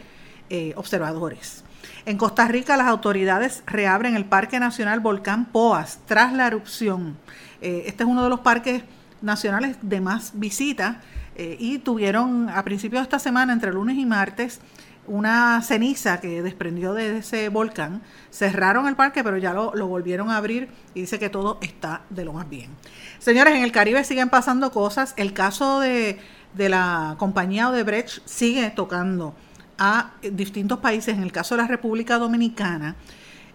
eh, 0.51 0.73
observadores. 0.77 1.65
En 2.07 2.17
Costa 2.17 2.49
Rica 2.49 2.77
las 2.77 2.87
autoridades 2.87 3.63
reabren 3.67 4.17
el 4.17 4.25
Parque 4.25 4.59
Nacional 4.61 5.01
Volcán 5.01 5.47
Poas 5.47 6.01
tras 6.07 6.33
la 6.33 6.47
erupción. 6.47 7.17
Eh, 7.61 7.85
este 7.87 8.05
es 8.05 8.09
uno 8.09 8.25
de 8.25 8.31
los 8.31 8.41
parques 8.41 8.83
nacionales 9.21 9.77
de 9.83 10.01
más 10.01 10.33
visitas 10.35 10.97
eh, 11.37 11.57
y 11.59 11.79
tuvieron 11.79 12.49
a 12.49 12.65
principios 12.65 13.01
de 13.01 13.05
esta 13.05 13.19
semana, 13.19 13.53
entre 13.53 13.73
lunes 13.73 13.97
y 13.97 14.07
martes, 14.07 14.61
una 15.09 15.61
ceniza 15.63 16.21
que 16.21 16.43
desprendió 16.43 16.95
de 16.95 17.19
ese 17.19 17.49
volcán. 17.49 18.03
Cerraron 18.31 18.87
el 18.87 18.97
parque, 18.97 19.25
pero 19.25 19.39
ya 19.39 19.53
lo, 19.53 19.73
volvieron 19.87 20.31
a 20.31 20.37
abrir 20.37 20.69
y 20.95 21.01
dice 21.01 21.19
que 21.19 21.29
todo 21.29 21.59
está 21.61 22.03
de 22.11 22.25
lo 22.25 22.33
más 22.33 22.49
bien. 22.49 22.71
Señores, 23.19 23.55
en 23.55 23.65
el 23.65 23.73
Caribe 23.73 24.05
siguen 24.05 24.29
pasando 24.29 24.71
cosas. 24.71 25.15
El 25.17 25.33
caso 25.33 25.81
de, 25.81 26.19
de 26.55 26.69
la 26.69 27.17
compañía 27.19 27.69
Odebrecht 27.69 28.27
sigue 28.27 28.71
tocando 28.71 29.35
a 29.79 30.13
distintos 30.23 30.79
países. 30.79 31.17
En 31.17 31.23
el 31.23 31.33
caso 31.33 31.57
de 31.57 31.63
la 31.63 31.69
República 31.69 32.19
Dominicana, 32.19 32.97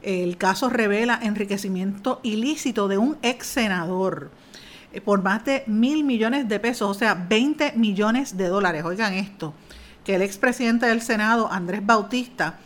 el 0.02 0.38
caso 0.38 0.70
revela 0.70 1.20
enriquecimiento 1.22 2.20
ilícito 2.24 2.88
de 2.88 2.98
un 2.98 3.18
ex 3.22 3.48
senador. 3.48 4.32
eh, 4.92 5.02
por 5.02 5.24
más 5.24 5.44
de 5.46 5.64
mil 5.66 6.04
millones 6.04 6.48
de 6.48 6.60
pesos, 6.60 6.90
o 6.90 6.94
sea, 6.94 7.16
20 7.16 7.74
millones 7.74 8.38
de 8.38 8.48
dólares. 8.48 8.84
Oigan 8.86 9.14
esto, 9.14 9.54
que 10.04 10.16
el 10.16 10.22
expresidente 10.22 10.86
del 10.86 11.02
Senado, 11.02 11.52
Andrés 11.52 11.86
Bautista, 11.86 12.60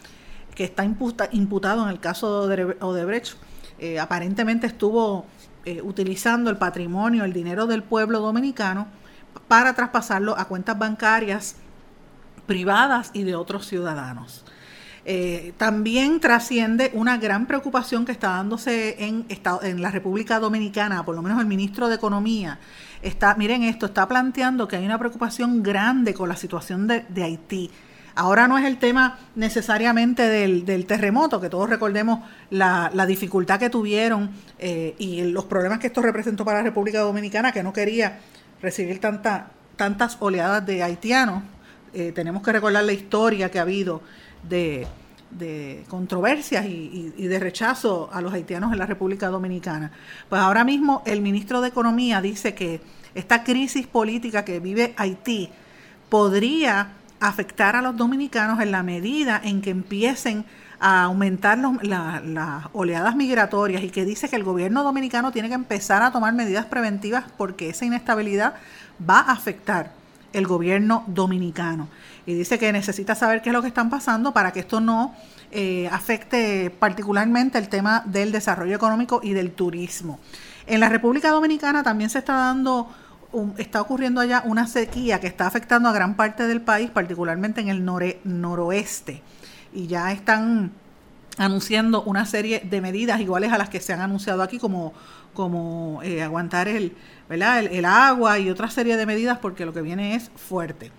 que 0.56 0.64
está 0.64 0.84
imputado 0.84 1.84
en 1.84 1.90
el 1.90 2.00
caso 2.00 2.48
de 2.48 2.76
Odebrecht, 2.80 3.36
eh, 3.80 4.00
aparentemente 4.00 4.66
estuvo 4.66 5.26
eh, 5.66 5.82
utilizando 5.82 6.50
el 6.50 6.58
patrimonio, 6.58 7.24
el 7.24 7.34
dinero 7.34 7.68
del 7.68 7.84
pueblo 7.84 8.20
dominicano 8.20 8.88
para 9.48 9.74
traspasarlo 9.74 10.38
a 10.38 10.46
cuentas 10.46 10.80
bancarias 10.80 11.58
privadas 12.48 13.12
y 13.14 13.24
de 13.24 13.36
otros 13.36 13.68
ciudadanos. 13.68 14.44
Eh, 15.06 15.54
también 15.58 16.20
trasciende 16.20 16.92
una 16.94 17.18
gran 17.18 17.46
preocupación 17.46 18.04
que 18.04 18.12
está 18.12 18.30
dándose 18.30 18.96
en, 19.06 19.26
en 19.62 19.82
la 19.82 19.92
República 19.92 20.40
Dominicana, 20.40 21.06
por 21.06 21.16
lo 21.16 21.22
menos 21.22 21.40
el 21.40 21.46
ministro 21.46 21.88
de 21.88 21.96
Economía. 21.96 22.60
Está, 23.02 23.36
miren 23.36 23.64
esto, 23.64 23.88
está 23.88 24.08
planteando 24.08 24.68
que 24.68 24.76
hay 24.76 24.86
una 24.86 24.98
preocupación 24.98 25.62
grande 25.62 26.14
con 26.14 26.30
la 26.30 26.36
situación 26.36 26.88
de, 26.88 27.24
Haití. 27.24 27.70
Ahora 28.16 28.48
no 28.48 28.58
es 28.58 28.66
el 28.66 28.78
tema 28.78 29.20
necesariamente 29.36 30.24
del, 30.24 30.86
terremoto, 30.88 31.40
que 31.40 31.50
todos 31.50 31.70
recordemos 31.70 32.22
la, 32.50 32.90
dificultad 33.08 33.60
que 33.60 33.70
tuvieron 33.70 34.32
eh, 34.58 34.96
y 34.98 35.24
los 35.26 35.46
problemas 35.46 35.80
que 35.80 35.88
esto 35.88 36.02
representó 36.02 36.44
para 36.44 36.60
la 36.60 36.64
República 36.64 37.00
Dominicana, 37.00 37.52
que 37.52 37.62
no 37.62 37.74
quería 37.74 38.20
recibir 38.62 39.00
tanta, 39.00 39.52
tantas 39.76 40.18
oleadas 40.20 40.66
de 40.66 40.82
haitianos. 40.82 41.44
Eh, 41.94 42.12
tenemos 42.14 42.42
que 42.42 42.52
recordar 42.52 42.84
la 42.84 42.94
historia 42.94 43.52
que 43.52 43.60
ha 43.60 43.62
habido 43.62 44.02
de, 44.48 44.88
controversias 45.88 46.66
y, 46.66 47.10
de 47.10 47.40
rechazo 47.40 48.10
a 48.12 48.22
los 48.22 48.34
haitianos 48.34 48.72
en 48.72 48.80
la 48.80 48.86
República 48.86 49.28
Dominicana. 49.28 49.92
Pues 50.30 50.42
ahora 50.42 50.64
mismo 50.64 51.04
el 51.06 51.22
ministro 51.22 51.62
de 51.62 51.70
Economía 51.70 52.22
dice 52.22 52.54
que 52.56 52.82
esta 53.16 53.44
crisis 53.44 53.88
política 53.88 54.46
que 54.46 54.60
vive 54.60 54.94
Haití 54.98 55.50
podría 56.10 56.94
afectar 57.20 57.76
a 57.76 57.82
los 57.82 57.98
dominicanos 57.98 58.62
en 58.62 58.72
la 58.72 58.84
medida 58.84 59.42
en 59.44 59.62
que 59.62 59.72
empiecen 59.72 60.46
a 60.80 61.04
aumentar 61.04 61.58
las 61.82 62.64
oleadas 62.74 63.16
migratorias 63.16 63.84
y 63.84 63.90
que 63.90 64.06
dice 64.06 64.30
que 64.30 64.36
el 64.36 64.44
gobierno 64.44 64.84
dominicano 64.84 65.32
tiene 65.32 65.48
que 65.48 65.56
empezar 65.56 66.04
a 66.04 66.12
tomar 66.12 66.34
medidas 66.34 66.66
preventivas 66.66 67.26
porque 67.38 67.70
esa 67.70 67.86
inestabilidad 67.86 68.54
va 69.08 69.20
a 69.20 69.32
afectar 69.32 69.92
el 70.34 70.48
gobierno 70.48 71.04
dominicano 71.08 71.88
y 72.28 72.34
dice 72.34 72.60
que 72.60 72.72
necesita 72.74 73.16
saber 73.16 73.42
qué 73.42 73.50
es 73.50 73.54
lo 73.54 73.62
que 73.62 73.70
están 73.70 73.90
pasando 73.90 74.34
para 74.34 74.52
que 74.52 74.60
esto 74.60 74.82
no 74.82 75.16
eh, 75.50 75.88
afecte 75.90 76.70
particularmente 76.70 77.58
el 77.58 77.70
tema 77.70 78.04
del 78.06 78.34
desarrollo 78.34 78.76
económico 78.76 79.22
y 79.24 79.32
del 79.32 79.52
turismo. 79.54 80.20
En 80.68 80.82
la 80.82 80.90
República 80.90 81.32
Dominicana 81.32 81.84
también 81.84 82.10
se 82.10 82.20
está 82.20 82.34
dando, 82.34 82.90
está 83.58 83.80
ocurriendo 83.80 84.20
allá 84.20 84.44
una 84.46 84.68
sequía 84.68 85.22
que 85.22 85.28
está 85.28 85.48
afectando 85.48 85.88
a 85.88 85.94
gran 85.94 86.18
parte 86.18 86.46
del 86.46 86.60
país, 86.60 86.90
particularmente 86.90 87.62
en 87.62 87.70
el 87.70 87.86
noroeste. 87.86 89.22
Y 89.74 89.88
ya 89.88 90.12
están 90.12 90.72
anunciando 91.38 92.04
una 92.04 92.26
serie 92.26 92.62
de 92.70 92.82
medidas 92.82 93.22
iguales 93.22 93.54
a 93.54 93.58
las 93.58 93.70
que 93.70 93.80
se 93.80 93.94
han 93.94 94.02
anunciado 94.02 94.44
aquí, 94.44 94.60
como, 94.60 94.94
como 95.38 96.02
eh, 96.02 96.24
aguantar 96.24 96.68
el, 96.68 96.96
¿verdad? 97.30 97.64
el 97.64 97.86
agua 97.86 98.40
y 98.40 98.50
otra 98.50 98.72
serie 98.72 98.98
de 98.98 99.06
medidas, 99.06 99.38
porque 99.38 99.68
lo 99.68 99.74
que 99.74 99.84
viene 99.84 100.16
es 100.16 100.32
fuerte. 100.36 100.92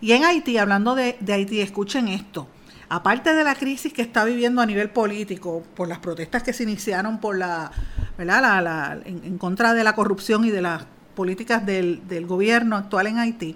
Y 0.00 0.10
en 0.10 0.24
Haití, 0.24 0.58
hablando 0.58 0.96
de, 0.96 1.16
Haití, 1.32 1.60
escuchen 1.60 2.08
esto. 2.08 2.48
Aparte 2.88 3.32
de 3.34 3.44
la 3.44 3.54
crisis 3.54 3.92
que 3.92 4.02
está 4.02 4.24
viviendo 4.24 4.60
a 4.60 4.66
nivel 4.66 4.90
político, 4.90 5.62
por 5.76 5.86
las 5.86 6.00
protestas 6.00 6.42
que 6.42 6.52
se 6.52 6.64
iniciaron 6.64 7.20
por 7.20 7.38
la, 7.38 7.70
¿verdad? 8.18 9.00
en, 9.04 9.38
contra 9.38 9.74
de 9.74 9.84
la 9.84 9.94
corrupción 9.94 10.44
y 10.44 10.50
de 10.50 10.60
las 10.60 10.86
políticas 11.14 11.64
del, 11.64 12.26
gobierno 12.26 12.74
actual 12.74 13.06
en 13.06 13.18
Haití, 13.18 13.54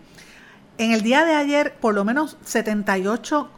en 0.79 0.93
el 0.93 1.03
día 1.03 1.25
de 1.25 1.35
ayer, 1.35 1.75
por 1.81 1.95
lo 1.95 2.05
menos 2.05 2.37
78 2.45 3.51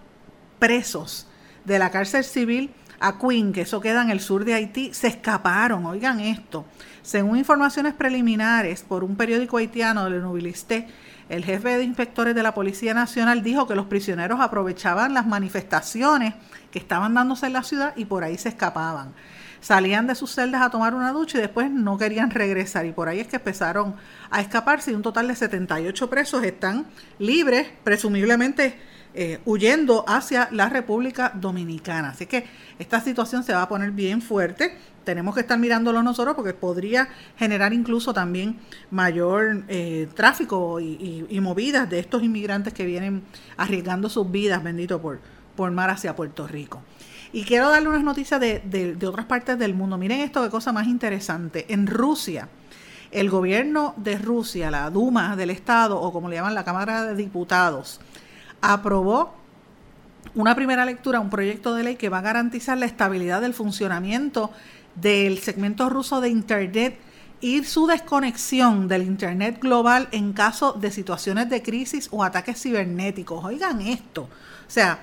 presos 0.58 1.26
de 1.66 1.78
la 1.78 1.90
cárcel 1.90 2.24
civil 2.24 2.70
a 3.00 3.18
Queen, 3.18 3.52
que 3.52 3.62
eso 3.62 3.80
queda 3.80 4.02
en 4.02 4.10
el 4.10 4.20
sur 4.20 4.44
de 4.44 4.54
Haití, 4.54 4.92
se 4.92 5.08
escaparon. 5.08 5.86
Oigan 5.86 6.20
esto. 6.20 6.66
Según 7.02 7.38
informaciones 7.38 7.94
preliminares 7.94 8.82
por 8.82 9.02
un 9.02 9.16
periódico 9.16 9.56
haitiano, 9.56 10.08
Le 10.08 10.20
Nobiliste, 10.20 10.86
el 11.30 11.44
jefe 11.44 11.78
de 11.78 11.84
inspectores 11.84 12.34
de 12.34 12.42
la 12.42 12.54
Policía 12.54 12.92
Nacional 12.92 13.42
dijo 13.42 13.66
que 13.66 13.74
los 13.74 13.86
prisioneros 13.86 14.40
aprovechaban 14.40 15.14
las 15.14 15.26
manifestaciones 15.26 16.34
que 16.70 16.78
estaban 16.78 17.14
dándose 17.14 17.46
en 17.46 17.54
la 17.54 17.62
ciudad 17.62 17.94
y 17.96 18.04
por 18.04 18.22
ahí 18.22 18.36
se 18.36 18.50
escapaban. 18.50 19.14
Salían 19.60 20.06
de 20.06 20.14
sus 20.14 20.34
celdas 20.34 20.62
a 20.62 20.70
tomar 20.70 20.94
una 20.94 21.12
ducha 21.12 21.38
y 21.38 21.40
después 21.40 21.70
no 21.70 21.96
querían 21.98 22.30
regresar 22.30 22.84
y 22.86 22.92
por 22.92 23.08
ahí 23.08 23.20
es 23.20 23.28
que 23.28 23.36
empezaron 23.36 23.94
a 24.30 24.40
escaparse 24.40 24.90
y 24.90 24.94
un 24.94 25.02
total 25.02 25.28
de 25.28 25.36
78 25.36 26.10
presos 26.10 26.42
están 26.44 26.86
libres, 27.18 27.68
presumiblemente 27.84 28.78
eh, 29.12 29.40
huyendo 29.44 30.04
hacia 30.06 30.48
la 30.52 30.68
República 30.68 31.32
Dominicana. 31.34 32.10
Así 32.10 32.26
que 32.26 32.44
esta 32.78 33.00
situación 33.00 33.42
se 33.42 33.52
va 33.52 33.62
a 33.62 33.68
poner 33.68 33.90
bien 33.90 34.22
fuerte. 34.22 34.76
Tenemos 35.04 35.34
que 35.34 35.40
estar 35.40 35.58
mirándolo 35.58 36.02
nosotros 36.02 36.36
porque 36.36 36.54
podría 36.54 37.08
generar 37.36 37.72
incluso 37.72 38.14
también 38.14 38.58
mayor 38.90 39.64
eh, 39.68 40.08
tráfico 40.14 40.78
y, 40.78 41.26
movidas 41.40 41.90
de 41.90 41.98
estos 41.98 42.22
inmigrantes 42.22 42.72
que 42.72 42.84
vienen 42.84 43.22
arriesgando 43.56 44.08
sus 44.08 44.30
vidas, 44.30 44.62
bendito 44.62 45.00
por, 45.00 45.20
por 45.56 45.70
mar 45.72 45.90
hacia 45.90 46.14
Puerto 46.14 46.46
Rico. 46.46 46.80
Y 47.32 47.44
quiero 47.44 47.68
darle 47.68 47.88
unas 47.88 48.04
noticias 48.04 48.40
de, 48.40 48.60
de 48.60 49.06
otras 49.06 49.26
partes 49.26 49.58
del 49.58 49.74
mundo. 49.74 49.98
Miren 49.98 50.20
esto, 50.20 50.42
qué 50.42 50.50
cosa 50.50 50.72
más 50.72 50.86
interesante. 50.86 51.66
En 51.68 51.86
Rusia, 51.86 52.48
el 53.10 53.28
gobierno 53.28 53.94
de 53.96 54.18
Rusia, 54.18 54.70
la 54.70 54.88
Duma 54.90 55.34
del 55.34 55.50
Estado, 55.50 56.00
o 56.00 56.12
como 56.12 56.28
le 56.28 56.36
llaman 56.36 56.54
la 56.54 56.64
Cámara 56.64 57.04
de 57.04 57.16
Diputados, 57.16 58.00
aprobó 58.60 59.34
una 60.34 60.54
primera 60.54 60.84
lectura, 60.84 61.20
un 61.20 61.30
proyecto 61.30 61.74
de 61.74 61.84
ley 61.84 61.96
que 61.96 62.08
va 62.08 62.18
a 62.18 62.22
garantizar 62.22 62.78
la 62.78 62.86
estabilidad 62.86 63.40
del 63.40 63.54
funcionamiento 63.54 64.50
del 64.94 65.38
segmento 65.38 65.88
ruso 65.88 66.20
de 66.20 66.28
Internet 66.28 66.98
y 67.40 67.64
su 67.64 67.86
desconexión 67.86 68.86
del 68.86 69.02
Internet 69.02 69.58
global 69.60 70.08
en 70.12 70.32
caso 70.32 70.72
de 70.74 70.90
situaciones 70.90 71.48
de 71.48 71.62
crisis 71.62 72.08
o 72.10 72.22
ataques 72.22 72.60
cibernéticos. 72.60 73.44
Oigan 73.44 73.80
esto. 73.80 74.22
O 74.22 74.70
sea, 74.70 75.00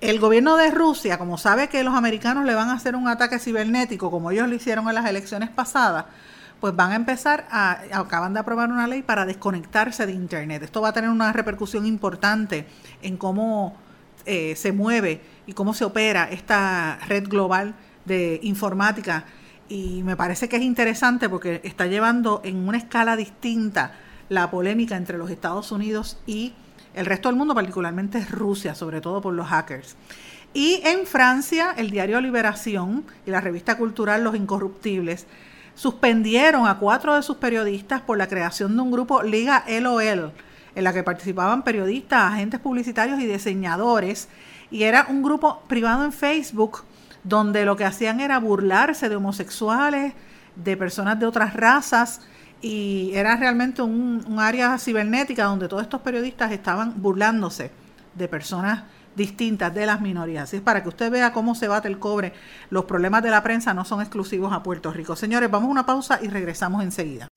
el 0.00 0.18
gobierno 0.18 0.56
de 0.56 0.70
Rusia, 0.70 1.16
como 1.16 1.38
sabe 1.38 1.68
que 1.68 1.82
los 1.82 1.94
americanos 1.94 2.44
le 2.44 2.54
van 2.54 2.68
a 2.68 2.74
hacer 2.74 2.94
un 2.94 3.08
ataque 3.08 3.38
cibernético, 3.38 4.10
como 4.10 4.30
ellos 4.30 4.48
lo 4.48 4.54
hicieron 4.54 4.88
en 4.88 4.94
las 4.96 5.06
elecciones 5.06 5.48
pasadas, 5.48 6.06
pues 6.62 6.76
van 6.76 6.92
a 6.92 6.94
empezar 6.94 7.44
a, 7.50 7.80
acaban 7.90 8.34
de 8.34 8.38
aprobar 8.38 8.70
una 8.70 8.86
ley 8.86 9.02
para 9.02 9.26
desconectarse 9.26 10.06
de 10.06 10.12
Internet. 10.12 10.62
Esto 10.62 10.80
va 10.80 10.90
a 10.90 10.92
tener 10.92 11.10
una 11.10 11.32
repercusión 11.32 11.86
importante 11.86 12.66
en 13.02 13.16
cómo 13.16 13.76
eh, 14.26 14.54
se 14.54 14.70
mueve 14.70 15.20
y 15.48 15.54
cómo 15.54 15.74
se 15.74 15.84
opera 15.84 16.28
esta 16.30 17.00
red 17.08 17.26
global 17.26 17.74
de 18.04 18.38
informática. 18.44 19.24
Y 19.68 20.04
me 20.04 20.16
parece 20.16 20.48
que 20.48 20.54
es 20.54 20.62
interesante 20.62 21.28
porque 21.28 21.60
está 21.64 21.86
llevando 21.86 22.40
en 22.44 22.68
una 22.68 22.78
escala 22.78 23.16
distinta 23.16 23.96
la 24.28 24.48
polémica 24.48 24.96
entre 24.96 25.18
los 25.18 25.32
Estados 25.32 25.72
Unidos 25.72 26.20
y 26.28 26.52
el 26.94 27.06
resto 27.06 27.28
del 27.28 27.36
mundo, 27.36 27.56
particularmente 27.56 28.24
Rusia, 28.30 28.76
sobre 28.76 29.00
todo 29.00 29.20
por 29.20 29.34
los 29.34 29.48
hackers. 29.48 29.96
Y 30.54 30.80
en 30.84 31.06
Francia, 31.06 31.74
el 31.76 31.90
diario 31.90 32.20
Liberación 32.20 33.04
y 33.26 33.32
la 33.32 33.40
revista 33.40 33.76
cultural 33.76 34.22
Los 34.22 34.36
Incorruptibles 34.36 35.26
suspendieron 35.74 36.66
a 36.66 36.78
cuatro 36.78 37.14
de 37.14 37.22
sus 37.22 37.36
periodistas 37.36 38.02
por 38.02 38.18
la 38.18 38.28
creación 38.28 38.76
de 38.76 38.82
un 38.82 38.90
grupo 38.90 39.22
Liga 39.22 39.64
LOL, 39.68 40.32
en 40.74 40.84
la 40.84 40.92
que 40.92 41.02
participaban 41.02 41.62
periodistas, 41.62 42.32
agentes 42.32 42.60
publicitarios 42.60 43.20
y 43.20 43.26
diseñadores. 43.26 44.28
Y 44.70 44.84
era 44.84 45.06
un 45.08 45.22
grupo 45.22 45.62
privado 45.68 46.04
en 46.04 46.12
Facebook 46.12 46.84
donde 47.24 47.64
lo 47.64 47.76
que 47.76 47.84
hacían 47.84 48.20
era 48.20 48.38
burlarse 48.38 49.08
de 49.08 49.16
homosexuales, 49.16 50.14
de 50.56 50.76
personas 50.76 51.18
de 51.18 51.26
otras 51.26 51.54
razas, 51.54 52.20
y 52.60 53.10
era 53.14 53.36
realmente 53.36 53.82
un, 53.82 54.24
un 54.26 54.38
área 54.38 54.78
cibernética 54.78 55.44
donde 55.44 55.68
todos 55.68 55.82
estos 55.82 56.00
periodistas 56.00 56.52
estaban 56.52 57.00
burlándose 57.00 57.70
de 58.14 58.28
personas 58.28 58.84
distintas 59.16 59.74
de 59.74 59.86
las 59.86 60.00
minorías. 60.00 60.44
Así 60.44 60.56
es 60.56 60.62
para 60.62 60.82
que 60.82 60.88
usted 60.88 61.10
vea 61.10 61.32
cómo 61.32 61.54
se 61.54 61.68
bate 61.68 61.88
el 61.88 61.98
cobre. 61.98 62.32
Los 62.70 62.84
problemas 62.84 63.22
de 63.22 63.30
la 63.30 63.42
prensa 63.42 63.74
no 63.74 63.84
son 63.84 64.00
exclusivos 64.00 64.52
a 64.52 64.62
Puerto 64.62 64.92
Rico. 64.92 65.16
Señores, 65.16 65.50
vamos 65.50 65.68
a 65.68 65.70
una 65.70 65.86
pausa 65.86 66.20
y 66.22 66.28
regresamos 66.28 66.82
enseguida. 66.82 67.28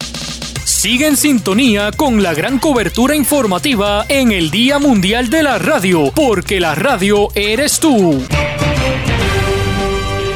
Sigue 0.64 1.08
en 1.08 1.18
sintonía 1.18 1.92
con 1.92 2.22
la 2.22 2.34
gran 2.34 2.60
cobertura 2.60 3.16
informativa 3.16 4.06
en 4.08 4.32
el 4.32 4.52
Día 4.52 4.78
Mundial 4.78 5.30
de 5.30 5.44
la 5.44 5.58
Radio, 5.58 6.12
porque 6.14 6.60
la 6.60 6.76
radio 6.76 7.30
eres 7.34 7.80
tú. 7.80 8.22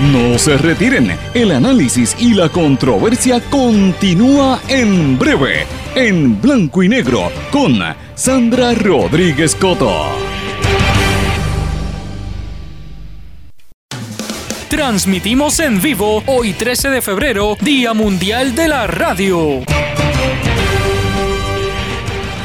No 0.02 0.40
se 0.40 0.58
retiren, 0.58 1.12
el 1.34 1.52
análisis 1.52 2.16
y 2.20 2.34
la 2.34 2.48
controversia 2.50 3.42
continúa 3.50 4.62
en 4.70 5.20
breve, 5.20 5.68
en 5.94 6.42
blanco 6.42 6.82
y 6.82 6.90
negro, 6.90 7.32
con 7.52 7.80
Sandra 8.16 8.74
Rodríguez 8.74 9.56
Coto. 9.56 10.39
Transmitimos 14.70 15.60
en 15.60 15.82
vivo 15.82 16.22
hoy 16.28 16.54
13 16.54 16.92
de 16.92 17.02
febrero, 17.02 17.58
Día 17.60 17.96
Mundial 17.96 18.54
de 18.54 18.68
la 18.68 18.86
Radio. 18.86 19.64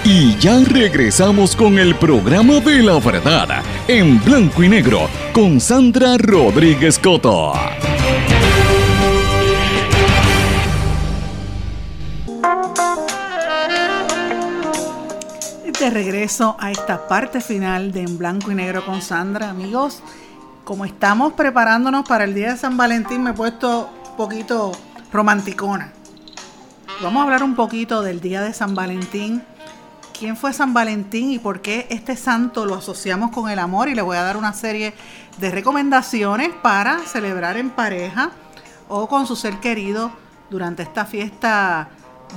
Y 0.04 0.34
ya 0.38 0.58
regresamos 0.64 1.54
con 1.54 1.78
el 1.78 1.94
programa 1.96 2.60
de 2.60 2.82
la 2.82 2.98
verdad 2.98 3.62
en 3.88 4.24
blanco 4.24 4.62
y 4.62 4.70
negro 4.70 5.06
con 5.34 5.60
Sandra 5.60 6.16
Rodríguez 6.16 6.98
Coto. 6.98 7.52
De 15.78 15.90
regreso 15.90 16.56
a 16.58 16.70
esta 16.70 17.06
parte 17.06 17.42
final 17.42 17.92
de 17.92 18.00
En 18.00 18.16
Blanco 18.16 18.50
y 18.50 18.54
Negro 18.54 18.86
con 18.86 19.02
Sandra, 19.02 19.50
amigos. 19.50 20.02
Como 20.64 20.84
estamos 20.84 21.34
preparándonos 21.34 22.08
para 22.08 22.24
el 22.24 22.34
día 22.34 22.52
de 22.52 22.56
San 22.56 22.76
Valentín, 22.76 23.22
me 23.22 23.30
he 23.30 23.34
puesto 23.34 23.90
un 24.10 24.16
poquito 24.16 24.72
romanticona. 25.12 25.92
Vamos 27.02 27.20
a 27.20 27.24
hablar 27.24 27.42
un 27.42 27.54
poquito 27.54 28.02
del 28.02 28.20
día 28.20 28.40
de 28.42 28.52
San 28.54 28.74
Valentín 28.74 29.42
quién 30.18 30.36
fue 30.36 30.52
San 30.52 30.72
Valentín 30.72 31.30
y 31.32 31.38
por 31.38 31.60
qué 31.60 31.86
este 31.90 32.16
santo 32.16 32.64
lo 32.64 32.76
asociamos 32.76 33.30
con 33.30 33.50
el 33.50 33.58
amor 33.58 33.88
y 33.88 33.94
le 33.94 34.02
voy 34.02 34.16
a 34.16 34.22
dar 34.22 34.36
una 34.36 34.52
serie 34.52 34.94
de 35.38 35.50
recomendaciones 35.50 36.50
para 36.62 37.00
celebrar 37.00 37.56
en 37.56 37.70
pareja 37.70 38.30
o 38.88 39.08
con 39.08 39.26
su 39.26 39.36
ser 39.36 39.58
querido 39.58 40.12
durante 40.50 40.82
esta 40.82 41.04
fiesta 41.04 41.88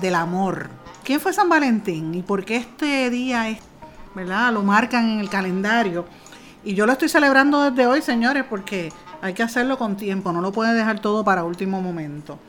del 0.01 0.15
amor. 0.15 0.69
¿Quién 1.03 1.19
fue 1.19 1.34
San 1.34 1.49
Valentín 1.49 2.13
y 2.15 2.23
por 2.23 2.43
qué 2.43 2.57
este 2.57 3.09
día 3.09 3.47
es, 3.49 3.59
¿verdad? 4.15 4.51
Lo 4.51 4.63
marcan 4.63 5.09
en 5.09 5.19
el 5.19 5.30
calendario. 5.30 6.05
Y 6.68 6.76
yo 6.76 6.86
lo 6.86 6.91
estoy 6.91 7.07
celebrando 7.07 7.61
desde 7.61 7.88
hoy, 7.88 8.01
señores, 8.01 8.43
porque 8.43 8.91
hay 9.22 9.34
que 9.34 9.41
hacerlo 9.41 9.78
con 9.78 9.95
tiempo, 9.95 10.34
no 10.34 10.41
lo 10.41 10.51
pueden 10.51 10.76
dejar 10.76 10.99
todo 10.99 11.24
para 11.24 11.45
último 11.45 11.82
momento. 11.82 12.39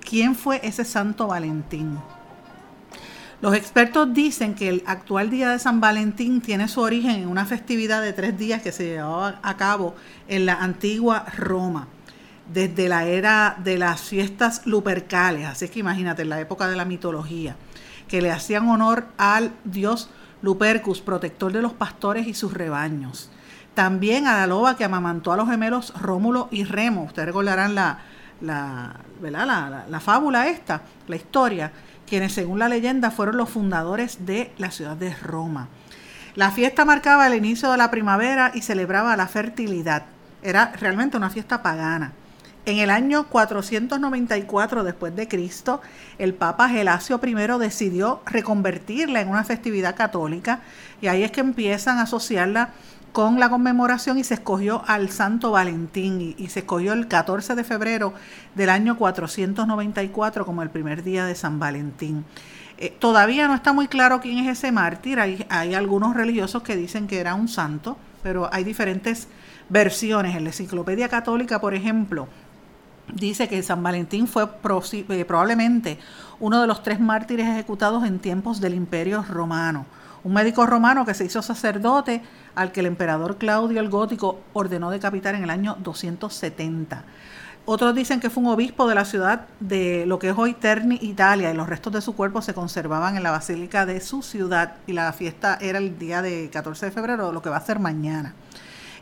¿Quién 0.00 0.34
fue 0.34 0.60
ese 0.64 0.84
Santo 0.84 1.28
Valentín? 1.28 1.96
Los 3.40 3.54
expertos 3.54 4.12
dicen 4.12 4.56
que 4.56 4.68
el 4.68 4.82
actual 4.84 5.30
día 5.30 5.50
de 5.50 5.60
San 5.60 5.80
Valentín 5.80 6.40
tiene 6.40 6.66
su 6.66 6.80
origen 6.80 7.22
en 7.22 7.28
una 7.28 7.46
festividad 7.46 8.02
de 8.02 8.12
tres 8.12 8.36
días 8.36 8.62
que 8.62 8.72
se 8.72 8.84
llevaba 8.84 9.38
a 9.44 9.56
cabo 9.56 9.94
en 10.26 10.44
la 10.44 10.54
antigua 10.54 11.26
Roma, 11.36 11.86
desde 12.52 12.88
la 12.88 13.06
era 13.06 13.58
de 13.62 13.78
las 13.78 14.00
fiestas 14.00 14.66
lupercales, 14.66 15.46
así 15.46 15.68
que 15.68 15.78
imagínate, 15.78 16.22
en 16.22 16.30
la 16.30 16.40
época 16.40 16.66
de 16.66 16.74
la 16.74 16.84
mitología, 16.84 17.54
que 18.08 18.22
le 18.22 18.32
hacían 18.32 18.68
honor 18.68 19.06
al 19.18 19.52
dios 19.62 20.10
Lupercus, 20.42 21.00
protector 21.00 21.52
de 21.52 21.62
los 21.62 21.74
pastores 21.74 22.26
y 22.26 22.34
sus 22.34 22.52
rebaños. 22.52 23.30
También 23.78 24.26
a 24.26 24.36
la 24.36 24.48
loba 24.48 24.76
que 24.76 24.82
amamantó 24.82 25.30
a 25.30 25.36
los 25.36 25.48
gemelos 25.48 25.94
Rómulo 26.00 26.48
y 26.50 26.64
Remo. 26.64 27.04
Ustedes 27.04 27.26
recordarán 27.26 27.76
la, 27.76 27.98
la, 28.40 28.96
la, 29.22 29.84
la 29.88 30.00
fábula 30.00 30.48
esta, 30.48 30.82
la 31.06 31.14
historia 31.14 31.70
quienes 32.04 32.32
según 32.32 32.58
la 32.58 32.68
leyenda 32.68 33.12
fueron 33.12 33.36
los 33.36 33.48
fundadores 33.48 34.26
de 34.26 34.50
la 34.58 34.72
ciudad 34.72 34.96
de 34.96 35.14
Roma. 35.14 35.68
La 36.34 36.50
fiesta 36.50 36.84
marcaba 36.84 37.28
el 37.28 37.36
inicio 37.36 37.70
de 37.70 37.76
la 37.76 37.88
primavera 37.88 38.50
y 38.52 38.62
celebraba 38.62 39.16
la 39.16 39.28
fertilidad. 39.28 40.06
Era 40.42 40.72
realmente 40.72 41.16
una 41.16 41.30
fiesta 41.30 41.62
pagana. 41.62 42.14
En 42.66 42.78
el 42.78 42.90
año 42.90 43.28
494 43.28 44.82
después 44.82 45.14
de 45.14 45.28
Cristo, 45.28 45.80
el 46.18 46.34
Papa 46.34 46.68
Gelasio 46.68 47.20
I 47.24 47.34
decidió 47.60 48.22
reconvertirla 48.26 49.20
en 49.20 49.28
una 49.28 49.44
festividad 49.44 49.94
católica 49.94 50.62
y 51.00 51.06
ahí 51.06 51.22
es 51.22 51.30
que 51.30 51.40
empiezan 51.40 51.98
a 51.98 52.02
asociarla 52.02 52.70
con 53.18 53.40
la 53.40 53.50
conmemoración 53.50 54.16
y 54.16 54.22
se 54.22 54.34
escogió 54.34 54.84
al 54.86 55.10
Santo 55.10 55.50
Valentín 55.50 56.36
y, 56.38 56.46
se 56.46 56.60
escogió 56.60 56.92
el 56.92 57.08
14 57.08 57.56
de 57.56 57.64
febrero 57.64 58.14
del 58.54 58.70
año 58.70 58.96
494 58.96 60.46
como 60.46 60.62
el 60.62 60.70
primer 60.70 61.02
día 61.02 61.26
de 61.26 61.34
San 61.34 61.58
Valentín. 61.58 62.24
Eh, 62.76 62.94
todavía 62.96 63.48
no 63.48 63.56
está 63.56 63.72
muy 63.72 63.88
claro 63.88 64.20
quién 64.20 64.38
es 64.38 64.56
ese 64.56 64.70
mártir, 64.70 65.18
hay, 65.18 65.44
hay 65.48 65.74
algunos 65.74 66.14
religiosos 66.14 66.62
que 66.62 66.76
dicen 66.76 67.08
que 67.08 67.18
era 67.18 67.34
un 67.34 67.48
santo, 67.48 67.98
pero 68.22 68.48
hay 68.52 68.62
diferentes 68.62 69.26
versiones. 69.68 70.36
En 70.36 70.44
la 70.44 70.50
Enciclopedia 70.50 71.08
Católica, 71.08 71.60
por 71.60 71.74
ejemplo, 71.74 72.28
dice 73.12 73.48
que 73.48 73.60
San 73.64 73.82
Valentín 73.82 74.28
fue 74.28 74.44
eh, 74.44 75.24
probablemente 75.24 75.98
uno 76.38 76.60
de 76.60 76.68
los 76.68 76.84
tres 76.84 77.00
mártires 77.00 77.48
ejecutados 77.48 78.04
en 78.04 78.20
tiempos 78.20 78.60
del 78.60 78.74
Imperio 78.74 79.24
Romano 79.28 79.86
un 80.28 80.34
médico 80.34 80.66
romano 80.66 81.06
que 81.06 81.14
se 81.14 81.24
hizo 81.24 81.40
sacerdote 81.40 82.20
al 82.54 82.70
que 82.70 82.80
el 82.80 82.86
emperador 82.86 83.38
Claudio 83.38 83.80
el 83.80 83.88
Gótico 83.88 84.40
ordenó 84.52 84.90
decapitar 84.90 85.34
en 85.34 85.42
el 85.42 85.48
año 85.48 85.78
270. 85.80 87.02
Otros 87.64 87.94
dicen 87.94 88.20
que 88.20 88.28
fue 88.28 88.42
un 88.42 88.50
obispo 88.50 88.86
de 88.86 88.94
la 88.94 89.06
ciudad 89.06 89.46
de 89.58 90.04
lo 90.04 90.18
que 90.18 90.28
es 90.28 90.34
hoy 90.36 90.52
Terni, 90.52 90.98
Italia, 91.00 91.50
y 91.50 91.54
los 91.54 91.66
restos 91.66 91.94
de 91.94 92.02
su 92.02 92.14
cuerpo 92.14 92.42
se 92.42 92.52
conservaban 92.52 93.16
en 93.16 93.22
la 93.22 93.30
basílica 93.30 93.86
de 93.86 94.02
su 94.02 94.20
ciudad 94.20 94.74
y 94.86 94.92
la 94.92 95.10
fiesta 95.14 95.56
era 95.62 95.78
el 95.78 95.98
día 95.98 96.20
de 96.20 96.50
14 96.52 96.86
de 96.86 96.92
febrero, 96.92 97.32
lo 97.32 97.40
que 97.40 97.48
va 97.48 97.56
a 97.56 97.64
ser 97.64 97.78
mañana. 97.78 98.34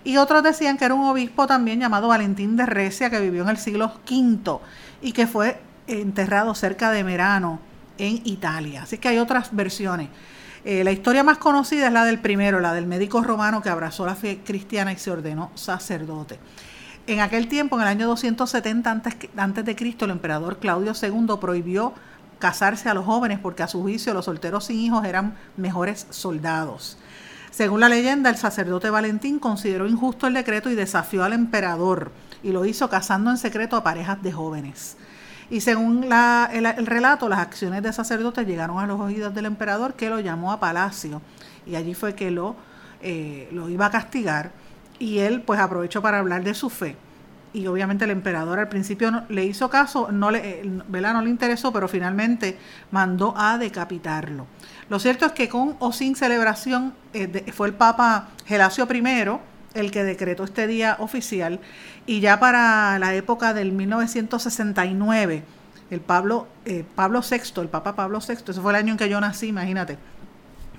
Y 0.04 0.18
otros 0.18 0.44
decían 0.44 0.78
que 0.78 0.84
era 0.84 0.94
un 0.94 1.06
obispo 1.06 1.48
también 1.48 1.80
llamado 1.80 2.06
Valentín 2.06 2.56
de 2.56 2.66
Recia, 2.66 3.10
que 3.10 3.18
vivió 3.18 3.42
en 3.42 3.48
el 3.48 3.56
siglo 3.56 3.94
V 4.08 4.60
y 5.02 5.10
que 5.10 5.26
fue 5.26 5.60
enterrado 5.88 6.54
cerca 6.54 6.92
de 6.92 7.02
Merano, 7.02 7.58
en 7.98 8.20
Italia. 8.24 8.82
Así 8.82 8.98
que 8.98 9.08
hay 9.08 9.18
otras 9.18 9.48
versiones. 9.54 10.08
Eh, 10.68 10.82
la 10.82 10.90
historia 10.90 11.22
más 11.22 11.38
conocida 11.38 11.86
es 11.86 11.92
la 11.92 12.04
del 12.04 12.18
primero, 12.18 12.58
la 12.58 12.74
del 12.74 12.88
médico 12.88 13.22
romano 13.22 13.62
que 13.62 13.68
abrazó 13.68 14.04
la 14.04 14.16
fe 14.16 14.40
cristiana 14.44 14.92
y 14.92 14.96
se 14.96 15.12
ordenó 15.12 15.52
sacerdote. 15.54 16.40
En 17.06 17.20
aquel 17.20 17.46
tiempo, 17.46 17.76
en 17.76 17.82
el 17.82 17.86
año 17.86 18.08
270 18.08 18.90
antes, 19.36 19.64
de 19.64 19.76
Cristo, 19.76 20.06
el 20.06 20.10
emperador 20.10 20.58
Claudio 20.58 20.92
II 21.00 21.36
prohibió 21.40 21.92
casarse 22.40 22.88
a 22.88 22.94
los 22.94 23.04
jóvenes 23.04 23.38
porque 23.38 23.62
a 23.62 23.68
su 23.68 23.80
juicio 23.80 24.12
los 24.12 24.24
solteros 24.24 24.64
sin 24.64 24.80
hijos 24.80 25.04
eran 25.04 25.36
mejores 25.56 26.08
soldados. 26.10 26.98
Según 27.52 27.78
la 27.78 27.88
leyenda, 27.88 28.28
el 28.28 28.36
sacerdote 28.36 28.90
Valentín 28.90 29.38
consideró 29.38 29.86
injusto 29.86 30.26
el 30.26 30.34
decreto 30.34 30.68
y 30.68 30.74
desafió 30.74 31.22
al 31.22 31.32
emperador 31.32 32.10
y 32.42 32.50
lo 32.50 32.64
hizo 32.64 32.90
casando 32.90 33.30
en 33.30 33.38
secreto 33.38 33.76
a 33.76 33.84
parejas 33.84 34.20
de 34.20 34.32
jóvenes. 34.32 34.96
Y 35.50 35.60
según 35.60 36.04
el, 36.04 36.86
relato, 36.86 37.28
las 37.28 37.38
acciones 37.38 37.82
de 37.82 37.92
sacerdote 37.92 38.44
llegaron 38.44 38.78
a 38.78 38.86
los 38.86 39.00
oídos 39.00 39.34
del 39.34 39.46
emperador 39.46 39.94
que 39.94 40.10
lo 40.10 40.18
llamó 40.20 40.52
a 40.52 40.58
palacio 40.58 41.22
y 41.66 41.76
allí 41.76 41.94
fue 41.94 42.14
que 42.14 42.30
lo, 42.30 42.56
eh, 43.00 43.48
lo 43.52 43.68
iba 43.68 43.86
a 43.86 43.90
castigar 43.90 44.50
y 44.98 45.18
él 45.18 45.42
pues 45.42 45.60
aprovechó 45.60 46.02
para 46.02 46.18
hablar 46.18 46.42
de 46.42 46.54
su 46.54 46.70
fe. 46.70 46.96
Y 47.52 47.68
obviamente 47.68 48.04
el 48.04 48.10
emperador 48.10 48.58
al 48.58 48.68
principio 48.68 49.24
le 49.28 49.44
hizo 49.44 49.70
caso, 49.70 50.10
no 50.12 50.30
le, 50.30 50.60
eh, 50.60 50.64
no 50.64 51.22
le 51.22 51.30
interesó, 51.30 51.72
pero 51.72 51.88
finalmente 51.88 52.58
mandó 52.90 53.32
a 53.36 53.56
decapitarlo. 53.56 54.46
Lo 54.88 54.98
cierto 54.98 55.26
es 55.26 55.32
que 55.32 55.48
con 55.48 55.76
o 55.78 55.92
sin 55.92 56.16
celebración 56.16 56.92
eh, 57.14 57.50
fue 57.52 57.68
el 57.68 57.74
Papa 57.74 58.28
Gelasio 58.44 58.86
I 58.92 59.00
el 59.76 59.90
que 59.90 60.04
decretó 60.04 60.44
este 60.44 60.66
día 60.66 60.96
oficial. 60.98 61.60
Y 62.06 62.20
ya 62.20 62.40
para 62.40 62.98
la 62.98 63.14
época 63.14 63.54
del 63.54 63.72
1969, 63.72 65.42
el 65.90 66.00
Pablo, 66.00 66.48
eh, 66.64 66.84
Pablo 66.94 67.20
VI, 67.28 67.60
el 67.60 67.68
Papa 67.68 67.94
Pablo 67.94 68.20
VI, 68.26 68.34
ese 68.48 68.60
fue 68.60 68.72
el 68.72 68.76
año 68.76 68.92
en 68.92 68.98
que 68.98 69.08
yo 69.08 69.20
nací, 69.20 69.48
imagínate, 69.48 69.98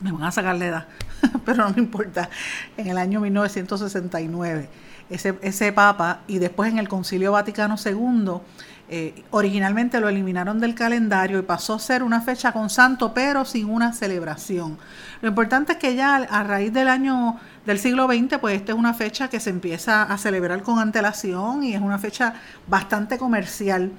me 0.02 0.12
van 0.12 0.24
a 0.24 0.32
sacar 0.32 0.56
la 0.56 0.66
edad, 0.66 0.88
pero 1.45 1.66
no 1.66 1.74
me 1.74 1.82
importa, 1.82 2.30
en 2.76 2.88
el 2.88 2.98
año 2.98 3.20
1969, 3.22 4.70
ese, 5.10 5.38
ese 5.41 5.72
Papa 5.72 6.22
y 6.28 6.39
después 6.39 6.72
en 6.72 6.80
el 6.80 6.89
Concilio 6.89 7.32
Vaticano 7.32 7.76
II, 7.84 8.41
eh, 8.90 9.24
originalmente 9.32 10.00
lo 10.00 10.08
eliminaron 10.08 10.62
del 10.62 10.74
calendario 10.74 11.40
y 11.40 11.42
pasó 11.42 11.74
a 11.74 11.80
ser 11.80 12.04
una 12.04 12.22
fecha 12.22 12.54
con 12.54 12.70
santo, 12.70 13.14
pero 13.14 13.44
sin 13.44 13.70
una 13.70 13.92
celebración. 13.92 14.78
Lo 15.22 15.28
importante 15.28 15.74
es 15.74 15.78
que 15.78 15.96
ya 15.96 16.16
a 16.16 16.44
raíz 16.44 16.72
del 16.72 16.88
año 16.88 17.38
del 17.66 17.80
siglo 17.80 18.08
XX, 18.08 18.38
pues 18.40 18.56
esta 18.56 18.72
es 18.72 18.78
una 18.78 18.94
fecha 18.94 19.30
que 19.30 19.42
se 19.42 19.50
empieza 19.50 20.04
a 20.04 20.18
celebrar 20.18 20.62
con 20.64 20.80
antelación 20.80 21.64
y 21.64 21.74
es 21.74 21.82
una 21.82 22.00
fecha 22.00 22.36
bastante 22.68 23.18
comercial. 23.18 23.92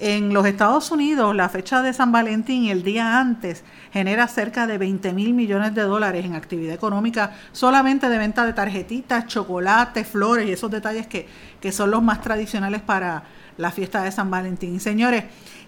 En 0.00 0.34
los 0.34 0.44
Estados 0.46 0.90
Unidos, 0.90 1.36
la 1.36 1.48
fecha 1.48 1.80
de 1.80 1.92
San 1.92 2.10
Valentín 2.10 2.66
el 2.68 2.82
día 2.82 3.20
antes 3.20 3.62
genera 3.92 4.26
cerca 4.26 4.66
de 4.66 4.76
20 4.76 5.12
mil 5.12 5.34
millones 5.34 5.72
de 5.76 5.82
dólares 5.82 6.24
en 6.24 6.34
actividad 6.34 6.74
económica 6.74 7.30
solamente 7.52 8.08
de 8.08 8.18
venta 8.18 8.44
de 8.44 8.52
tarjetitas, 8.52 9.28
chocolate, 9.28 10.02
flores 10.02 10.48
y 10.48 10.52
esos 10.52 10.72
detalles 10.72 11.06
que, 11.06 11.28
que 11.60 11.70
son 11.70 11.92
los 11.92 12.02
más 12.02 12.20
tradicionales 12.20 12.82
para 12.82 13.22
la 13.56 13.70
fiesta 13.70 14.02
de 14.02 14.12
San 14.12 14.30
Valentín. 14.30 14.80
Señores, 14.80 15.24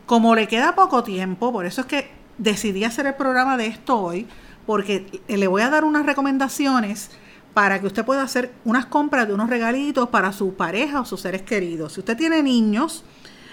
como 0.07 0.35
le 0.35 0.49
queda 0.49 0.75
poco 0.75 1.03
tiempo, 1.03 1.53
por 1.53 1.67
eso 1.67 1.83
es 1.83 1.87
que 1.87 2.11
decidí 2.39 2.85
hacer 2.85 3.07
el 3.07 3.15
programa 3.15 3.57
de 3.57 3.67
esto 3.67 3.99
hoy, 3.99 4.27
porque 4.67 5.21
le 5.29 5.47
voy 5.47 5.63
a 5.63 5.71
dar 5.71 5.85
unas 5.85 6.07
recomendaciones 6.07 7.11
para 7.55 7.81
que 7.81 7.87
usted 7.87 8.05
pueda 8.05 8.23
hacer 8.23 8.53
unas 8.65 8.87
compras 8.87 9.29
de 9.29 9.35
unos 9.35 9.49
regalitos 9.49 10.09
para 10.09 10.33
su 10.33 10.55
pareja 10.55 11.01
o 11.01 11.05
sus 11.05 11.21
seres 11.21 11.43
queridos. 11.43 11.93
Si 11.93 12.01
usted 12.01 12.17
tiene 12.17 12.43
niños, 12.43 13.05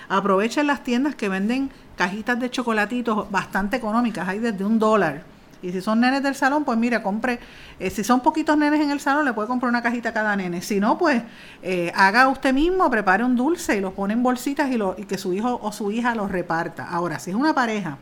aprovechen 0.09 0.67
las 0.67 0.83
tiendas 0.83 1.15
que 1.15 1.29
venden 1.29 1.71
cajitas 1.95 2.39
de 2.39 2.49
chocolatitos 2.49 3.29
bastante 3.29 3.77
económicas, 3.77 4.27
hay 4.27 4.39
desde 4.39 4.65
un 4.65 4.79
dólar. 4.79 5.30
Y 5.61 5.71
si 5.71 5.81
son 5.81 5.99
nenes 5.99 6.23
del 6.23 6.33
salón, 6.33 6.63
pues 6.63 6.77
mira, 6.77 7.03
compre, 7.03 7.39
eh, 7.79 7.89
si 7.91 8.03
son 8.03 8.21
poquitos 8.21 8.57
nenes 8.57 8.81
en 8.81 8.89
el 8.89 8.99
salón, 8.99 9.25
le 9.25 9.33
puede 9.33 9.47
comprar 9.47 9.69
una 9.69 9.81
cajita 9.81 10.09
a 10.09 10.13
cada 10.13 10.35
nene. 10.35 10.61
Si 10.61 10.79
no, 10.79 10.97
pues 10.97 11.21
eh, 11.61 11.91
haga 11.95 12.27
usted 12.29 12.53
mismo, 12.53 12.89
prepare 12.89 13.23
un 13.23 13.35
dulce 13.35 13.77
y 13.77 13.81
lo 13.81 13.93
pone 13.93 14.13
en 14.13 14.23
bolsitas 14.23 14.71
y, 14.71 14.79
y 14.97 15.05
que 15.05 15.17
su 15.17 15.33
hijo 15.33 15.59
o 15.61 15.71
su 15.71 15.91
hija 15.91 16.15
los 16.15 16.31
reparta. 16.31 16.89
Ahora, 16.89 17.19
si 17.19 17.29
es 17.29 17.35
una 17.35 17.53
pareja 17.53 17.97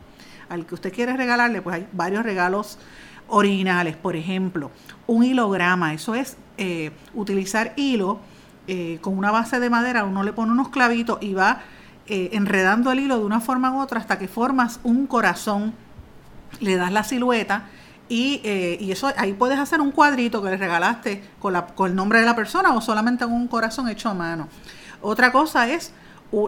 al 0.48 0.64
que 0.64 0.74
usted 0.74 0.92
quiere 0.92 1.16
regalarle, 1.16 1.60
pues 1.60 1.76
hay 1.76 1.86
varios 1.92 2.24
regalos 2.24 2.78
originales, 3.28 3.94
por 3.96 4.16
ejemplo, 4.16 4.70
un 5.06 5.22
hilograma, 5.22 5.92
eso 5.92 6.14
es 6.14 6.36
eh, 6.56 6.90
utilizar 7.14 7.74
hilo 7.76 8.20
con 9.00 9.18
una 9.18 9.32
base 9.32 9.58
de 9.58 9.68
madera, 9.68 10.04
uno 10.04 10.22
le 10.22 10.32
pone 10.32 10.52
unos 10.52 10.68
clavitos 10.68 11.18
y 11.20 11.34
va 11.34 11.62
enredando 12.06 12.92
el 12.92 13.00
hilo 13.00 13.18
de 13.18 13.24
una 13.24 13.40
forma 13.40 13.72
u 13.72 13.80
otra 13.80 13.98
hasta 13.98 14.16
que 14.16 14.28
formas 14.28 14.78
un 14.84 15.08
corazón, 15.08 15.74
le 16.60 16.76
das 16.76 16.92
la 16.92 17.04
silueta 17.04 17.64
y, 18.08 18.40
eso 18.90 19.12
ahí 19.16 19.32
puedes 19.32 19.58
hacer 19.58 19.80
un 19.80 19.92
cuadrito 19.92 20.42
que 20.42 20.50
le 20.50 20.56
regalaste 20.56 21.22
con, 21.38 21.52
la, 21.52 21.66
con 21.66 21.90
el 21.90 21.96
nombre 21.96 22.20
de 22.20 22.26
la 22.26 22.34
persona 22.34 22.74
o 22.74 22.80
solamente 22.80 23.24
un 23.24 23.46
corazón 23.46 23.88
hecho 23.88 24.08
a 24.08 24.14
mano. 24.14 24.48
Otra 25.00 25.32
cosa 25.32 25.68
es 25.68 25.92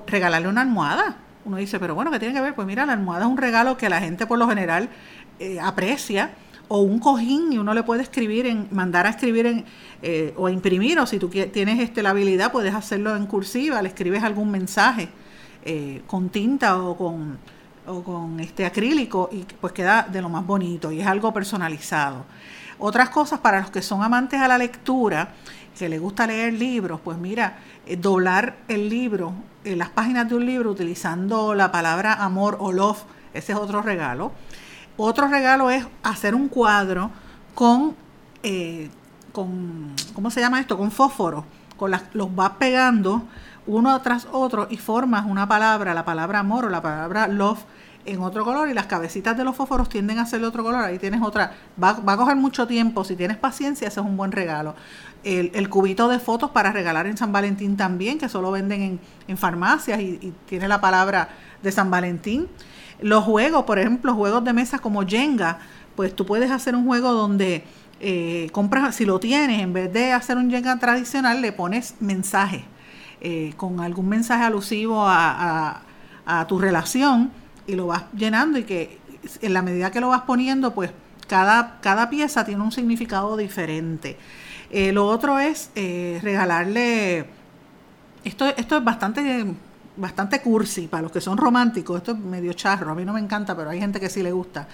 regalarle 0.07 0.49
una 0.49 0.63
almohada. 0.63 1.17
Uno 1.45 1.57
dice, 1.57 1.79
pero 1.79 1.95
bueno, 1.95 2.11
¿qué 2.11 2.19
tiene 2.19 2.35
que 2.35 2.41
ver? 2.41 2.55
Pues 2.55 2.67
mira, 2.67 2.85
la 2.85 2.93
almohada 2.93 3.25
es 3.25 3.31
un 3.31 3.37
regalo 3.37 3.77
que 3.77 3.89
la 3.89 4.01
gente 4.01 4.27
por 4.27 4.39
lo 4.39 4.49
general 4.49 4.89
aprecia 5.63 6.33
o 6.75 6.81
un 6.81 6.99
cojín 6.99 7.53
y 7.53 7.59
uno 7.59 7.75
le 7.75 7.83
puede 7.83 8.03
escribir, 8.03 8.47
en, 8.47 8.67
mandar 8.71 9.07
a 9.07 9.11
escribir 9.11 9.45
en, 9.45 9.65
eh, 10.01 10.33
o 10.39 10.49
imprimir, 10.49 10.99
o 10.99 11.07
si 11.07 11.19
tú 11.19 11.29
tienes 11.29 11.81
este, 11.81 12.03
la 12.03 12.11
habilidad, 12.11 12.51
puedes 12.51 12.75
hacerlo 12.75 13.15
en 13.15 13.27
cursiva, 13.27 13.83
le 13.83 13.89
escribes 13.89 14.23
algún 14.23 14.51
mensaje 14.51 15.11
eh, 15.67 16.01
con 16.07 16.31
tinta 16.31 16.83
o 16.83 16.97
con, 16.97 17.37
o 17.87 18.03
con 18.03 18.41
este 18.41 18.64
acrílico 18.64 19.28
y 19.33 19.45
pues 19.61 19.72
queda 19.72 20.07
de 20.11 20.22
lo 20.22 20.28
más 20.28 20.47
bonito 20.47 20.93
y 20.93 21.01
es 21.01 21.07
algo 21.07 21.33
personalizado. 21.33 22.24
Otras 22.78 23.11
cosas 23.11 23.41
para 23.41 23.61
los 23.61 23.70
que 23.70 23.83
son 23.83 24.03
amantes 24.03 24.41
a 24.41 24.49
la 24.49 24.59
lectura, 24.59 25.35
que 25.78 25.89
les 25.89 26.01
gusta 26.01 26.26
leer 26.26 26.53
libros, 26.53 27.01
pues 27.03 27.18
mira, 27.18 27.59
eh, 27.87 27.97
doblar 27.97 28.57
el 28.68 28.89
libro, 28.89 29.35
las 29.64 29.91
páginas 29.91 30.28
de 30.28 30.35
un 30.35 30.47
libro 30.47 30.70
utilizando 30.70 31.55
la 31.55 31.72
palabra 31.72 32.14
amor 32.14 32.57
o 32.61 32.72
love, 32.72 33.03
ese 33.35 33.53
es 33.53 33.59
otro 33.59 33.83
regalo. 33.83 34.33
Otro 34.97 35.28
regalo 35.28 35.70
es 35.70 35.87
hacer 36.03 36.35
un 36.35 36.49
cuadro 36.49 37.11
con, 37.55 37.97
eh, 38.43 38.91
con 39.33 39.95
¿cómo 40.14 40.30
se 40.30 40.41
llama 40.41 40.61
esto? 40.61 40.76
Con 40.76 40.91
fósforo. 40.91 41.45
Con 41.76 41.91
los 42.12 42.35
vas 42.35 42.53
pegando 42.59 43.22
uno 43.67 44.01
tras 44.03 44.27
otro 44.33 44.67
y 44.71 44.77
formas 44.77 45.25
una 45.27 45.49
palabra, 45.49 45.95
la 45.95 46.05
palabra 46.05 46.41
amor 46.41 46.65
o 46.65 46.69
la 46.69 46.83
palabra 46.83 47.29
love 47.29 47.65
en 48.05 48.21
otro 48.21 48.45
color 48.45 48.69
y 48.69 48.75
las 48.75 48.87
cabecitas 48.87 49.37
de 49.37 49.45
los 49.45 49.55
fósforos 49.55 49.89
tienden 49.89 50.19
a 50.19 50.27
ser 50.27 50.41
de 50.41 50.47
otro 50.47 50.65
color. 50.65 50.83
Ahí 50.83 50.99
tienes 50.99 51.23
otra. 51.23 51.53
Va, 51.83 51.93
va, 51.93 52.15
a 52.15 52.17
coger 52.17 52.37
mucho 52.37 52.67
tiempo. 52.67 53.05
Si 53.05 53.17
tienes 53.17 53.37
paciencia, 53.37 53.87
ese 53.87 54.01
es 54.01 54.07
un 54.07 54.17
buen 54.17 54.33
regalo. 54.33 54.75
El, 55.25 55.69
cubito 55.69 56.09
de 56.09 56.19
fotos 56.19 56.51
para 56.51 56.73
regalar 56.73 57.07
en 57.07 57.17
San 57.17 57.31
Valentín 57.31 57.77
también, 57.77 58.19
que 58.19 58.29
solo 58.29 58.51
venden 58.51 58.99
en, 59.29 59.39
farmacias 59.39 60.01
y, 60.01 60.33
tiene 60.47 60.67
la 60.67 60.81
palabra 60.81 61.29
de 61.63 61.71
San 61.71 61.91
Valentín. 61.91 62.49
Los 63.01 63.25
juegos, 63.25 63.65
por 63.65 63.79
ejemplo, 63.79 64.15
juegos 64.15 64.45
de 64.45 64.53
mesa 64.53 64.81
como 64.81 65.07
Jenga, 65.07 65.59
pues 65.95 66.15
tú 66.17 66.27
puedes 66.27 66.51
hacer 66.51 66.75
un 66.75 66.87
juego 66.87 67.13
donde 67.13 67.65
eh, 68.01 68.49
compras, 68.51 68.97
si 68.97 69.05
lo 69.05 69.21
tienes, 69.21 69.61
en 69.61 69.73
vez 69.73 69.93
de 69.93 70.13
hacer 70.13 70.37
un 70.37 70.51
Jenga 70.51 70.77
tradicional, 70.81 71.41
le 71.41 71.53
pones 71.53 71.95
mensaje, 72.01 72.65
eh, 73.25 73.55
con 73.57 73.81
algún 73.81 74.09
mensaje 74.09 74.45
alusivo 74.45 75.05
a, 75.07 75.83
tu 76.49 76.59
relación 76.59 77.31
y 77.66 77.75
lo 77.75 77.89
vas 77.89 78.05
llenando 78.16 78.59
y 78.59 78.64
que 78.64 78.99
en 79.41 79.55
la 79.55 79.62
medida 79.62 79.91
que 79.91 80.01
lo 80.01 80.09
vas 80.09 80.23
poniendo, 80.23 80.75
pues 80.75 80.91
cada, 81.29 81.79
cada 81.81 82.11
pieza 82.11 82.45
tiene 82.45 82.62
un 82.62 82.73
significado 82.73 83.37
diferente. 83.37 84.16
Eh, 84.70 84.93
lo 84.93 85.07
otro 85.07 85.39
es 85.39 85.70
regalarle, 85.75 87.27
esto, 88.25 88.47
esto 88.47 88.77
es 88.77 88.85
bastante 88.85 89.47
bastante 89.97 90.41
cursi 90.41 90.89
para 90.89 91.03
los 91.03 91.12
que 91.12 91.20
son 91.20 91.37
románticos, 91.37 91.99
esto 91.99 92.12
es 92.12 92.18
medio 92.18 92.53
charro, 92.53 92.93
a 92.93 92.95
mí 92.95 93.05
no 93.05 93.12
me 93.12 93.20
encanta, 93.20 93.57
pero 93.57 93.70
hay 93.70 93.81
gente 93.81 94.01
que 94.01 94.09
sí 94.09 94.23
le 94.23 94.33
gusta. 94.33 94.66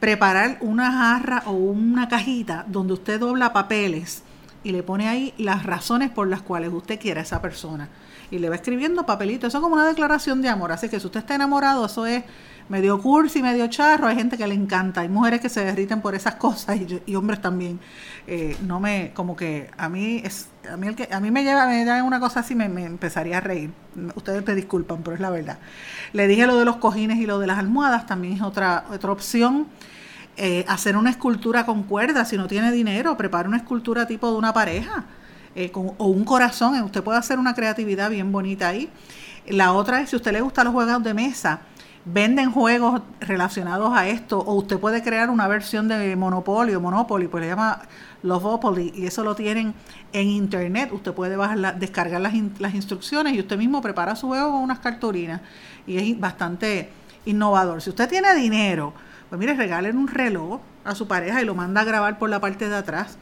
Preparar 0.00 0.58
una 0.60 0.92
jarra 0.92 1.42
o 1.46 1.52
una 1.52 2.08
cajita 2.08 2.64
donde 2.68 2.94
usted 2.94 3.20
dobla 3.20 3.52
papeles 3.52 4.22
y 4.66 4.72
le 4.72 4.82
pone 4.82 5.08
ahí 5.08 5.32
las 5.38 5.62
razones 5.62 6.10
por 6.10 6.26
las 6.26 6.42
cuales 6.42 6.72
usted 6.72 6.98
quiere 6.98 7.20
a 7.20 7.22
esa 7.22 7.40
persona. 7.40 7.88
Y 8.32 8.40
le 8.40 8.48
va 8.48 8.56
escribiendo 8.56 9.06
papelito, 9.06 9.46
eso 9.46 9.58
es 9.58 9.62
como 9.62 9.76
una 9.76 9.86
declaración 9.86 10.42
de 10.42 10.48
amor. 10.48 10.72
Así 10.72 10.88
que 10.88 10.98
si 10.98 11.06
usted 11.06 11.20
está 11.20 11.36
enamorado, 11.36 11.86
eso 11.86 12.04
es 12.04 12.24
medio 12.68 13.00
cursi, 13.00 13.42
medio 13.42 13.68
charro, 13.68 14.08
hay 14.08 14.16
gente 14.16 14.36
que 14.36 14.44
le 14.44 14.56
encanta, 14.56 15.02
hay 15.02 15.08
mujeres 15.08 15.40
que 15.40 15.48
se 15.48 15.64
derriten 15.64 16.00
por 16.00 16.16
esas 16.16 16.34
cosas 16.46 16.78
y, 17.06 17.14
hombres 17.14 17.40
también. 17.40 17.78
Eh, 18.26 18.56
no 18.66 18.80
me, 18.80 19.12
como 19.14 19.36
que 19.36 19.70
a 19.78 19.88
mí 19.88 20.20
es, 20.24 20.48
a 20.68 20.76
mí 20.76 20.88
el 20.88 20.96
que 20.96 21.08
a 21.12 21.20
mí 21.20 21.30
me 21.30 21.44
lleva, 21.44 21.66
me 21.66 22.02
una 22.02 22.18
cosa 22.18 22.40
así, 22.40 22.56
me, 22.56 22.64
empezaría 22.64 23.38
a 23.38 23.40
reír. 23.40 23.70
Ustedes 24.16 24.44
me 24.44 24.56
disculpan, 24.56 25.04
pero 25.04 25.14
es 25.14 25.20
la 25.20 25.30
verdad. 25.30 25.58
Le 26.12 26.26
dije 26.26 26.44
lo 26.48 26.58
de 26.58 26.64
los 26.64 26.78
cojines 26.78 27.18
y 27.18 27.26
lo 27.26 27.38
de 27.38 27.46
las 27.46 27.60
almohadas, 27.60 28.04
también 28.06 28.34
es 28.34 28.42
otra, 28.42 28.86
otra 28.90 29.12
opción. 29.12 29.68
Eh, 30.36 30.64
hacer 30.68 30.96
una 30.96 31.10
escultura 31.10 31.64
con 31.64 31.84
cuerdas, 31.84 32.28
si 32.28 32.36
no 32.36 32.46
tiene 32.46 32.70
dinero, 32.70 33.16
prepara 33.16 33.48
una 33.48 33.56
escultura 33.56 34.06
tipo 34.06 34.30
de 34.30 34.36
una 34.36 34.52
pareja. 34.52 35.04
Eh, 35.54 35.72
o 35.74 36.06
un 36.06 36.24
corazón, 36.24 36.78
usted 36.82 37.02
puede 37.02 37.18
hacer 37.18 37.38
una 37.38 37.54
creatividad 37.54 38.10
bien 38.10 38.30
bonita 38.30 38.68
ahí. 38.68 38.90
La 39.46 39.72
otra 39.72 40.02
es, 40.02 40.10
si 40.10 40.16
a 40.16 40.18
usted 40.18 40.32
le 40.32 40.42
gustan 40.42 40.66
los 40.66 40.74
juegos 40.74 41.02
de 41.02 41.14
mesa, 41.14 41.60
venden 42.04 42.52
juegos 42.52 43.02
relacionados 43.20 43.92
a 43.92 44.06
esto 44.06 44.38
o 44.38 44.54
usted 44.54 44.78
puede 44.78 45.02
crear 45.02 45.28
una 45.28 45.48
versión 45.48 45.88
de 45.88 46.14
Monopoly 46.14 46.74
o 46.74 46.80
Monopoly, 46.80 47.26
pues 47.26 47.42
le 47.42 47.48
llama 47.48 47.80
Lovopoly 48.22 48.92
y 48.94 49.06
eso 49.06 49.24
lo 49.24 49.34
tienen 49.34 49.74
en 50.12 50.28
internet. 50.28 50.90
Usted 50.92 51.12
puede 51.12 51.36
bajar 51.36 51.78
descargar 51.78 52.20
las, 52.20 52.34
las 52.58 52.74
instrucciones 52.74 53.34
y 53.34 53.40
usted 53.40 53.56
mismo 53.56 53.82
prepara 53.82 54.14
su 54.14 54.28
juego 54.28 54.52
con 54.52 54.60
unas 54.62 54.78
cartulinas 54.78 55.40
y 55.86 55.96
es 55.96 56.20
bastante 56.20 56.90
innovador. 57.24 57.82
Si 57.82 57.90
usted 57.90 58.08
tiene 58.08 58.34
dinero, 58.34 58.92
pues 59.28 59.38
mire, 59.38 59.54
regalen 59.54 59.96
un 59.96 60.08
reloj 60.08 60.60
a 60.84 60.94
su 60.94 61.08
pareja 61.08 61.42
y 61.42 61.44
lo 61.44 61.54
manda 61.54 61.80
a 61.80 61.84
grabar 61.84 62.18
por 62.18 62.30
la 62.30 62.40
parte 62.40 62.68
de 62.68 62.76
atrás. 62.76 63.18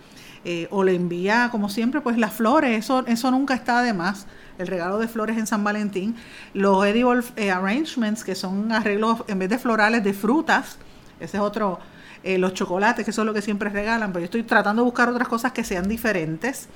Eh, 0.47 0.69
o 0.71 0.85
le 0.85 0.95
envía, 0.95 1.49
como 1.51 1.71
siempre, 1.71 2.03
pues 2.03 2.19
las 2.19 2.35
flores, 2.35 2.79
eso, 2.79 3.07
eso 3.07 3.31
nunca 3.31 3.55
está 3.55 3.81
de 3.83 3.95
más 3.95 4.27
el 4.59 4.67
regalo 4.67 4.99
de 4.99 5.09
flores 5.09 5.39
en 5.39 5.47
San 5.47 5.65
Valentín, 5.65 6.17
los 6.53 6.85
edible 6.87 7.23
eh, 7.37 7.51
arrangements, 7.51 8.25
que 8.25 8.35
son 8.35 8.71
arreglos 8.71 9.25
en 9.27 9.39
vez 9.39 9.49
de 9.49 9.59
florales 9.59 10.05
de 10.05 10.13
frutas, 10.13 10.79
ese 11.19 11.39
es 11.39 11.43
otro, 11.43 11.81
eh, 12.23 12.39
los 12.39 12.55
chocolates, 12.55 13.05
que 13.05 13.13
son 13.13 13.27
lo 13.27 13.35
que 13.35 13.43
siempre 13.43 13.71
regalan, 13.71 14.13
pero 14.13 14.21
yo 14.21 14.27
estoy 14.27 14.43
tratando 14.43 14.83
de 14.83 14.85
buscar 14.85 15.09
otras 15.09 15.29
cosas 15.29 15.53
que 15.53 15.65
sean 15.65 15.89
diferentes. 15.89 16.69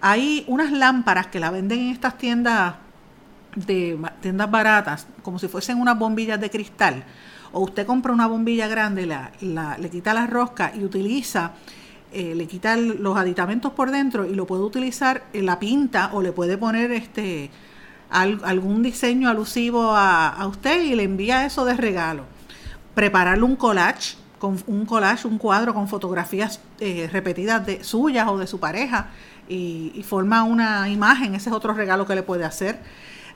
Hay 0.00 0.44
unas 0.48 0.72
lámparas 0.72 1.28
que 1.28 1.40
la 1.40 1.50
venden 1.50 1.80
en 1.80 1.90
estas 1.90 2.18
tiendas 2.18 2.74
de 3.54 3.98
tiendas 4.20 4.50
baratas, 4.50 5.06
como 5.22 5.38
si 5.38 5.48
fuesen 5.48 5.80
unas 5.80 5.98
bombillas 5.98 6.40
de 6.40 6.50
cristal. 6.50 7.04
O 7.54 7.60
usted 7.60 7.86
compra 7.86 8.12
una 8.12 8.26
bombilla 8.26 8.68
grande, 8.68 9.06
la, 9.06 9.32
la, 9.40 9.78
le 9.78 9.88
quita 9.88 10.12
la 10.12 10.26
rosca 10.26 10.72
y 10.74 10.84
utiliza 10.84 11.52
eh, 12.14 12.36
le 12.36 12.46
quita 12.46 12.76
los 12.76 13.16
aditamentos 13.16 13.72
por 13.72 13.90
dentro 13.90 14.24
y 14.24 14.36
lo 14.36 14.46
puede 14.46 14.62
utilizar 14.62 15.24
en 15.32 15.46
la 15.46 15.58
pinta 15.58 16.10
o 16.12 16.22
le 16.22 16.30
puede 16.30 16.56
poner 16.56 16.92
este 16.92 17.50
algún 18.08 18.84
diseño 18.84 19.28
alusivo 19.28 19.96
a, 19.96 20.46
usted 20.46 20.80
y 20.84 20.94
le 20.94 21.02
envía 21.02 21.44
eso 21.44 21.64
de 21.64 21.74
regalo. 21.74 22.22
Prepararle 22.94 23.42
un 23.42 23.56
collage, 23.56 24.16
con 24.38 24.62
un 24.68 24.86
collage, 24.86 25.26
un 25.26 25.38
cuadro 25.38 25.74
con 25.74 25.88
fotografías 25.88 26.60
eh, 26.78 27.08
repetidas 27.10 27.66
de 27.66 27.82
suyas 27.82 28.28
o 28.28 28.38
de 28.38 28.46
su 28.46 28.60
pareja 28.60 29.08
y, 29.48 30.04
forma 30.06 30.44
una 30.44 30.88
imagen, 30.88 31.34
ese 31.34 31.48
es 31.48 31.56
otro 31.56 31.74
regalo 31.74 32.06
que 32.06 32.14
le 32.14 32.22
puede 32.22 32.44
hacer. 32.44 32.78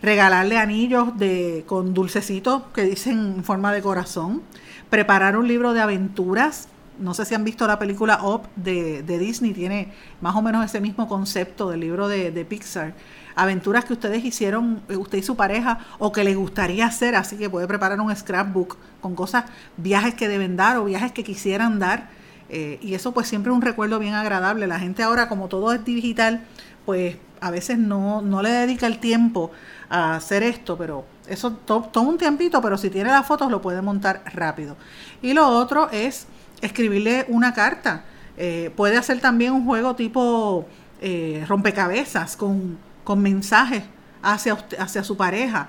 Regalarle 0.03 0.59
anillos 0.59 1.19
de, 1.19 1.65
con 1.67 1.95
dulcecitos 1.95 2.63
que 2.75 2.83
dicen 2.83 3.35
en 3.39 3.45
forma 3.45 3.73
de 3.73 3.83
corazón. 3.83 4.43
Preparar 4.91 5.37
un 5.37 5.49
libro 5.49 5.75
de 5.75 5.81
aventuras 5.81 6.69
no 6.99 7.15
sé 7.15 7.25
si 7.25 7.35
han 7.35 7.45
visto 7.45 7.67
la 7.67 7.79
película 7.79 8.21
Up 8.23 8.43
de, 8.57 9.03
Disney, 9.03 9.53
tiene 9.53 9.93
más 10.21 10.35
o 10.37 10.43
menos 10.43 10.65
ese 10.65 10.81
mismo 10.81 11.09
concepto 11.09 11.71
del 11.71 11.81
libro 11.81 12.09
de, 12.09 12.45
Pixar. 12.45 12.95
Aventuras 13.35 13.85
que 13.85 13.93
ustedes 13.93 14.25
hicieron, 14.25 14.83
eh, 14.89 14.97
usted 14.97 15.19
y 15.19 15.23
su 15.23 15.37
pareja, 15.37 15.79
o 15.99 16.11
que 16.11 16.25
les 16.25 16.37
gustaría 16.37 16.87
hacer, 16.87 17.15
así 17.15 17.37
que 17.37 17.49
puede 17.49 17.69
preparar 17.69 18.01
un 18.01 18.15
scrapbook 18.15 18.77
con 19.01 19.15
cosas, 19.15 19.45
viajes 19.77 20.15
que 20.15 20.29
deben 20.29 20.57
dar 20.57 20.77
o 20.79 20.85
viajes 20.85 21.13
que 21.13 21.23
quisieran 21.23 21.79
dar. 21.79 22.11
Eh, 22.51 22.79
y 22.81 22.95
eso 22.95 23.13
pues 23.13 23.29
siempre 23.29 23.53
es 23.53 23.57
un 23.57 23.63
recuerdo 23.63 23.99
bien 23.99 24.15
agradable. 24.15 24.67
La 24.67 24.81
gente 24.81 25.03
ahora, 25.03 25.29
como 25.29 25.49
todo 25.49 25.73
es 25.73 25.85
digital, 25.85 26.43
pues 26.85 27.17
a 27.41 27.51
veces 27.51 27.79
no, 27.79 28.23
no 28.23 28.43
le 28.43 28.51
dedica 28.51 28.87
el 28.87 28.99
tiempo 28.99 29.53
hacer 29.89 30.43
esto, 30.43 30.77
pero 30.77 31.05
eso 31.29 31.53
toma 31.53 32.09
un 32.09 32.19
tiempito, 32.19 32.61
pero 32.61 32.77
si 32.77 32.91
tiene 32.91 33.11
las 33.11 33.27
fotos 33.27 33.51
lo 33.51 33.61
puede 33.61 33.83
montar 33.83 34.23
rápido. 34.33 34.77
Y 35.23 35.33
lo 35.33 35.47
otro 35.49 35.91
es 35.91 36.27
escribirle 36.61 37.27
una 37.29 37.53
carta. 37.53 38.05
Eh, 38.37 38.71
puede 38.77 38.97
hacer 38.97 39.21
también 39.21 39.53
un 39.53 39.65
juego 39.65 39.95
tipo 39.95 40.67
eh, 41.01 41.45
rompecabezas 41.49 42.37
con, 42.37 42.79
mensajes 43.17 43.85
hacia, 44.23 44.59
hacia 44.79 45.05
su 45.05 45.17
pareja. 45.17 45.69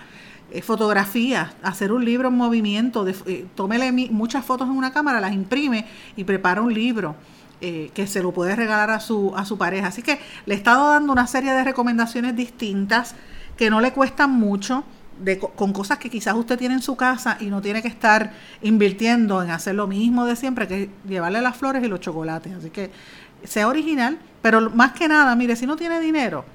Eh, 0.51 0.61
fotografías, 0.61 1.51
hacer 1.61 1.91
un 1.91 2.03
libro 2.03 2.29
en 2.29 2.35
movimiento, 2.35 3.05
de, 3.05 3.47
tómele 3.55 3.91
muchas 3.91 4.43
fotos 4.43 4.67
en 4.67 4.75
una 4.75 4.91
cámara, 4.91 5.21
las 5.21 5.31
imprime 5.31 5.85
y 6.15 6.23
prepara 6.23 6.61
un 6.61 6.73
libro 6.73 7.15
que 7.59 8.07
se 8.07 8.23
lo 8.23 8.31
puede 8.31 8.55
regalar 8.55 8.89
a 8.89 9.01
su, 9.01 9.33
a 9.35 9.43
su 9.43 9.57
pareja. 9.57 9.87
Así 9.87 10.01
que 10.01 10.17
le 10.45 10.53
he 10.53 10.57
estado 10.57 10.91
dando 10.91 11.11
una 11.11 11.27
serie 11.27 11.51
de 11.51 11.65
recomendaciones 11.65 12.33
distintas 12.33 13.15
que 13.59 13.69
no 13.69 13.81
le 13.81 13.91
cuestan 13.91 14.31
mucho, 14.31 14.85
con 15.57 15.73
cosas 15.73 15.97
que 15.97 16.09
quizás 16.09 16.33
usted 16.33 16.57
tiene 16.57 16.75
en 16.75 16.81
su 16.81 16.95
casa 16.95 17.35
y 17.41 17.47
no 17.47 17.61
tiene 17.61 17.81
que 17.81 17.89
estar 17.89 18.31
invirtiendo 18.61 19.43
en 19.43 19.49
hacer 19.49 19.75
lo 19.75 19.85
mismo 19.85 20.25
de 20.25 20.37
siempre, 20.37 20.65
que 20.65 20.89
llevarle 21.05 21.41
las 21.41 21.57
flores 21.57 21.83
y 21.83 21.89
los 21.89 21.99
chocolates. 21.99 22.53
Así 22.53 22.69
que 22.69 22.89
sea 23.43 23.67
original, 23.67 24.17
pero 24.41 24.69
más 24.69 24.93
que 24.93 25.09
nada, 25.09 25.35
mire, 25.35 25.57
si 25.57 25.65
no 25.65 25.75
tiene 25.75 25.99
dinero, 25.99 26.45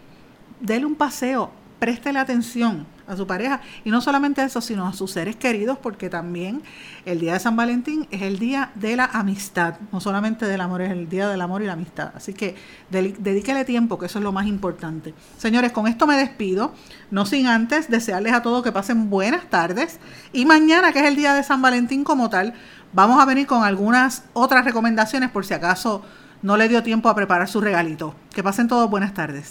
déle 0.60 0.86
un 0.86 0.94
paseo, 0.94 1.50
préstele 1.84 2.18
atención 2.18 2.86
a 3.06 3.14
su 3.14 3.26
pareja. 3.26 3.60
Y 3.84 3.90
no 3.90 4.00
solamente 4.00 4.42
eso, 4.42 4.62
sino 4.62 4.88
a 4.88 4.94
sus 4.94 5.10
seres 5.10 5.36
queridos, 5.36 5.76
porque 5.76 6.08
también 6.08 6.62
el 7.04 7.20
día 7.20 7.34
de 7.34 7.40
San 7.40 7.56
Valentín 7.56 8.08
es 8.10 8.22
el 8.22 8.38
día 8.38 8.70
de 8.74 8.96
la 8.96 9.04
amistad, 9.04 9.74
no 9.92 10.00
solamente 10.00 10.46
del 10.46 10.62
amor, 10.62 10.80
es 10.80 10.90
el 10.90 11.10
día 11.10 11.28
del 11.28 11.42
amor 11.42 11.60
y 11.60 11.66
la 11.66 11.74
amistad. 11.74 12.12
Así 12.14 12.32
que 12.32 12.56
dedíquele 12.88 13.66
tiempo, 13.66 13.98
que 13.98 14.06
eso 14.06 14.18
es 14.18 14.24
lo 14.24 14.32
más 14.32 14.46
importante. 14.46 15.12
Señores, 15.36 15.72
con 15.72 15.86
esto 15.86 16.06
me 16.06 16.16
despido, 16.16 16.72
no 17.10 17.26
sin 17.26 17.48
antes 17.48 17.90
desearles 17.90 18.32
a 18.32 18.40
todos 18.40 18.64
que 18.64 18.72
pasen 18.72 19.10
buenas 19.10 19.50
tardes. 19.50 20.00
Y 20.32 20.46
mañana, 20.46 20.90
que 20.90 21.00
es 21.00 21.06
el 21.06 21.16
día 21.16 21.34
de 21.34 21.42
San 21.42 21.60
Valentín 21.60 22.02
como 22.02 22.30
tal, 22.30 22.54
vamos 22.94 23.20
a 23.20 23.26
venir 23.26 23.46
con 23.46 23.62
algunas 23.62 24.24
otras 24.32 24.64
recomendaciones 24.64 25.30
por 25.30 25.44
si 25.44 25.52
acaso 25.52 26.02
no 26.40 26.56
le 26.56 26.66
dio 26.70 26.82
tiempo 26.82 27.10
a 27.10 27.14
preparar 27.14 27.46
su 27.46 27.60
regalito. 27.60 28.14
Que 28.34 28.42
pasen 28.42 28.68
todos 28.68 28.88
buenas 28.88 29.12
tardes. 29.12 29.50